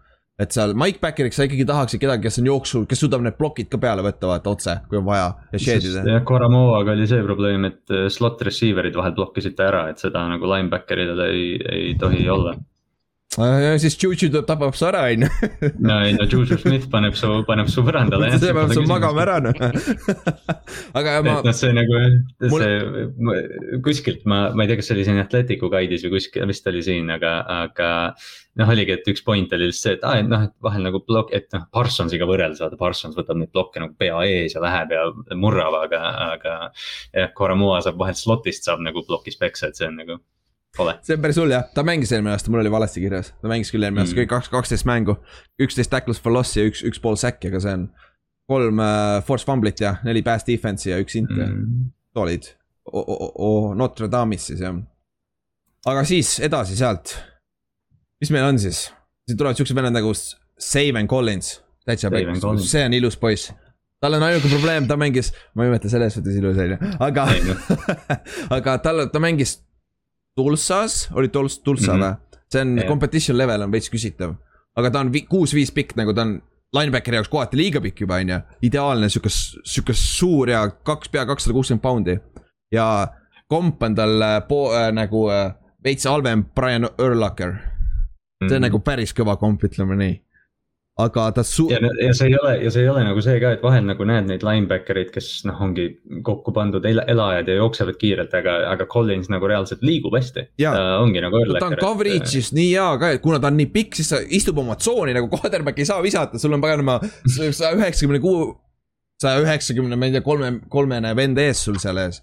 [0.42, 3.68] et seal Mike Backeriks sa ikkagi tahaksid kedagi, kes on jooksul, kes suudab need plokid
[3.70, 6.02] ka peale võtta, vaata otse, kui on vaja ja shed ida.
[6.08, 10.24] jah, Koramoaga oli see probleem, et äh, slot receiver'id vahel blokkisid ta ära, et seda
[10.28, 12.56] nagu linebacker'idel ei, ei tohi olla
[13.32, 15.28] siis Juju tapab su ära, on ju.
[15.80, 18.28] no ei no Juju Smith paneb su, paneb su põrandale.
[18.42, 19.56] see paneb su magama ära noh
[20.98, 21.38] aga ma.
[21.46, 22.00] noh, see nagu,
[22.42, 22.74] see
[23.16, 23.38] mul...
[23.84, 26.82] kuskilt ma, ma ei tea, kas see oli siin Atleticu guide'is või kuskil, vist oli
[26.84, 27.88] siin, aga, aga.
[28.60, 31.00] noh, oligi, et üks point oli lihtsalt see, et aa, et noh, et vahel nagu
[31.06, 34.92] plokk, et noh, Parsonsiga võrreldes, vaata Parsons võtab neid blokke nagu pea ees ja läheb
[34.92, 35.08] ja
[35.40, 36.04] murrab, aga,
[36.34, 36.58] aga.
[37.16, 40.20] jah, Coramoa saab vahel slot'ist saab nagu plokis peksa, et see on nagu
[40.78, 40.94] Ole.
[41.04, 43.68] see on päris hull jah, ta mängis eelmine aasta, mul oli valesti kirjas, ta mängis
[43.74, 44.22] küll eelmine aasta mm.
[44.22, 45.18] kõik kaks, kaksteist mängu.
[45.60, 47.82] üksteist tackles for loss'i ja üks, üks pool säkki, aga see on
[48.48, 51.90] kolm uh, force fumblit ja neli pass defense'i ja üks int mm.,
[52.22, 52.48] olid.
[53.78, 54.78] Notre Dame'is siis jah.
[55.92, 57.18] aga siis edasi sealt.
[58.20, 58.86] mis meil on siis?
[59.28, 62.32] siin tulevad siuksed vennad nagu Saven Collins, täitsa pekk,
[62.64, 63.52] see on ilus poiss
[64.02, 67.28] tal on ainuke probleem, ta mängis, ma ei mäleta selles suhtes ilus on ju, aga
[68.56, 69.60] aga tal, ta mängis
[70.36, 72.06] Tulsas, oli Tuls-, Tulsa mm -hmm.
[72.06, 72.40] või?
[72.52, 74.34] see on yeah., competition level on veits küsitav.
[74.76, 76.40] aga ta on kuus-viis pikk, nagu ta on
[76.76, 78.38] linebackeri jaoks kohati liiga pikk juba, on ju.
[78.62, 79.28] ideaalne sihuke,
[79.64, 82.18] sihuke suur ja kaks, pea kakssada kuuskümmend poundi.
[82.72, 83.08] ja
[83.48, 85.54] komp on tal äh, po- äh, nagu äh,
[85.84, 87.56] veits halvem Brian Urlacher.
[88.48, 90.14] see on nagu päris kõva komp, ütleme nii.
[91.00, 93.52] Aga ta su- ja, ja see ei ole, ja see ei ole nagu see ka,
[93.56, 95.86] et vahel nagu näed neid linebacker'id, kes noh, ongi
[96.26, 100.46] kokku pandud el elajad ja jooksevad kiirelt, aga, aga Collins nagu reaalselt liigub hästi.
[100.76, 103.96] Ta ongi nagu ta on coverage'is nii hea ka, et kuna ta on nii pikk,
[103.96, 106.98] siis ta istub oma tsooni nagu quarterback ei saa visata, sul on paganama
[107.36, 108.52] saja üheksakümne kuue,
[109.22, 112.20] saja üheksakümne, ma ei tea, kolme, kolmene vend ees sul seal ees.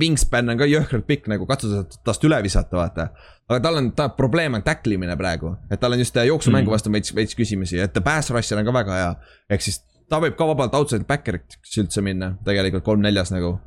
[0.00, 3.08] Wingspan on ka jõhkralt pikk nagu, katsu tast üle visata, vaata.
[3.48, 6.74] aga tal on, ta probleem on tackle imine praegu, et tal on just jooksumängu Mhm.
[6.76, 9.14] vastu veits, veits küsimusi, et pass rusher on ka väga hea.
[9.50, 13.58] ehk siis ta võib ka vabalt outside backer'iks üldse minna, tegelikult kolm-neljas nagu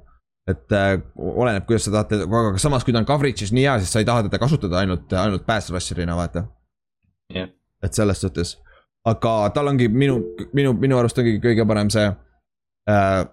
[0.48, 3.92] et äh, oleneb, kuidas sa tahad, aga samas, kui ta on coverage'is nii hea, siis
[3.94, 6.48] sa ei taha teda kasutada ainult, ainult pass rusher'ina, vaata.
[7.34, 7.48] Jah.
[7.84, 8.58] et selles suhtes,
[9.06, 10.20] aga tal ongi minu,
[10.54, 12.08] minu, minu arust ongi kõige parem see
[12.90, 13.26] äh,.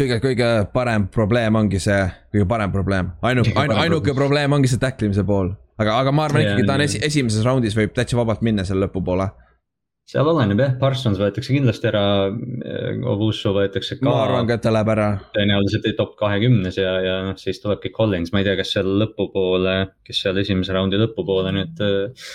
[0.00, 2.02] kõige, kõige parem probleem ongi see,
[2.34, 4.52] kõige parem probleem, ainu, parem ainuke probleem.
[4.56, 5.54] ongi see tackle imise pool.
[5.78, 8.66] aga, aga ma arvan Jaa, ikkagi, ta on esi, esimeses raundis võib täitsa vabalt minna
[8.66, 9.28] seal lõpupoole.
[10.10, 12.04] seal oleneb jah, Parsons võetakse kindlasti ära,
[13.14, 14.08] Ovusu võetakse ka.
[14.08, 15.10] ma arvan ka, et ta läheb ära.
[15.36, 19.78] tõenäoliselt top kahekümnes ja, ja noh, siis tulebki Collins, ma ei tea, kas seal lõpupoole,
[20.06, 22.26] kes seal esimese raundi lõpupoole nüüd äh,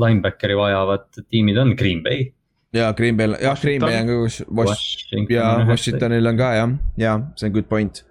[0.00, 2.30] linebackeri vajavad tiimid on, Green Bay.
[2.74, 6.74] Ja Green Bay, jah, Green Bay on ka kus, Wash- ja Washingtonil on ka jah,
[7.00, 8.02] ja see on good point.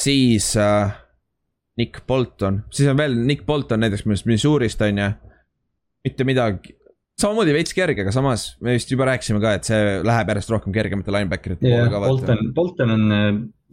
[0.00, 0.92] siis äh,
[1.76, 5.10] Nick Bolton, siis on veel Nick Bolton näiteks arust Missourist on ju.
[6.06, 6.76] mitte midagi,
[7.20, 10.72] samamoodi veits kerge, aga samas me vist juba rääkisime ka, et see läheb järjest rohkem
[10.72, 12.00] kergemate linebacker'ite jah poole, ka.
[12.06, 13.30] Bolton, Bolton on äh,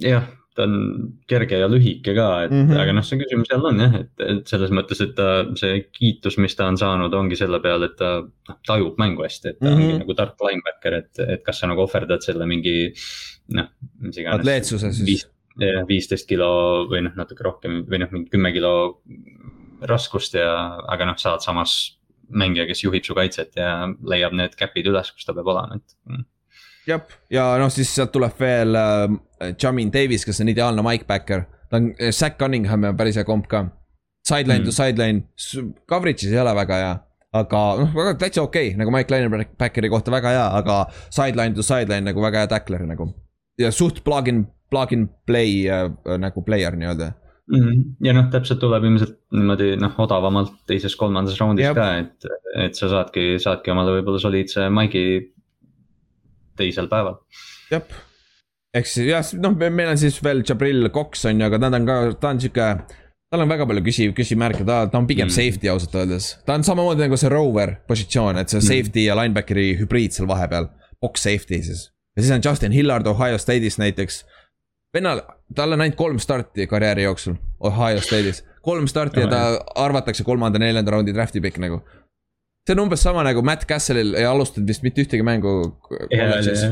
[0.09, 0.25] jah,
[0.55, 2.71] ta on kerge ja lühike ka, et mm Mhm.
[2.71, 2.81] -hmm.
[2.81, 5.27] aga noh, see küsimus jälle on jah, et, et selles mõttes, et ta,
[5.59, 9.49] see kiitus, mis ta on saanud, ongi selle peale, et ta noh, tajub mängu hästi,
[9.49, 9.79] et ta mm Mhm.
[9.81, 9.89] -hmm.
[9.93, 12.93] ongi nagu tark linebacker, et, et kas sa nagu ohverdad selle mingi
[13.49, 13.67] noh,
[14.01, 14.39] mis iganes.
[14.39, 15.05] Atleetsuse siis.
[15.07, 15.27] viis,
[15.87, 19.01] viisteist kilo või noh, natuke rohkem või noh, mingi kümme kilo
[19.81, 21.97] raskust ja, aga noh, saad samas
[22.33, 25.95] mängija, kes juhib su kaitset ja leiab need käpid üles, kus ta peab olema, et
[26.09, 26.23] mm.
[26.87, 29.07] jah, ja noh, siis sealt tuleb veel äh,
[29.63, 31.45] Jamin Davis, kes on ideaalne Mike Backer.
[31.69, 33.65] ta on, Zack Cunningham on päris hea komp ka.
[34.23, 34.63] Sideline mm.
[34.63, 34.65] Mm.
[34.65, 35.23] to sideline,
[35.89, 36.93] coverage'is ei ole väga hea.
[37.33, 40.75] aga noh, väga täitsa okei okay,, nagu Mike Linebackeri kohta väga hea, aga
[41.09, 43.09] sideline to sideline nagu väga hea tackler nagu.
[43.59, 45.89] ja suht plug-in, plug-in play äh,
[46.21, 47.11] nagu player nii-öelda.
[47.51, 47.81] Mhm.
[48.05, 51.75] ja noh, täpselt tuleb ilmselt niimoodi noh, odavamalt teises-kolmandas raundis Jep.
[51.75, 52.27] ka, et,
[52.69, 55.03] et sa saadki, saadki omale võib-olla soliidse maigi
[56.55, 57.19] teisel päeval.
[57.73, 57.83] jah,
[58.73, 61.97] eks jah, noh, meil on siis veel Jabril Cox on ju, aga ta on ka,
[62.19, 62.67] ta on sihuke.
[63.33, 65.33] tal on väga palju küsi, küsimärke, ta, ta on pigem mm.
[65.33, 66.33] Safety ausalt öeldes.
[66.45, 68.67] ta on samamoodi nagu see rover positsioon, et see Mm.
[68.69, 70.69] safety ja linebackeri hübriid seal vahepeal.
[71.01, 71.89] Box safety siis.
[72.15, 74.23] ja siis on Justin Hillard Ohio State'is näiteks.
[74.93, 75.21] vennal,
[75.55, 78.43] tal on ainult kolm starti karjääri jooksul Ohio State'is.
[78.61, 79.41] kolm starti ja ta
[79.75, 81.81] arvatakse kolmanda-neljanda raundi draft'i pikk nagu
[82.67, 85.79] see on umbes sama nagu Matt Castle'il ei alustanud vist mitte ühtegi mängu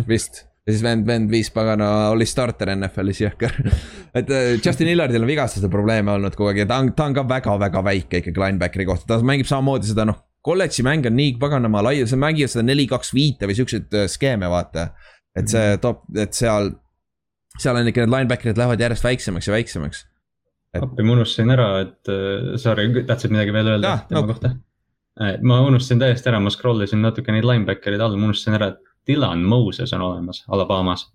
[0.08, 0.46] vist.
[0.68, 3.56] Ja siis vend, vend viis pagana oli starter NFL-is jõhker.
[4.20, 7.18] et äh, Justin Hillardil on vigastuste probleeme olnud kogu aeg ja ta on, ta on
[7.18, 10.22] ka väga-väga väike ikkagi linebackeri kohta, ta mängib samamoodi seda noh.
[10.46, 14.08] kolledži mäng on nii paganama lai, sa mängid seda neli, kaks, viite või siukseid äh,
[14.12, 14.92] skeeme, vaata.
[15.38, 16.74] et see toob, et seal,
[17.58, 20.06] seal on ikka need linebacker'id lähevad järjest väiksemaks ja väiksemaks.
[20.76, 24.30] Et- appi, ma unustasin ära, et äh, sorry, tahtsid midagi veel öelda Jah, tema no.
[24.34, 24.58] kohta?
[25.44, 28.91] ma unustasin täiesti ära, ma scroll isin natuke neid linebacker'id all, ma unustasin ära, et
[29.08, 31.08] Dylan Moses on olemas Alabamas.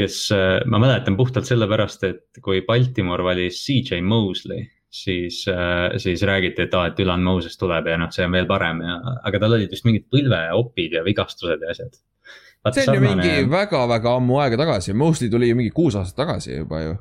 [0.00, 0.30] kes,
[0.66, 5.42] ma mäletan puhtalt sellepärast, et kui Baltimore valis CJ Mosley, siis,
[6.00, 8.96] siis räägiti, et aa, et Dylan Moses tuleb ja noh, see on veel parem ja,
[9.28, 11.98] aga tal olid vist mingid põlveopid ja vigastused ja asjad.
[12.72, 16.56] see on ju mingi väga-väga ammu aega tagasi, Mostly tuli ju mingi kuus aastat tagasi
[16.56, 16.96] juba ju.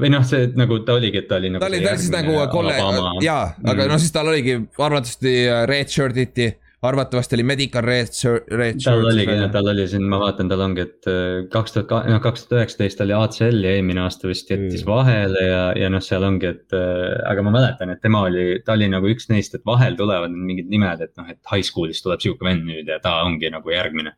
[0.00, 1.60] või noh, see nagu ta oligi, et ta oli nagu.
[1.60, 2.78] ta oli, ta oli siis nagu kolle,
[3.22, 3.88] jaa, aga Mm.
[3.92, 5.36] no siis tal oligi arvatavasti
[5.66, 6.48] red shirt iti,
[6.82, 8.46] arvatavasti oli medical red shirt,
[8.84, 9.50] tal oligi, shirt.
[9.52, 13.02] tal oli siin, ma vaatan, tal ongi, et äh, kaks tuhat, noh kaks tuhat üheksateist
[13.02, 14.90] oli ACL ja eelmine aasta vist jättis Mm.
[14.92, 18.76] vahele ja, ja noh, seal ongi, et äh, aga ma mäletan, et tema oli, ta
[18.78, 22.22] oli nagu üks neist, et vahel tulevad mingid nimed, et noh, et high school'is tuleb
[22.22, 24.14] sihuke vend nüüd ja ta ongi nagu järgmine.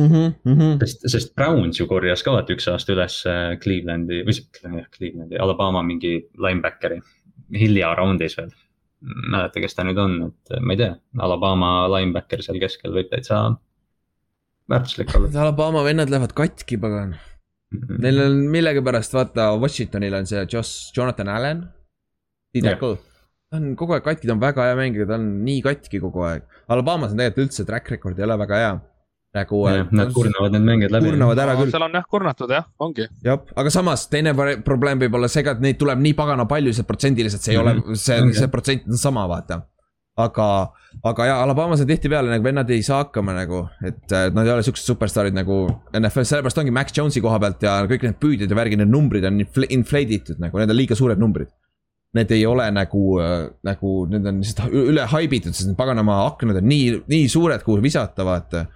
[0.00, 4.86] Mhm, sest, sest Browns ju korjas ka vaata üks aasta üles äh, Clevelandi või jah,
[4.88, 7.02] Clevelandi, Alabama mingi linebackeri
[7.52, 8.54] hilja raundis veel.
[9.02, 10.94] mäleta, kes ta nüüd on, et ma ei tea,
[11.26, 13.42] Alabama linebacker seal keskel võib täitsa
[14.70, 15.30] väärtuslik olla.
[15.44, 17.16] Alabama vennad lähevad katki, pagan.
[17.72, 21.64] Neil on millegipärast, vaata, Washingtonil on see Josh, Jonathan Allan.
[22.52, 22.98] D-Tackle.
[23.52, 26.24] ta on kogu aeg katki, ta on väga hea mängija, ta on nii katki kogu
[26.28, 26.44] aeg.
[26.72, 28.72] Alabamas on tegelikult üldse track record ei ole väga hea.
[29.36, 29.62] nagu.
[29.90, 31.10] Nad kurnavad need mängijad läbi.
[31.10, 33.08] kurnavad ära küll, seal on jah kurnatud jah, ongi.
[33.24, 34.34] jah, aga samas teine
[34.66, 37.60] probleem võib olla see ka, et neid tuleb nii pagana palju, see protsendiliselt, see ei
[37.60, 37.82] mm -hmm.
[37.82, 37.92] Mhm.
[37.92, 39.62] ole, see see protsent on sama, vaata.
[40.22, 40.46] aga,
[41.08, 44.52] aga jaa, Alabamas on tihtipeale nagu vennad ei saa hakkama nagu, et äh, nad ei
[44.52, 45.64] ole siuksed superstaarid nagu
[45.96, 49.24] NFL, sellepärast ongi Max Jones'i koha pealt ja kõik need püüdjad ja värgid, need numbrid
[49.24, 51.48] on infl inflate itud nagu, need on liiga suured numbrid.
[52.12, 56.60] Need ei ole nagu äh,, nagu need on lihtsalt üle haibitud, sest need paganama aknad
[56.60, 58.66] on nii, nii suured, kuhu visata, vaata.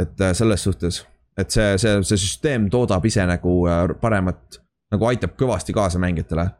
[0.00, 1.02] Et äh, selles suhtes,
[1.38, 4.60] et see, see, see süsteem toodab ise nagu äh, paremat,
[4.90, 6.50] nagu aitab kõvasti kaasa mängijatele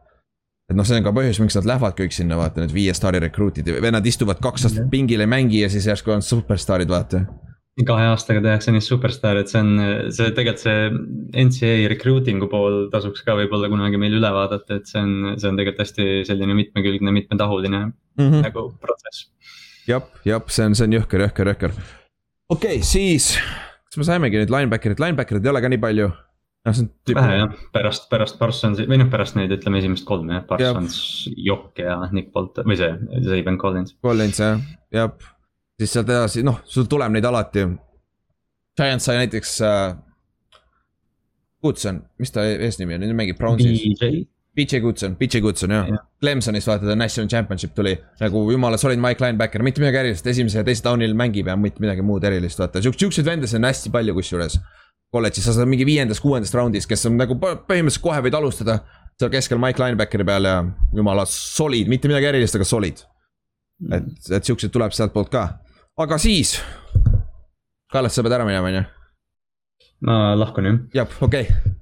[0.71, 3.21] et noh, see on ka põhjus, miks nad lähevad kõik sinna, vaata need viie staari
[3.25, 7.25] rekruutid, vennad istuvad kaks aastat pingil ei mängi ja siis järsku on superstaarid, vaata.
[7.87, 9.71] kahe aastaga tehakse neist superstaar, et see on,
[10.13, 15.01] see tegelikult see NCAA recruiting'u pool tasuks ka võib-olla kunagi meil üle vaadata, et see
[15.01, 18.45] on, see on tegelikult hästi selline mitmekülgne, mitmetahuline mm -hmm.
[18.47, 19.27] nagu protsess.
[19.87, 21.75] jah, jah, see on, see on jõhker, jõhker, jõhker.
[22.51, 23.33] Okei okay,, siis,
[23.87, 27.17] kas me saimegi nüüd linebacker'it, linebacker'id ei ole ka nii palju noh, see on tüüp....
[27.17, 30.97] vähe jah, pärast, pärast Parsonsi või noh, pärast neid ütleme esimest kolme jah, Parsons,
[31.37, 32.91] Jokk ja Nick Bolton või see,
[33.25, 33.95] Zaven Collins.
[34.03, 34.61] Collins jah,
[34.93, 35.15] jah,
[35.81, 37.65] siis sealt edasi, noh, sul tuleb neid alati.
[38.77, 39.83] Giants sai näiteks äh,.
[41.61, 43.83] Goodson, mis ta eesnimi on, nüüd mängib Brownsis.
[43.99, 44.23] BJ.
[44.57, 45.97] BJ Goodson, BJ Goodson jah ja.
[46.19, 50.59] Clemsonist vaata, ta national championship tuli nagu jumala solid Mike linebacker, mitte midagi erilist, esimese
[50.59, 54.15] ja teise down'il mängib ja mitte midagi muud erilist, vaata siukseid vendasid on hästi palju
[54.17, 54.59] kusjuures
[55.11, 58.79] kolledžis, sa saad mingi viiendast-kuuendast raundist, kes on nagu põhimõtteliselt kohe võid alustada.
[59.19, 60.53] seal keskel Mike linebackeri peal ja
[60.95, 63.03] jumala solid, mitte midagi erilist, aga solid.
[63.91, 65.43] et, et siukseid tuleb sealtpoolt ka,
[65.99, 66.55] aga siis.
[67.91, 68.83] Kallas, sa pead ära minema, on ju?
[70.07, 70.77] ma lahkun jah.
[70.95, 71.73] jah, okei okay.,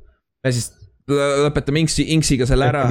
[0.43, 0.73] me siis
[1.09, 2.85] lõpetame Inksi, Inksiga selle ära.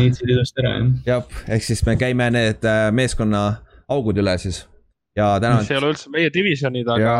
[1.06, 3.44] jah, ehk siis me käime need äh, meeskonna
[3.88, 4.64] augud üle siis
[5.16, 5.62] ja täna.
[5.62, 7.14] mis ei ole üldse meie divisjonid, aga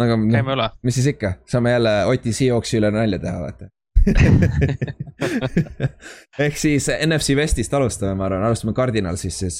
[0.00, 0.70] aga noh, käime üle.
[0.86, 3.70] mis siis ikka, saame jälle Oti Seahawksi üle nalja teha, vaata
[6.46, 9.56] ehk siis NFC Westist alustame, ma arvan, alustame Cardinalsist siis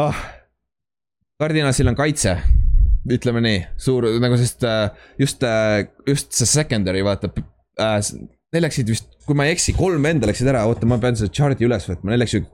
[0.00, 0.16] oh..
[1.36, 2.32] Cardinalsil on kaitse,
[3.12, 4.88] ütleme nii, suur nagu sest äh,
[5.20, 7.28] just, äh, just see secondary vaata
[7.76, 8.00] äh,.
[8.56, 11.34] Neil läksid vist, kui ma ei eksi, kolm venda läksid ära, oota, ma pean selle
[11.36, 12.46] chart'i üles võtma, neil läks ju.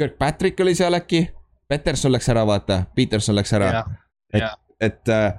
[0.00, 1.26] Kirkpatrick oli seal äkki,
[1.68, 3.84] Peterson läks ära, vaata, Peterson läks ära.
[4.34, 4.48] et,
[4.82, 5.34] et äh,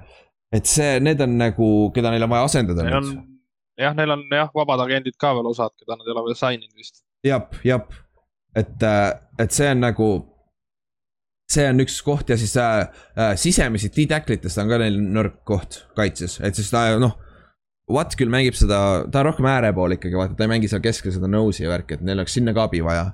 [0.54, 3.18] et see, need on nagu, keda neil on vaja asendada neil nüüd.
[3.80, 6.62] jah, neil on jah, vabad agendid ka veel osad, keda nad ei ole veel sign
[6.62, 7.02] inud vist.
[7.26, 7.84] jah, jah,
[8.56, 9.10] et, äh,
[9.42, 10.08] et see on nagu,
[11.52, 12.86] see on üks koht ja siis äh,
[13.18, 17.18] äh, sisemisi D-tacklitest on ka neil nõrk koht kaitses, et siis ta noh.
[17.86, 18.78] Watt küll mängib seda,
[19.12, 21.70] ta on rohkem ääre pool ikkagi, vaata, ta ei mängi seal keskel seda nose'i ja
[21.70, 23.12] värki, et neil oleks sinna ka abi vaja.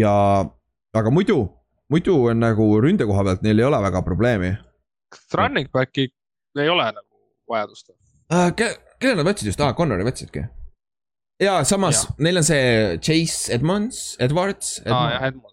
[0.00, 0.14] ja,
[0.98, 1.44] aga muidu,
[1.92, 4.50] muidu on nagu ründe koha pealt neil ei ole väga probleemi.
[5.38, 6.08] Running back'i
[6.58, 8.50] ei ole nagu vajadust uh,.
[8.98, 10.42] kelle nad võtsid just, aa ah,, Connori võtsidki.
[11.42, 12.16] ja samas ja.
[12.26, 14.80] neil on see Chase Edmonds, Edwards.
[14.86, 15.52] aa ah, jah, Edmonds.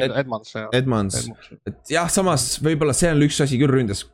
[0.00, 0.70] Ed, Edmonds, jah.
[0.72, 1.26] Edmonds,
[1.66, 4.06] et jah, samas võib-olla see on üks asi küll ründes.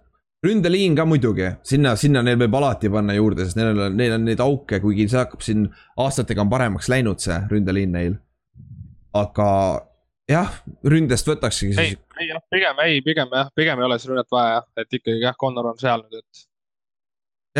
[0.46, 4.24] Ründeliin ka muidugi, sinna, sinna neil võib alati panna juurde, sest neil on, neil on
[4.28, 5.66] neid auke, kuigi see hakkab siin
[6.02, 8.16] aastatega on paremaks läinud, see ründeliin neil.
[9.16, 9.48] aga
[10.30, 10.54] jah,
[10.86, 11.80] ründest võtakski siis.
[11.80, 14.98] ei, ei jah, pigem ei, pigem jah, pigem ei ole siis rünnet vaja jah, et
[14.98, 16.46] ikkagi jah, Connor on seal nüüd, et.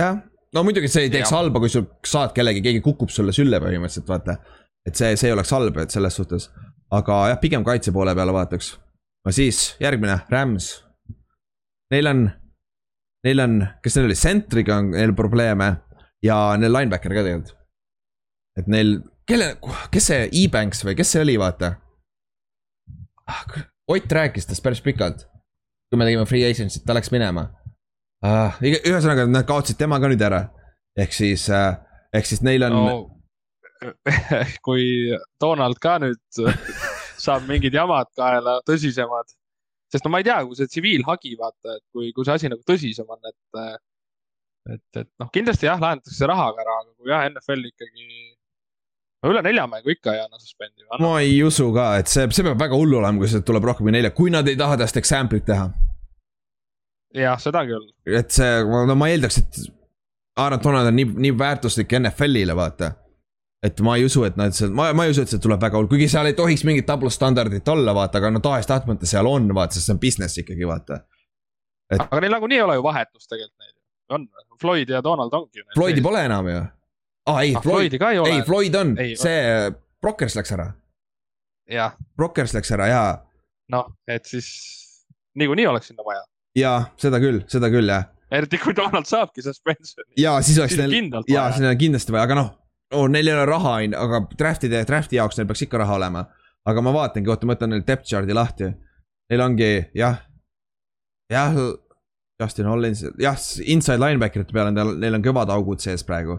[0.01, 0.19] jah,
[0.55, 1.41] no muidugi see ei teeks ja.
[1.41, 4.39] halba, kui sul saad kellegi, keegi kukub sulle sülle põhimõtteliselt, vaata.
[4.87, 6.51] et see, see ei oleks halb, et selles suhtes.
[6.95, 8.75] aga jah, pigem kaitse poole peale vaataks.
[9.27, 10.73] no siis järgmine, Rams.
[11.91, 12.27] Neil on,
[13.27, 15.73] neil on, kes neil oli, sentriga on neil probleeme
[16.25, 17.57] ja neil linebacker ka tegelikult.
[18.61, 19.51] et neil, kelle,
[19.93, 21.75] kes see E-Banks või kes see oli, vaata
[23.27, 23.43] Ah,
[23.91, 25.27] Ott rääkis tast päris pikalt.
[25.91, 27.47] kui me tegime free agency't, ta läks minema
[28.27, 28.57] uh,.
[28.63, 30.49] ühesõnaga, nad kaotasid tema ka nüüd ära.
[30.99, 31.77] ehk siis uh,,
[32.15, 32.97] ehk siis neil on no,.
[34.67, 34.87] kui
[35.43, 36.43] Donald ka nüüd
[37.25, 39.31] saab mingid jamad kaela, tõsisemad.
[39.93, 42.65] Sest no ma ei tea, kui see tsiviilhagi vaata, et kui, kui see asi nagu
[42.67, 43.69] tõsisem on, et.
[44.75, 48.09] et, et noh, kindlasti jah, lahendatakse rahaga ära, aga kui jah, NFL ikkagi
[49.23, 50.87] no üle nelja mängu ikka ei anna suspendi.
[51.03, 53.89] ma ei usu ka, et see, see peab väga hull olema, kui sealt tuleb rohkem
[53.89, 55.71] kui nelja, kui nad ei taha tast example'it teha.
[57.23, 57.89] jah, seda küll.
[58.21, 58.53] et see,
[58.91, 59.65] no ma eeldaks, et
[60.37, 62.91] Aaron Donald on nii, nii väärtuslik NFL-ile, vaata.
[63.67, 65.91] Et ma ei usu, et nad, ma, ma ei usu, et see tuleb väga hull,
[65.91, 69.91] kuigi seal ei tohiks mingit tablostandardit olla, vaata, aga no tahes-tahtmata seal on, vaata, sest
[69.91, 71.01] see on business ikkagi, vaata
[71.91, 72.01] et....
[72.01, 73.75] aga neil nagunii ei ole ju vahetust tegelikult neil,
[74.17, 74.27] on,
[74.61, 75.65] Floyd ja Donald ongi.
[75.75, 76.57] Floydi pole enam ju
[77.27, 78.33] aa ah, ei ah,, Floyd, ei ole.
[78.33, 79.39] ei, Floyd on, see
[80.03, 80.71] Brockers läks ära.
[81.71, 81.97] jah.
[82.17, 83.05] Brockers läks ära ja.
[83.73, 84.51] noh, et siis
[85.39, 86.23] niikuinii oleks sinna vaja.
[86.59, 88.07] jaa, seda küll, seda küll jah.
[88.31, 90.15] eriti kui Donald saabki suspension'i.
[90.23, 92.55] jaa, siis oleks neil, jaa, siis neil on kindlasti vaja, aga noh
[92.95, 96.27] oh,, neil ei ole raha, aga draft'ide, draft'i jaoks neil peaks ikka raha olema.
[96.67, 98.71] aga ma vaatangi, oota, ma võtan neil depth chart'i lahti.
[99.31, 100.21] neil ongi jah,
[101.33, 101.57] jah,
[102.43, 106.39] Justin Hollins, jah, inside linebacker'ite peal on tal, neil on kõvad augud sees praegu.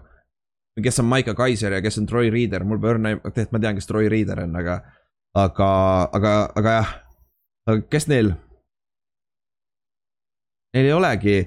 [0.78, 3.78] kes on Maiko Kaiser ja kes on Troy Reader, mul pole õrna, tegelikult ma tean,
[3.80, 4.80] kes Troy Reader on, aga,
[5.34, 5.70] aga,
[6.14, 6.92] aga, aga jah.
[7.90, 8.32] kes neil?
[10.76, 11.38] Neil ei olegi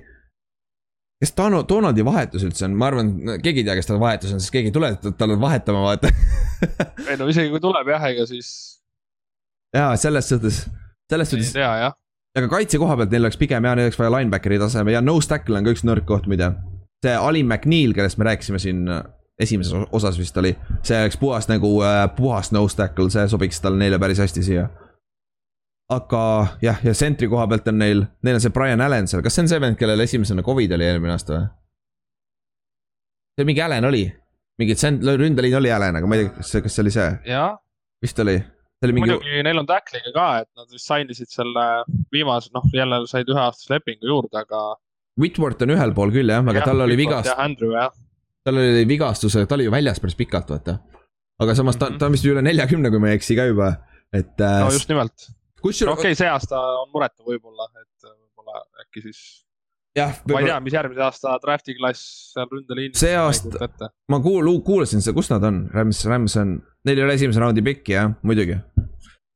[1.22, 4.42] kes Donald, Donaldi vahetus üldse on, ma arvan, keegi ei tea, kes tal vahetus on,
[4.42, 6.12] sest keegi ei tule talle vahetama, vaata
[7.10, 8.52] ei no isegi kui tuleb jah, ega siis.
[9.76, 10.64] jaa, selles suhtes,
[11.12, 11.54] selles suhtes.
[11.54, 11.98] ei tea jah
[12.38, 15.28] aga kaitse koha pealt neil oleks pigem jah, neil oleks vaja linebackeri taseme ja nose
[15.28, 16.54] tackle on ka üks nõrk koht muide.
[17.04, 19.04] see Ali McNeil, kellest me rääkisime siin äh,
[19.42, 20.54] esimeses osas vist oli,
[20.86, 24.70] see oleks puhas nagu äh, puhas nose tackle, see sobiks tal neile päris hästi siia.
[25.92, 26.24] Aga
[26.64, 29.46] jah, ja sentri koha pealt on neil, neil on see Brian Allan seal, kas see
[29.46, 31.50] on see vend, kellel esimesena Covid oli eelmine aasta või?
[33.36, 34.06] see mingi Allan oli,
[34.62, 37.12] mingi sent-, ründeliin oli Allan, aga ma ei tea, kas see, kas see oli see?
[38.02, 38.40] vist oli
[38.82, 39.12] Mingi...
[39.12, 41.66] muidugi neil on tackliga ka, et nad vist sign isid selle
[42.14, 44.62] viimase, noh jälle said üheaastase lepingu juurde, aga.
[45.22, 47.36] Whitworth on ühel pool küll jah, aga ja, tal oli vigastus.
[48.42, 50.80] tal oli vigastus, ta oli ju väljas päris pikalt, vaata.
[51.46, 53.70] aga samas ta, ta on vist üle neljakümne, kui ma ei eksi ka juba,
[54.10, 54.34] et.
[54.40, 55.30] Äh, no just nimelt.
[55.94, 59.22] Okei okay,, see aasta on muretu võib-olla, et võib-olla äkki siis
[59.98, 60.16] jah.
[60.32, 63.02] ma ei tea, mis järgmise aasta draft'i klass seal ründeliinis.
[63.02, 66.58] see aasta, ma kuul-, kuulasin seda, kus nad on, Rams, Rams on,
[66.88, 68.58] neil ei ole esimese raundi pikki jah, muidugi.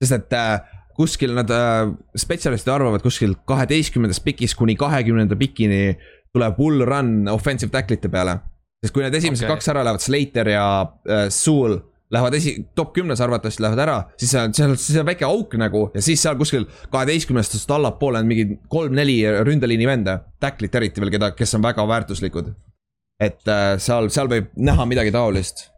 [0.02, 0.58] sest et äh,
[0.96, 5.82] kuskil nad äh,, spetsialistid arvavad kuskil kaheteistkümnendast pikist kuni kahekümnenda pikini
[6.36, 8.40] tuleb hull run offensive tackle ite peale.
[8.84, 9.56] sest kui need esimesed okay.
[9.56, 11.82] kaks ära lähevad, Slater ja äh, Sewell
[12.14, 15.88] lähevad esi-, top kümnes arvatavasti lähevad ära, siis seal, seal, siis on väike auk nagu
[15.96, 19.18] ja siis seal kuskil kaheteistkümnestast allapoole on mingi kolm-neli
[19.48, 22.54] ründeliini venda, tacklit eriti veel, keda, kes on väga väärtuslikud.
[23.20, 25.70] et äh, seal, seal võib näha midagi taolist.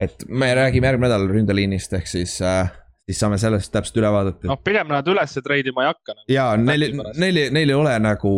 [0.00, 2.70] et me räägime järgmine nädal ründeliinist, ehk siis äh,
[3.08, 4.46] siis saame sellest täpselt üle vaadata.
[4.50, 6.26] noh, pigem nad üles treidima ei hakka nagu..
[6.30, 6.88] jaa, neil,
[7.18, 8.36] neil, neil ei ole nagu,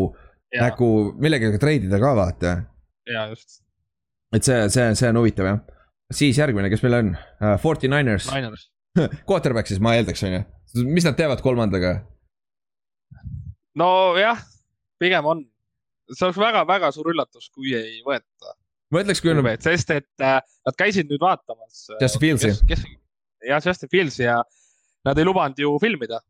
[0.56, 0.90] nagu
[1.20, 2.56] millegagi treidida ka vaata.
[3.12, 3.60] jaa, just.
[4.32, 5.62] et see, see, see on huvitav jah
[6.12, 8.28] siis järgmine, kes meil on uh,, Forty Niners.
[9.28, 10.42] Quarterback siis ma eeldaks, on ju,
[10.86, 12.00] mis nad teevad kolmandaga?
[13.74, 14.38] nojah,
[15.02, 15.40] pigem on,
[16.12, 18.54] see oleks väga-väga suur üllatus, kui ei võeta.
[18.94, 19.48] ma ütleks, kui on.
[19.64, 21.88] sest et äh, nad käisid nüüd vaatamas.
[21.90, 22.94] Äh, Justin Fieldsi.
[23.48, 24.40] jah, Justin Fieldsi ja
[25.04, 26.20] nad ei lubanud ju filmida.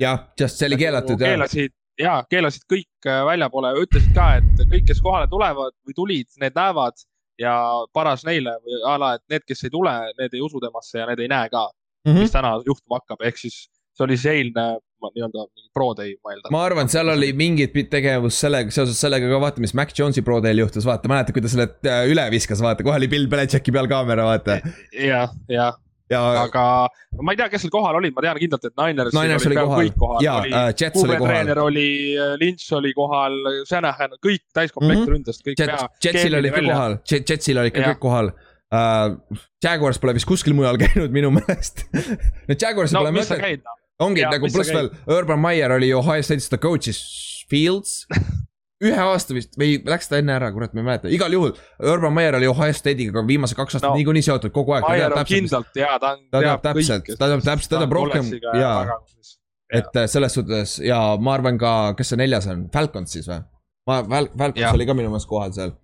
[0.00, 1.20] jah, just see oli keelatud.
[1.20, 6.28] keelasid ja keelasid kõik äh, väljapoole, ütlesid ka, et kõik, kes kohale tulevad või tulid,
[6.42, 7.00] need näevad
[7.40, 7.56] ja
[7.96, 11.08] paras neile või a la, et need, kes ei tule, need ei usu temasse ja
[11.10, 12.22] need ei näe ka mm, -hmm.
[12.24, 14.66] mis täna juhtuma hakkab, ehk siis see oli see eilne
[15.00, 16.52] nii-öelda pro day, ma eeldan.
[16.52, 20.40] ma arvan, seal oli mingit tegevust sellega, seoses sellega ka vaata, mis Mac Jonesi pro
[20.44, 23.72] day'l juhtus, vaata, mäletad, kui ta selle äh, üle viskas, vaata, kohe oli Bill Belichicki
[23.72, 24.60] peal kaamera, vaata.
[24.92, 25.78] jah, jah
[26.10, 26.20] ja.
[26.42, 26.64] aga
[27.22, 29.16] ma ei tea, kes seal kohal olid, ma tean kindlalt, et Niners.
[29.16, 30.20] Niners oli kohal, kohal.
[30.24, 31.26] ja uh, Jets oli kohal.
[31.30, 33.38] treener oli, äh, Lynch oli kohal,
[33.68, 35.16] Shanahan, kõik täiskomplekt mm -hmm.
[35.16, 35.90] ründest, kõik Jet, pea.
[36.04, 39.38] Jetsil oli ka kohal, Jetsil olid ka kõik kohal uh,.
[39.64, 43.64] Jaguars pole vist kuskil mujal käinud minu meelest no Jaguarsil no, pole mõtet.
[44.00, 47.00] ongi ja, nagu pluss veel, Urban Meyer oli Ohio State'is, ta coach'is
[47.50, 48.06] Fields
[48.80, 51.52] ühe aasta vist või läks ta enne ära, kurat, ma ei mäleta, igal juhul.
[51.92, 54.86] Urban Meyer oli Ohio State'iga viimased kaks aastat no, niikuinii seotud kogu aeg.
[54.88, 56.24] Meyer on kindlalt ja ta on.
[56.32, 58.72] ta teab täpselt, ta teab täpselt, ta teab rohkem ja.
[59.68, 63.42] et äh, selles suhtes ja ma arvan ka, kes see neljas on, Falcons siis või?
[63.90, 65.76] ma, Val-, Falcons oli ka minu meelest kohal seal.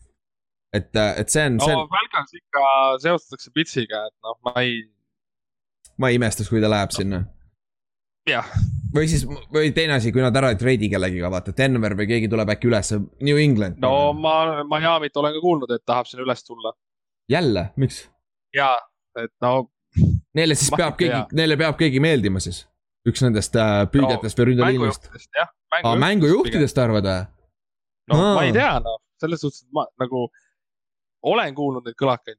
[0.73, 1.61] et, äh, et see on.
[1.61, 2.67] no Falcons ikka
[3.05, 4.81] seostatakse Pitsiga, et noh, ma ei.
[6.01, 7.27] ma ei imestaks, kui ta läheb sinna.
[8.31, 8.49] Jah
[8.97, 12.31] või siis, või teine asi, kui nad ära ei treidi kellegiga, vaata, Denver või keegi
[12.33, 12.93] tuleb äkki üles,
[13.27, 13.81] New England.
[13.83, 16.73] no ma Miami't olen ka kuulnud, et tahab sinna üles tulla.
[17.31, 18.07] jälle, miks?
[18.57, 18.77] jaa,
[19.21, 19.69] et no.
[20.37, 22.67] Neile siis peab keegi, neile peab keegi meeldima siis,
[23.09, 25.09] üks nendest äh, püüdjatest no, või ründeliinist.
[25.13, 27.21] mängujuhtidest, mängujuhtidest arvad või?
[28.13, 28.35] no Aa.
[28.37, 30.27] ma ei tea, noh, selles suhtes, et ma nagu
[31.27, 32.39] olen kuulnud neid kõlakaid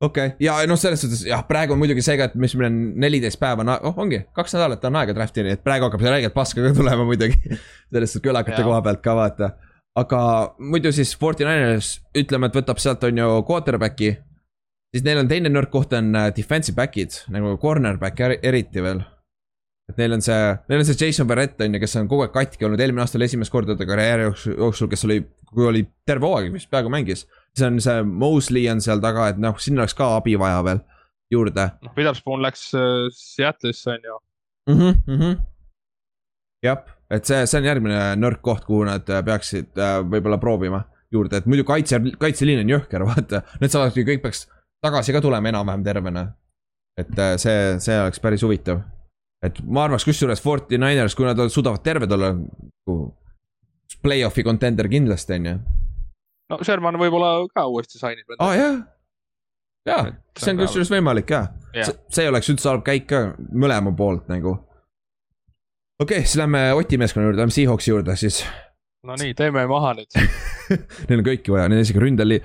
[0.00, 2.70] okei okay., ja noh, selles suhtes jah, praegu on muidugi see ka, et mis meil
[2.70, 6.36] on neliteist päeva, oh ongi, kaks nädalat on aega draft'ini, et praegu hakkab see räigelt
[6.36, 9.50] paska ka tulema muidugi selles suhtes kõlakate koha pealt ka vaata.
[9.98, 10.22] aga
[10.58, 14.14] muidu siis Forty Niners, ütleme, et võtab sealt on ju quarterback'i.
[14.94, 19.02] siis neil on teine nõrk koht on äh, defensive back'id nagu cornerback eriti veel.
[19.90, 20.38] et neil on see,
[20.68, 23.18] neil on see Jason Verrett on ju, kes on kogu aeg katki olnud, eelmine aasta
[23.18, 27.26] oli esimest korda ta karjääri jooksul, kes oli, kui oli terve hooaeg vist peaaegu mängis
[27.58, 30.82] see on see Mosley on seal taga, et noh, sinna oleks ka abi vaja veel
[31.32, 31.70] juurde.
[31.84, 34.18] noh, Witherspoon läks äh, Seattle'isse on ju
[34.74, 35.40] mm -hmm.
[36.62, 40.84] jah, et see, see on järgmine nõrk koht, kuhu nad äh, peaksid äh, võib-olla proovima
[41.12, 43.42] juurde, et muidu kaitse, kaitseliin on jõhker, vaata.
[43.60, 44.46] Need saavad kõik peaks
[44.84, 46.32] tagasi ka tulema enam-vähem tervena.
[46.98, 48.82] et äh, see, see oleks päris huvitav.
[49.42, 52.96] et ma arvaks kusjuures Forty Niners, kui nad suudavad terved olla, nagu
[54.02, 55.58] play-off'i contender kindlasti on ju.
[56.52, 58.36] No Sherman võib-olla ka uuesti sign ib.
[58.38, 58.78] aa ah, jah,
[59.88, 60.06] jaa,
[60.38, 61.92] see on kusjuures võimalik jaa yeah..
[62.12, 64.56] see ei oleks üldse halb käik ka mõlema poolt nagu.
[66.00, 68.42] okei okay,, siis lähme Oti meeskonna juurde, lähme Seahawksi juurde siis.
[69.06, 70.18] no nii, teeme maha nüüd
[71.08, 72.40] Neil on kõiki vaja, neil on isegi ründeli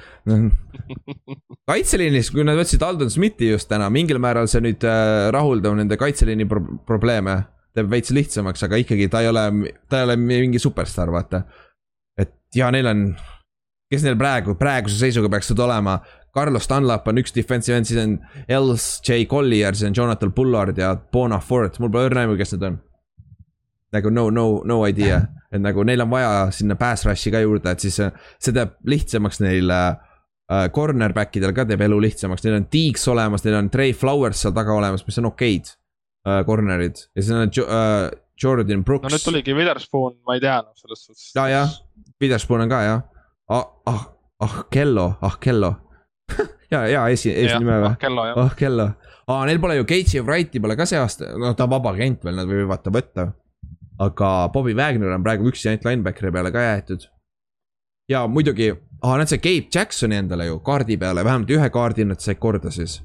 [1.69, 5.99] kaitseliinis, kui nad võtsid Aldon Smithi just täna, mingil määral see nüüd äh, rahuldab nende
[5.99, 7.41] kaitseliini pro probleeme.
[7.73, 9.43] teeb veits lihtsamaks, aga ikkagi ta ei ole,
[9.89, 11.43] ta ei ole mingi superstaar, vaata.
[12.17, 13.07] et ja neil on,
[13.91, 15.99] kes neil praegu, praeguse seisuga peaksid olema.
[16.33, 18.15] Carlos Dunlap on üks defensive end, siis on
[18.49, 22.55] Els J Collier, siis on Jonathan Bullard ja Bona Ford, mul pole õrna aimu, kes
[22.55, 22.79] need on.
[23.93, 25.19] nagu no, no, no idea,
[25.53, 29.37] et nagu neil on vaja sinna pass rush'i ka juurde, et siis see teeb lihtsamaks
[29.43, 29.91] neil äh,
[30.49, 30.65] uh,.
[30.73, 34.57] Cornerback idel ka teeb elu lihtsamaks, neil on Deeks olemas, neil on Trey Flowers seal
[34.57, 36.41] taga olemas, mis on okeid uh,.
[36.47, 38.09] Corner'id ja siis on jo, uh,
[38.41, 39.05] Jordan Brooks.
[39.05, 41.29] no nüüd tuligi Witherspoon, ma ei tea noh, selles suhtes.
[41.37, 41.77] ja, jah,
[42.17, 43.05] Witherspoon on ka jah
[43.49, 43.65] ah,.
[43.85, 44.03] ah,
[44.39, 45.73] ah Kello, ah Kello
[46.73, 47.91] ja, ja esi, eesnime või?
[47.91, 48.41] ah Kello jah.
[48.43, 48.89] ah Kello,
[49.27, 51.75] aa ah, neil pole ju Gate'i ja Wrighti pole ka see aasta, no ta on
[51.75, 53.31] vaba agent veel, nad võivad ta võtta.
[54.03, 57.09] aga Bobby Wagner on praegu üksi ainult linebackeri peale ka jäetud
[58.09, 62.21] ja muidugi, aa nad said Gabe Jacksoni endale ju kaardi peale, vähemalt ühe kaardi nad
[62.23, 63.01] said korda siis.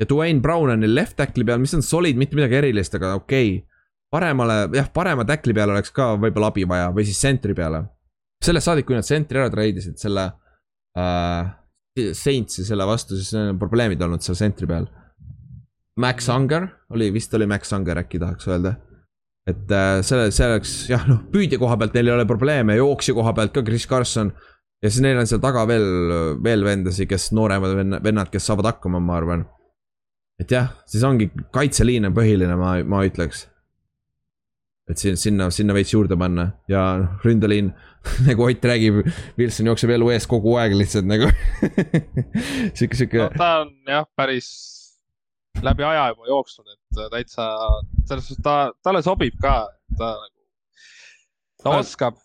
[0.00, 3.14] ja Dwayne Brown on neil left tackle'i peal, mis on solid, mitte midagi erilist, aga
[3.16, 3.66] okei okay..
[4.12, 7.86] paremale, jah, parema tackle'i peale oleks ka võib-olla abi vaja või siis sentri peale.
[8.44, 10.30] Sellest saadik, kui nad sentri ära treidisid selle
[10.98, 11.54] äh,.
[11.96, 14.84] Saintsi selle vastu, siis on probleemid olnud seal sentri peal.
[15.96, 18.74] Max Unger oli, vist oli Max Unger äkki tahaks öelda
[19.46, 23.14] et äh, selle, see oleks jah, noh, püüdja koha pealt neil ei ole probleeme, jooksja
[23.16, 24.32] koha pealt ka Chris Carson.
[24.82, 25.86] ja siis neil on seal taga veel,
[26.44, 29.46] veel vendasi, kes nooremad vennad, kes saavad hakkama, ma arvan.
[30.42, 33.46] et jah, siis ongi kaitseliin on põhiline, ma, ma ütleks.
[34.86, 37.72] Et sinna, sinna veits juurde panna ja noh, ründeliin
[38.28, 39.02] nagu Ott räägib,
[39.38, 41.30] Wilson jookseb elu ees kogu aeg lihtsalt nagu
[42.76, 43.24] sihuke, sihuke.
[43.24, 44.50] no ta on jah, päris
[45.64, 47.48] läbi aja juba jooksnud, et äh, täitsa,
[48.08, 49.56] selles suhtes ta, talle sobib ka,
[49.98, 50.46] ta nagu,
[51.62, 52.20] ta oskab.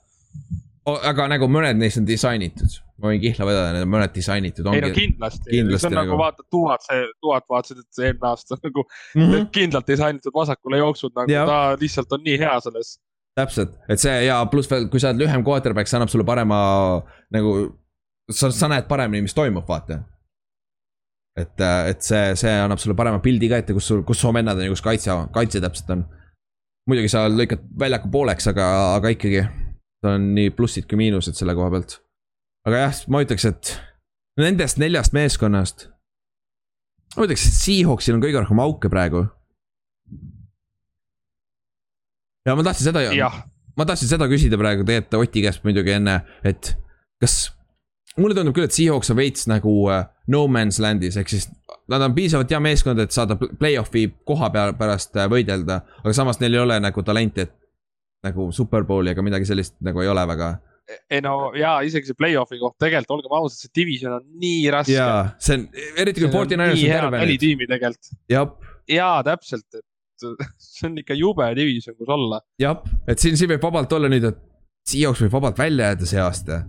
[0.90, 4.70] Aga nagu mõned neist on disainitud, ma võin kihla vedada, need on mõned disainitud.
[4.74, 8.08] ei no kindlasti, kindlasti, see on nagu, nagu vaata, tuhat, see tuhat vaatasid, et see
[8.10, 9.50] eelmine aasta nagu mm -hmm.
[9.58, 11.46] kindlalt disainitud vasakule jooksud, nagu ja.
[11.46, 12.96] ta lihtsalt on nii hea selles.
[13.36, 16.58] täpselt, et see ja pluss veel, kui sa oled lühem quarterback, see annab sulle parema
[17.32, 17.54] nagu,
[18.32, 20.02] sa, sa näed paremini, mis toimub, vaata
[21.38, 24.60] et, et see, see annab sulle parema pildi ka ette, kus sul, kus su vennad
[24.60, 26.06] on ja kus kaitse, kaitse täpselt on.
[26.90, 28.68] muidugi sa lõikad väljaku pooleks, aga,
[28.98, 29.46] aga ikkagi.
[30.02, 32.00] Seal on nii plussid kui miinused selle koha pealt.
[32.66, 33.76] aga jah, ma ütleks, et
[34.42, 35.88] nendest neljast meeskonnast.
[37.18, 39.26] ma ütleks, et Seahawksil on kõige rohkem auke praegu.
[42.46, 43.32] ja ma tahtsin seda,
[43.78, 46.74] ma tahtsin seda küsida praegu tegelikult Oti käest muidugi enne, et
[47.22, 47.52] kas
[48.18, 51.48] mulle tundub küll, et Seahawks on veits nagu uh, no man's land'is, ehk siis
[51.92, 55.84] nad on piisavalt hea meeskond, et saada play-off'i koha peal pärast uh, võidelda.
[56.02, 57.61] aga samas neil ei ole nagu talenti, et
[58.26, 60.52] nagu superbowli ega midagi sellist nagu ei ole väga.
[61.10, 64.98] ei no ja isegi see play-off'i koht tegelikult, olgem ausad, see division on nii raske.
[64.98, 65.70] jaa, see on,
[66.04, 67.24] eriti kui Forty Niners on terve.
[67.24, 68.68] neli tiimi tegelikult.
[68.92, 69.88] jaa, täpselt, et
[70.72, 72.42] see on ikka jube division, kus olla.
[72.62, 74.48] jah, et siin, siin võib vabalt olla nüüd, et
[74.92, 76.64] Seahawks võib vabalt välja jääda see aasta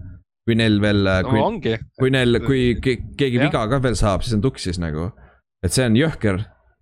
[0.46, 3.46] kui neil veel, kui no,, kui neil, kui ke, keegi ja.
[3.46, 5.10] viga ka veel saab, siis on tuksis nagu.
[5.62, 6.40] et see on jõhker,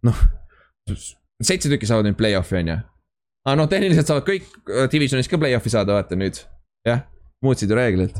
[0.08, 0.22] noh.
[1.44, 2.78] seitse tükki saavad nüüd play-off'i on ju.
[3.46, 6.42] Aa noh, tehniliselt saavad kõik äh, divisionis ka play-off'i saada, vaata nüüd.
[6.86, 7.06] jah,
[7.44, 8.18] muutsid ju reeglit.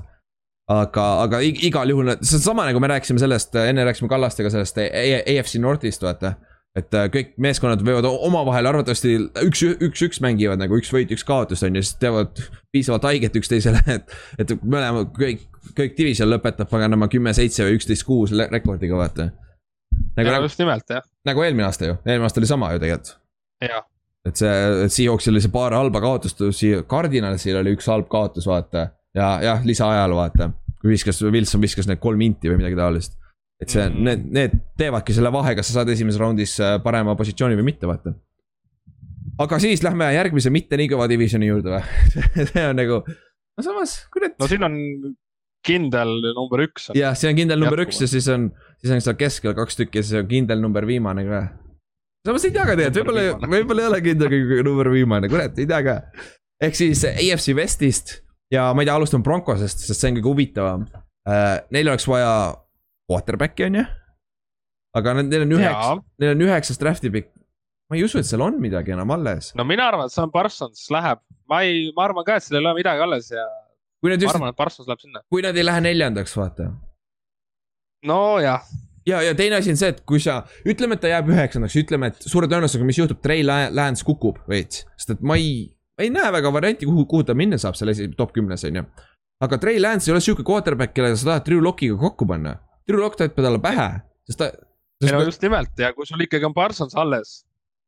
[0.71, 4.79] aga, aga igal juhul, see on sama nagu me rääkisime sellest, enne rääkisime Kallastega sellest
[4.79, 6.37] AFC Northist, vaata
[6.79, 11.25] et äh, kõik meeskonnad võivad omavahel arvatavasti üks, üks, üks mängivad nagu üks võit, üks
[11.27, 12.39] kaotus on ju, siis teevad
[12.71, 14.13] piisavalt haiget üksteisele, et.
[14.39, 19.31] et mõlema, kõik, kõik division lõpetab paganama kümme-seitse või üksteist-kuus rekordiga, vaata.
[20.15, 21.07] nagu, nagu, just nimelt, jah.
[21.27, 23.17] nagu eelmine aasta ju, eelmine aasta oli sama ju tegelikult.
[23.67, 23.83] jah.
[24.31, 26.43] Et see, Seahawksil oli see paar halba kaotust,
[26.91, 28.91] Cardinalsil oli üks halb kaotus, vaata.
[29.17, 33.19] ja, jah, lisaajal vaata, kui viskas, Wilson viskas need kolm inti või midagi taolist
[33.61, 34.05] et see mm, -hmm.
[34.09, 37.89] need, need teevadki selle vahe, kas sa saad esimeses raundis äh, parema positsiooni või mitte,
[37.89, 38.15] vaata.
[39.41, 43.99] aga siis lähme järgmise mitte nii kõva divisioni juurde või see on nagu, no samas,
[44.13, 44.39] kurat.
[44.41, 44.79] no siin on
[45.67, 46.89] kindel number üks.
[46.97, 48.49] jah, see on kindel number üks ja siis on,
[48.81, 51.43] siis on seal keskel kaks tükki ja siis on kindel number viimane ka.
[52.27, 54.35] Samas ei tea ka tegelikult, võib-olla, võib-olla ei ole kindel
[54.67, 55.97] number viimane, kurat, ei tea ka.
[56.67, 58.19] ehk siis AFC Westist
[58.53, 61.57] ja ma ei tea, alustame Broncosest, sest see on kõige huvitavam uh,.
[61.75, 62.31] Neil oleks vaja
[63.11, 63.85] quarterback'i on ju.
[64.99, 67.33] aga neil on üheksa, neil on üheksas draft'i pikk.
[67.91, 69.53] ma ei usu, et seal on midagi enam alles.
[69.59, 72.65] no mina arvan, et Sam Parsons läheb, ma ei, ma arvan ka, et seal ei
[72.67, 73.47] ole midagi alles ja
[74.03, 75.25] ma just, arvan, et Parsons läheb sinna.
[75.31, 76.71] kui nad ei lähe neljandaks, vaata
[78.07, 78.65] nojah,
[79.07, 82.11] ja, ja teine asi on see, et kui sa, ütleme, et ta jääb üheksandaks, ütleme,
[82.13, 85.69] et suure tõenäosusega, mis juhtub, Trey La- Lance kukub veits, sest et ma ei,
[86.01, 88.85] ei näe väga varianti, kuhu, kuhu ta minna saab selle esi- top kümnes, on ju.
[89.45, 92.59] aga Trey Lance ei ole sihuke quarterback, kellega sa tahad Drew Lockiga kokku panna.
[92.89, 93.89] Drew Lock tahab talle pähe,
[94.29, 94.51] sest ta,
[95.01, 97.39] ei no sest just nimelt ja kui sul ikkagi on Parsons alles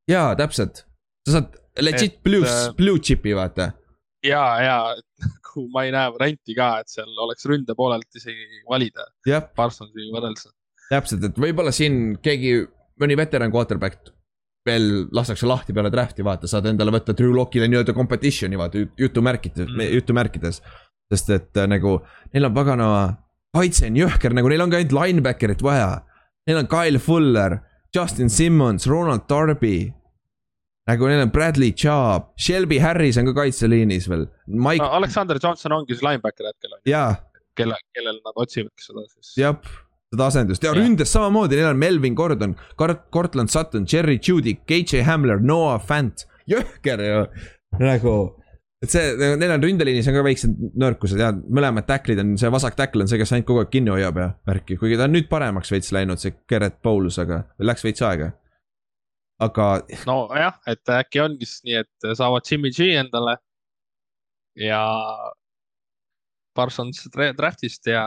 [0.09, 0.87] jaa, täpselt.
[1.29, 3.67] sa saad legit Et, blue äh,, blue chip'i vaata.
[4.25, 4.77] ja, ja
[5.21, 10.09] nagu ma ei näe varianti ka, et seal oleks ründe poolelt isegi valida jah, Parsonsi
[10.15, 10.49] võrreldes.
[10.93, 12.59] täpselt, et võib-olla siin keegi,
[13.01, 14.13] mõni veteran quarterback
[14.69, 19.67] veel lastakse lahti peale draft'i, vaata, saad endale võtta Drew Lockile nii-öelda competition'i, vaata jutumärkides
[19.69, 19.89] Mm.
[19.97, 20.61] jutumärkides.
[21.13, 21.99] sest et äh, nagu
[22.33, 23.01] neil on paganama,
[23.53, 25.89] kaitse on jõhker, nagu neil ongi ainult linebacker'it vaja.
[26.47, 27.59] Neil on Kyle Fuller,
[27.95, 29.93] Justin Simmons, Ronald Darby.
[30.89, 35.95] nagu neil on Bradley Chubb, Shelby Harris on ka kaitseliinis veel, Mike Alexander Johnson ongi
[35.95, 37.13] see linebacker hetkel on ju, jaa
[37.59, 39.35] kelle, kellel nad otsivadki seda siis.
[39.39, 39.59] jah,
[40.13, 40.65] seda asendust.
[40.67, 46.27] Ja ründes samamoodi, neil on Melvin Gordon, Cortland Sutton, Jerry Judy, KJ Hamler, Noah Fant,
[46.51, 47.23] jõhker ju.
[47.81, 48.15] nagu,
[48.85, 52.77] et see, neil on ründeliinis on ka väiksed nõrkused ja mõlemad tacklid on, see vasak
[52.77, 55.31] tackle on see, kes ainult kogu aeg kinni hoiab ja värki, kuigi ta on nüüd
[55.33, 58.33] paremaks veits läinud, see Gerrit Bowles, aga läks veits aega.
[59.43, 59.69] aga
[60.07, 63.39] nojah, et äkki ongi siis nii, et saavad Jimmy G endale
[64.61, 64.83] ja
[66.55, 68.05] Parsons dra- draft'ist ja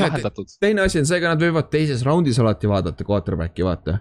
[0.00, 0.48] lahendatud.
[0.60, 3.98] teine asi on see, ega nad võivad teises raundis alati vaadata quarterback'i, vaata.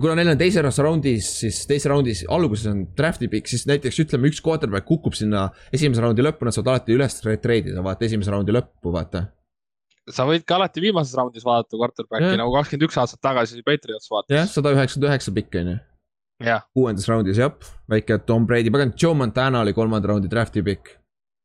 [0.00, 4.30] kuna neil on teises raundis, siis teises raundis alguses on draft'i pikk, siis näiteks ütleme,
[4.32, 8.32] üks quarterback kukub sinna esimese raundi lõppu, nad saavad alati üles trade ida, vaata esimese
[8.34, 9.26] raundi lõppu, vaata.
[10.10, 12.40] sa võid ka alati viimases raundis vaadata quarterback'i Jah.
[12.40, 14.54] nagu kakskümmend üks aastat tagasi Patriots jah, vaatas.
[14.56, 15.76] sada üheksakümmend üheksa pikk on ju,
[16.48, 17.52] jah, kuuendas raundis, jah,
[17.88, 20.98] väike Tom Brady, pagan, Joe Montana oli kolmanda raundi draft'i pikk.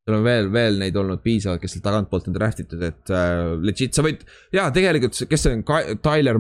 [0.07, 3.55] Seal on veel, veel neid olnud piisavalt, kes seal tagantpoolt on draft itud, et äh,
[3.59, 4.21] legit, sa võid,
[4.55, 5.65] jaa, tegelikult, kes see on,
[6.03, 6.39] Tyler,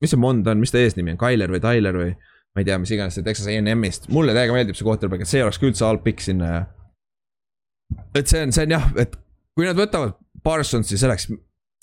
[0.00, 2.78] mis see Mond on, mis ta eesnimi on, Tyler või Tyler või ma ei tea,
[2.80, 5.84] mis iganes see Texas A&M-ist, mulle täiega meeldib see quarterback, et see oleks ka üldse
[5.84, 6.62] halb pikk sinna ja.
[8.16, 9.18] et see on, see on jah, et
[9.52, 11.28] kui nad võtavad Parsonsi selleks,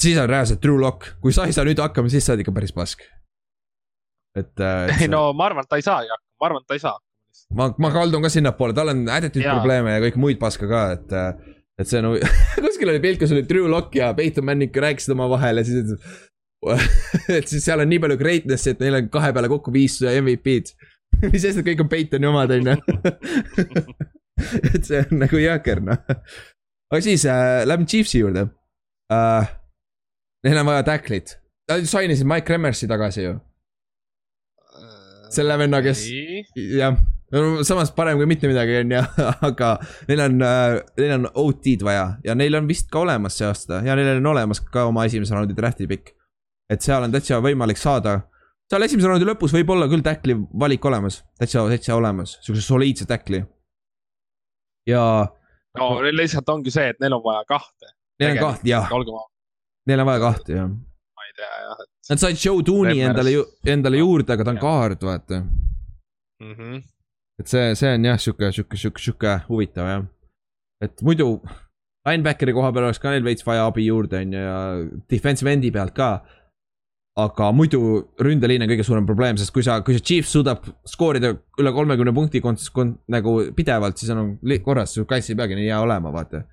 [0.02, 2.56] siis on reaalselt Drew Lock, kui sa ei saa nüüd hakkama, siis sa oled ikka
[2.56, 3.06] päris pask.
[4.38, 5.02] et äh,.
[5.06, 6.98] ei no ma arvan, et ta ei saagi hakkama, ma arvan, et ta ei saa.
[7.58, 11.16] ma, ma kaldun ka sinnapoole, tal on attitude probleeme ja kõike muid paska ka, et.
[11.82, 12.18] et see on,
[12.66, 15.96] kuskil oli pilt, kus oli Drew Lock ja Peyton Manning rääkisid omavahel ja siis.
[17.38, 20.76] et siis seal on nii palju greatness'i, et neil on kahe peale kokku viis MVP-d.
[21.32, 22.76] mis sest, et kõik on Peytoni omad, on ju.
[24.72, 26.02] et see on nagu jõhker, noh.
[26.92, 28.50] aga siis äh, lähme Chiefsi juurde
[29.14, 29.58] äh,.
[30.42, 31.36] Neil on vaja tacklit,
[31.70, 33.36] nad sainisid Mike Remmersi tagasi ju,
[35.30, 36.02] selle venna, kes
[36.58, 36.98] jah,
[37.64, 39.02] samas parem kui mitte midagi, on ju,
[39.50, 39.70] aga
[40.10, 40.42] neil on,
[41.00, 44.32] neil on OT-d vaja ja neil on vist ka olemas see aasta ja neil on
[44.34, 46.14] olemas ka oma esimese raundi draft'i pikk.
[46.72, 48.22] et seal on täitsa võimalik saada,
[48.72, 53.08] seal esimese raundi lõpus võib olla küll tackli valik olemas, täitsa, täitsa olemas, siukse soliidse
[53.08, 53.44] tackli.
[54.88, 55.04] ja
[55.80, 58.92] no neil lihtsalt ongi see, et neil on vaja kahte, neil on kahte, jah,
[59.88, 60.68] neil on vaja kahte, jah.
[60.68, 62.98] ma ei tea jah, et Nad said Joe Remmers.
[63.08, 63.32] endale
[63.72, 66.56] endale juurde, aga ta on kaard, vaata mm.
[66.56, 66.82] -hmm.
[67.42, 70.06] Et see, see on jah, sihuke, sihuke, sihuke, sihuke huvitav jah.
[70.86, 71.34] et muidu
[72.08, 74.62] linebackeri koha peal oleks ka neil veits vaja abi juurde, on ju, ja
[75.14, 76.12] defensive end'i pealt ka.
[77.22, 77.82] aga muidu
[78.24, 82.14] ründeliin on kõige suurem probleem, sest kui sa, kui see Chiefs suudab skoorida üle kolmekümne
[82.16, 86.14] punkti kont-, kont-, nagu pidevalt, siis on korras, su kaitse ei peagi nii hea olema,
[86.16, 86.46] vaata.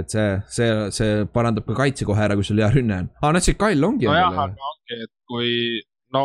[0.00, 3.10] et see, see, see parandab ka kaitse kohe ära, kui sul hea rünne on.
[3.22, 5.52] aa, näed see Kyle ongi nojah, aga ongi, et kui,
[6.16, 6.24] no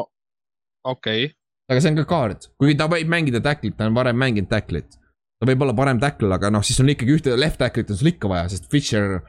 [0.88, 1.37] okei okay.,
[1.68, 5.00] aga see on ka kaart, kuigi ta võib mängida tacklit, ta on varem mänginud tacklit.
[5.38, 8.10] ta võib olla parem tackle, aga noh, siis on ikkagi ühte left tacklit on sul
[8.14, 9.20] ikka vaja, sest Fisher.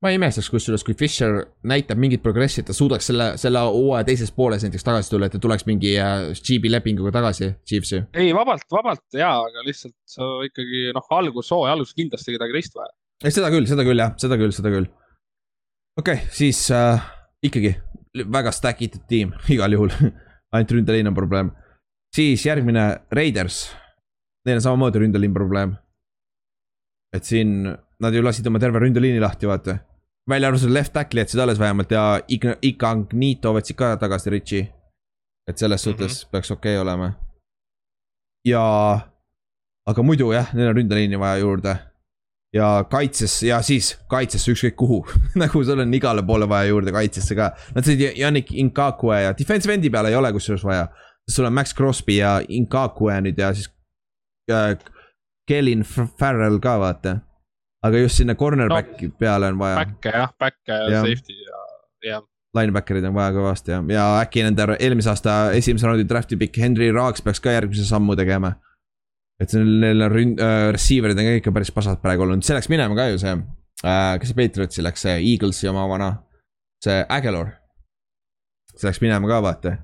[0.00, 4.06] ma ei imestaks kusjuures, kui Fisher näitab mingit progressi, et ta suudaks selle, selle hooaja
[4.08, 8.04] teises pooles näiteks tagasi tulla, et ta tuleks mingi äh, GB lepinguga tagasi Chiefsi.
[8.14, 12.78] ei vabalt, vabalt jaa, aga lihtsalt sa ikkagi noh, algus, hooaja alguses kindlasti kedagi teist
[12.78, 12.94] vaja.
[13.24, 14.88] ei, seda küll, seda küll jah, seda küll, seda küll.
[15.98, 17.02] okei okay,, siis äh,
[17.44, 17.74] ikkagi
[18.14, 19.92] väga stack itud tiim igal juhul,
[20.52, 21.50] ainult ründeliin on probleem.
[22.16, 23.76] siis järgmine Raiders,
[24.46, 25.76] neil on samamoodi ründeliin probleem.
[27.16, 29.78] et siin nad ju lasid oma terve ründeliini lahti, vaata.
[30.28, 34.68] välja arvatud left tackle'i jätsid alles vähemalt ja Ign- Incognito võtsid ka tagasi Richi.
[35.48, 36.30] et selles suhtes mm -hmm.
[36.30, 37.12] peaks okei okay olema.
[38.44, 39.00] ja,
[39.86, 41.89] aga muidu jah, neil on ründeliini vaja juurde
[42.54, 45.00] ja kaitses ja siis kaitsesse ükskõik kuhu
[45.42, 47.52] nagu sul on igale poole vaja juurde kaitsesse ka.
[47.74, 50.88] Nad said Yannick Inkakue ja defensive endi peale ei ole kusjuures vaja.
[51.30, 53.70] sul on Max Crosby ja Inkakue nüüd ja siis
[54.50, 54.74] äh,
[55.46, 55.84] Kellin
[56.18, 57.20] Farrell ka vaata.
[57.82, 59.76] aga just sinna cornerback'i no, peale on vaja.
[59.84, 61.62] Back'e jah, back'e ja, safety ja,
[62.10, 62.26] jah
[62.58, 66.90] linebacker'id on vaja kõvasti ja, ja äkki nende eelmise aasta esimese raundi draft'i pikk Henry
[66.90, 68.56] Raags peaks ka järgmise sammu tegema
[69.40, 72.68] et neil on ründ- äh,, receiver'id on ka ikka päris pasad praegu olnud, see läks
[72.72, 76.10] minema ka ju see äh,, kes see Patriotsi läks, see Eaglesi oma vana,
[76.84, 77.54] see Aguilar.
[78.74, 79.76] see läks minema ka vaata.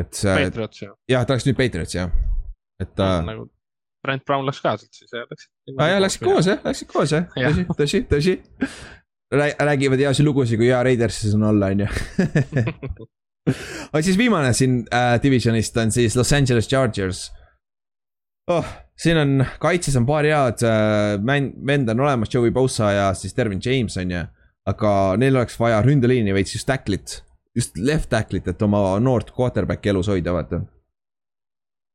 [0.00, 0.34] et see.
[0.44, 0.94] Patriots jah.
[1.08, 2.12] jah, ta läks nüüd Patriotsi jah,
[2.82, 3.20] et äh,.
[3.30, 3.48] nagu
[4.04, 5.50] Brent Brown läks ka sealt siis ja läksid.
[5.78, 8.36] aa jaa, läksid koos jah, läksid koos jah, tõsi, tõsi, tõsi.
[9.34, 11.88] räägivad heasid lugusid, kui hea Raidersis on olla, on ju.
[13.94, 17.24] aga siis viimane siin äh, divisionist on siis Los Angeles Chargers
[18.46, 18.66] oh,
[18.96, 21.14] siin on, kaitses on paar head äh,
[21.66, 24.24] vend on olemas, Joey Bosa ja siis Dervin James on ju.
[24.66, 24.90] aga
[25.20, 27.18] neil oleks vaja ründeliini veits just tacklit,
[27.56, 30.62] just left tacklit, et oma noort quarterback'i elus hoida, vaata.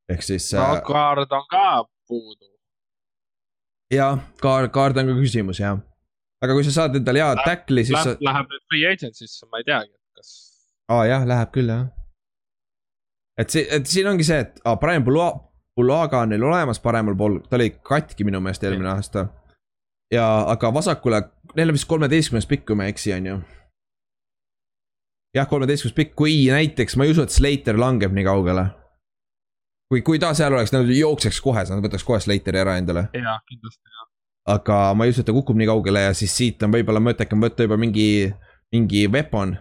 [0.10, 0.74] ehk siis äh,.
[0.74, 1.68] no kaard on ka
[2.08, 2.52] puudu.
[3.94, 5.80] jah, kaard, kaard on ka küsimus jah.
[6.44, 8.26] aga kui sa saad endale hea tackli, siis läheb, sa.
[8.32, 10.36] Läheb nüüd free agency'sse, ma ei teagi, et kas.
[10.94, 11.88] aa jah, läheb küll jah.
[13.42, 15.34] et see, et siin ongi see, et aa, Brian Bulu-,
[15.80, 19.28] Bulaga on neil olemas paremal pool, ta oli katki minu meelest eelmine aasta.
[20.12, 21.22] ja, aga vasakule,
[21.56, 23.36] neil on vist kolmeteistkümnes pikk, kui ma ei eksi, on ju.
[25.38, 28.66] jah, kolmeteistkümnes pikk, kui näiteks, ma ei usu, et Slater langeb nii kaugele.
[29.88, 33.06] kui, kui ta seal oleks, nad jookseks kohe, nad võtaks kohe Slateri ära endale.
[33.16, 34.10] jaa, kindlasti jah.
[34.58, 37.40] aga ma ei usu, et ta kukub nii kaugele ja siis siit on võib-olla mõttekam
[37.46, 38.10] võtta juba mingi,
[38.76, 39.56] mingi weapon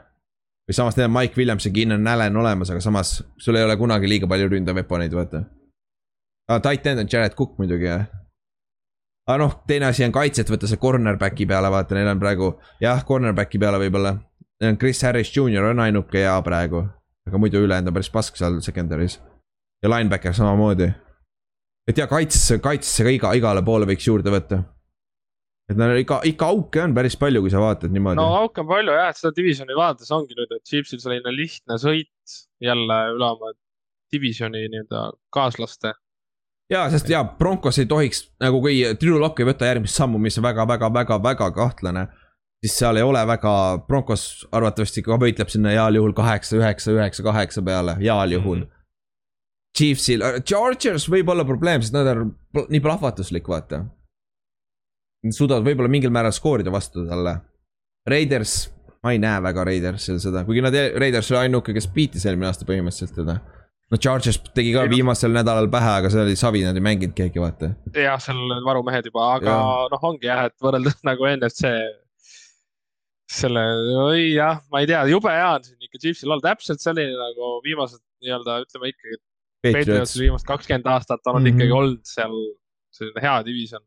[0.66, 3.78] või samas neil on Mike Williams ja Keenan Allan olemas, aga samas sul ei ole
[3.78, 5.44] kunagi liiga palju ründaveponeid, vaata
[6.48, 6.60] ah,.
[6.60, 8.06] Titan on Jared Cook muidugi jah.
[9.28, 13.04] aga noh, teine asi on kaitset võtta see cornerback'i peale, vaata, neil on praegu jah,
[13.04, 14.16] cornerback'i peale võib-olla.
[14.78, 16.82] Chris Harris Jr on ainuke hea praegu,
[17.28, 19.20] aga muidu ülejäänud on päris pask seal secondary's.
[19.82, 20.88] ja linebacker samamoodi.
[21.88, 24.64] et ja kaitsesse, kaitsesse ka iga, igale poole võiks juurde võtta
[25.68, 28.16] et no ikka, ikka auke on päris palju, kui sa vaatad niimoodi.
[28.20, 31.76] no auke on palju jah, et seda divisioni vaadates ongi nüüd, et Chiefsil selline lihtne
[31.82, 33.52] sõit jälle üle oma
[34.12, 35.92] divisioni nii-öelda kaaslaste
[36.70, 40.38] ja, sest ja Broncos ei tohiks nagu kui Drew Lock ei võta järgmist sammu, mis
[40.38, 42.06] on väga-väga-väga-väga kahtlane.
[42.64, 43.52] siis seal ei ole väga,
[43.86, 48.64] Broncos arvatavasti ka võitleb sinna heal juhul kaheksa, üheksa, üheksa, kaheksa peale, heal juhul mm.
[48.64, 48.74] -hmm.
[49.78, 52.34] Chiefsil, Chargers võib olla probleem, sest nad on
[52.68, 53.84] nii plahvatuslik, vaata.
[55.22, 57.36] Nad suudavad võib-olla mingil määral skoorida vastu talle.
[58.08, 58.70] Raiders,
[59.02, 62.66] ma ei näe väga Raidersil seda, kuigi nad, Raiders oli ainuke, kes beat'is eelmine aasta
[62.66, 63.38] põhimõtteliselt teda
[63.92, 67.40] no Chargers tegi ka viimasel nädalal pähe, aga see oli savi, nad ei mänginud keegi,
[67.42, 67.72] vaata.
[67.94, 69.56] jah, seal olid varumehed juba, aga
[69.92, 71.72] noh, ongi jah, et võrreldes nagu NFC
[73.28, 73.64] selle,
[74.08, 77.58] oi jah, ma ei tea, jube hea on siin ikka Chiefsil olla, täpselt selline nagu
[77.64, 79.20] viimased nii-öelda ütleme ikkagi.
[79.66, 81.54] Patriots viimased kakskümmend aastat on mm -hmm.
[81.54, 82.34] ikkagi olnud seal
[82.94, 83.82] selline hea division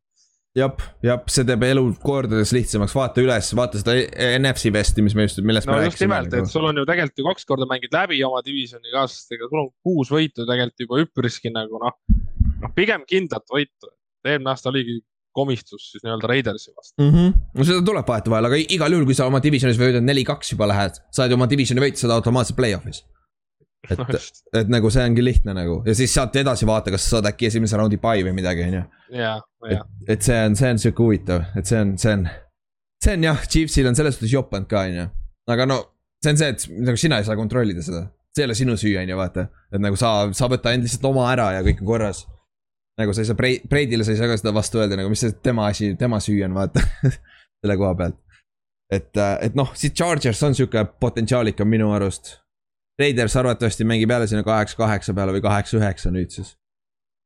[0.58, 3.96] jah, jah, see teeb elu kordades lihtsamaks, vaata üles, vaata seda
[4.40, 5.94] NFC vesti, mis me just, millest no, me rääkisime.
[5.94, 9.48] just nimelt, et sul on ju tegelikult ju kaks korda mängid läbi oma divisioni kaaslastega,
[9.52, 11.96] sul on kuus võitu tegelikult juba üpriski nagu noh,
[12.66, 13.94] noh pigem kindlat võitu.
[14.28, 15.00] eelmine aasta oligi
[15.32, 17.14] komistus siis nii-öelda Raidersi vastu mm.
[17.16, 17.40] -hmm.
[17.56, 21.00] no seda tuleb vahetevahel, aga igal juhul, kui sa oma divisionis võidad neli-kaks juba lähed,
[21.16, 23.06] saad oma divisioni võita, saad automaatselt play-off'is
[23.90, 24.00] et
[24.62, 27.50] et nagu see ongi lihtne nagu ja siis sealt edasi vaata, kas sa saad äkki
[27.50, 28.84] esimese raundi pai või midagi, on ju.
[29.72, 29.86] et,
[30.16, 32.28] et see on, see on sihuke huvitav, et see on, see on,
[33.04, 35.08] see on jah, Chiefsil on selles suhtes jopanud ka, on ju.
[35.56, 35.80] aga no
[36.22, 38.06] see on see, et nagu sina ei saa kontrollida seda,
[38.36, 39.48] see ei ole sinu süü, on ju, vaata.
[39.74, 42.26] et nagu sa, sa võta end lihtsalt oma ära ja kõik on korras.
[43.02, 45.26] nagu sa ei saa Bre-, Breidile sa ei saa ka seda vastu öelda, nagu mis
[45.26, 46.86] see tema asi, tema süü on, vaata
[47.62, 48.22] selle koha pealt.
[48.94, 52.41] et, et noh, siit Chargers on sihuke potentsiaalikam minu arust
[53.02, 56.56] Raiders arvatavasti mängib jälle sinna kaheksa, kaheksa peale või kaheksa, üheksa nüüd siis.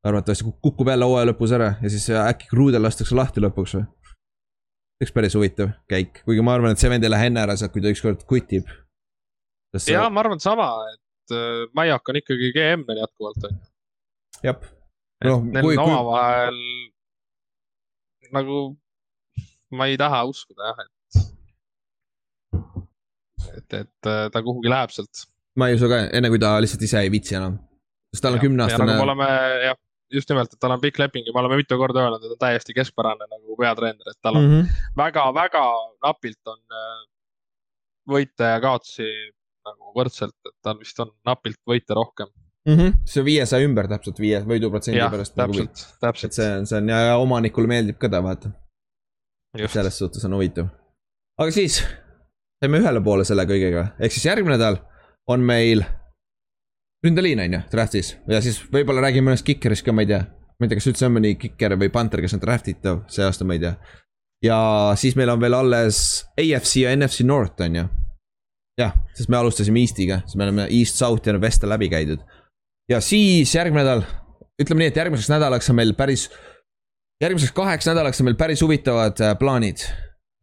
[0.05, 3.85] arvatavasti kukub jälle hooaja lõpus ära ja siis äkki Krudel lastakse lahti lõpuks või?
[5.03, 7.73] üks päris huvitav käik, kuigi ma arvan, et see vend ei lähe enne ära sealt,
[7.73, 8.69] kui ta ükskord kutib.
[9.91, 13.61] ja ma arvan sama, et äh, Maiak on ikkagi GM veel jätkuvalt on ju.
[14.47, 14.57] jah.
[15.27, 16.59] noh, kui, on omavahel
[18.21, 18.31] kui...
[18.39, 18.59] nagu,
[19.75, 20.91] ma ei taha uskuda jah, et,
[23.51, 26.85] et, et äh, ta kuhugi läheb sealt ma ei usu ka, enne kui ta lihtsalt
[26.87, 27.57] ise ei viitsi enam.
[28.13, 28.87] sest tal on kümneaastane.
[28.91, 29.27] nagu me oleme
[29.65, 29.79] jah,
[30.13, 32.37] just nimelt, et tal on pikk leping ja me oleme mitu korda öelnud, et ta
[32.37, 34.61] on täiesti keskpärane nagu peatreener, et tal on mm
[34.95, 35.83] -hmm.
[36.03, 37.03] napilt on äh,
[38.15, 39.09] võite ja kaotusi
[39.65, 42.27] nagu võrdselt, et tal vist on napilt võite rohkem
[42.65, 42.75] mm.
[42.75, 42.93] -hmm.
[43.05, 45.35] see on viiesaja ümber täpselt viie võiduprotsendi pärast.
[45.35, 46.33] täpselt nagu,, täpselt.
[46.33, 48.51] see on, see on ja, ja omanikule meeldib ka ta vaata
[49.67, 50.67] selles suhtes on huvitav.
[51.37, 51.79] aga siis
[52.59, 54.79] saime ühele poole selle kõigega, ehk siis järgmine nädal
[55.27, 55.83] on meil
[57.05, 60.23] ründeliin on ju, draft'is ja siis võib-olla räägime mõnest kikerist ka, ma ei tea.
[60.59, 63.25] ma ei tea, kas üldse on mõni kiker või panter, kes on draft itav see
[63.25, 63.75] aasta, ma ei tea.
[64.45, 64.57] ja
[64.99, 65.99] siis meil on veel alles
[66.37, 67.85] AFC ja NFC North on ju.
[68.81, 72.25] jah, sest me alustasime Eestiga, siis me oleme East, South ja West'e läbi käidud.
[72.89, 74.05] ja siis järgmine nädal,
[74.61, 76.29] ütleme nii, et järgmiseks nädalaks on meil päris,
[77.23, 79.85] järgmiseks kaheks nädalaks on meil päris huvitavad äh, plaanid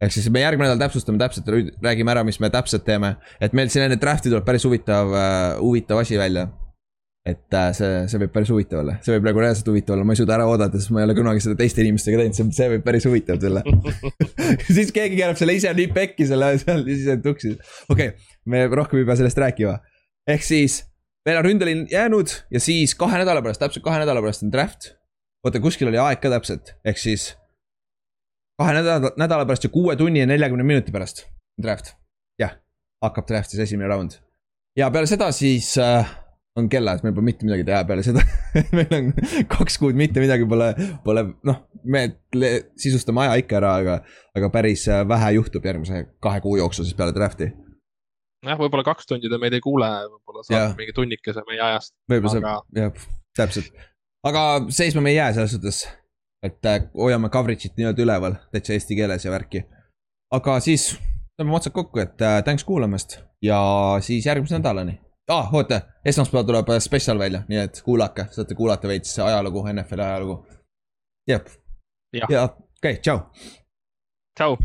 [0.03, 1.47] ehk siis me järgmine nädal täpsustame täpselt,
[1.83, 3.15] räägime ära, mis me täpselt teeme.
[3.41, 5.23] et meil siin enne draft'i tuleb päris huvitav uh,,
[5.61, 6.47] huvitav asi välja.
[7.25, 10.15] et uh, see, see võib päris huvitav olla, see võib nagu reaalselt huvitav olla, ma
[10.15, 12.71] ei suuda ära oodata, sest ma ei ole kunagi seda teiste inimestega teinud, see, see
[12.73, 13.63] võib päris huvitav tulla
[14.77, 17.53] siis keegi keerab selle ise nii pekki selle seal ja siis on tuksi.
[17.93, 19.77] okei okay,, me rohkem ei pea sellest rääkima.
[20.35, 20.81] ehk siis
[21.23, 24.91] meil on ründeliin jäänud ja siis kahe nädala pärast, täpselt kahe nädala pärast on draft.
[25.47, 27.31] oota, kuskil oli aeg ka täpselt, ehk siis
[28.59, 31.25] kahe nädala, nädala pärast ja kuue tunni ja neljakümne minuti pärast
[31.61, 31.93] draft.
[32.39, 32.57] jah,
[33.03, 34.19] hakkab draft'is esimene round.
[34.77, 36.09] ja peale seda siis äh,
[36.59, 38.21] on kellad, meil pole mitte midagi teha peale seda
[38.77, 39.11] meil on
[39.55, 40.69] kaks kuud mitte midagi pole,
[41.05, 42.05] pole noh, me
[42.79, 43.99] sisustame aja ikka ära, aga,
[44.37, 47.49] aga päris äh, vähe juhtub järgmise kahe kuu jooksul siis peale draft'i.
[48.45, 51.95] jah, võib-olla kaks tundi te meid ei kuule, võib-olla saate mingi tunnikese meie ajast.
[52.11, 52.55] võib-olla aga...
[52.61, 53.11] saab, jah,
[53.41, 53.83] täpselt.
[54.29, 55.83] aga seisma me ei jää selles suhtes
[56.43, 59.63] et äh, hoiame coverage'it nii-öelda üleval täitsa eesti keeles ja värki.
[60.33, 60.93] aga siis
[61.39, 63.59] tõmbame otsad kokku, et äh, thanks kuulamast ja
[64.01, 64.99] siis järgmise nädalani.
[65.29, 69.65] aa ah,, oota, esmaspäeval tuleb äh, spetsial välja, nii et kuulake, saate kuulata veits ajalugu,
[69.73, 70.39] NFL-i ajalugu.
[71.27, 71.47] jep,
[72.13, 73.19] ja okei okay,, tšau.
[74.37, 74.57] tšau.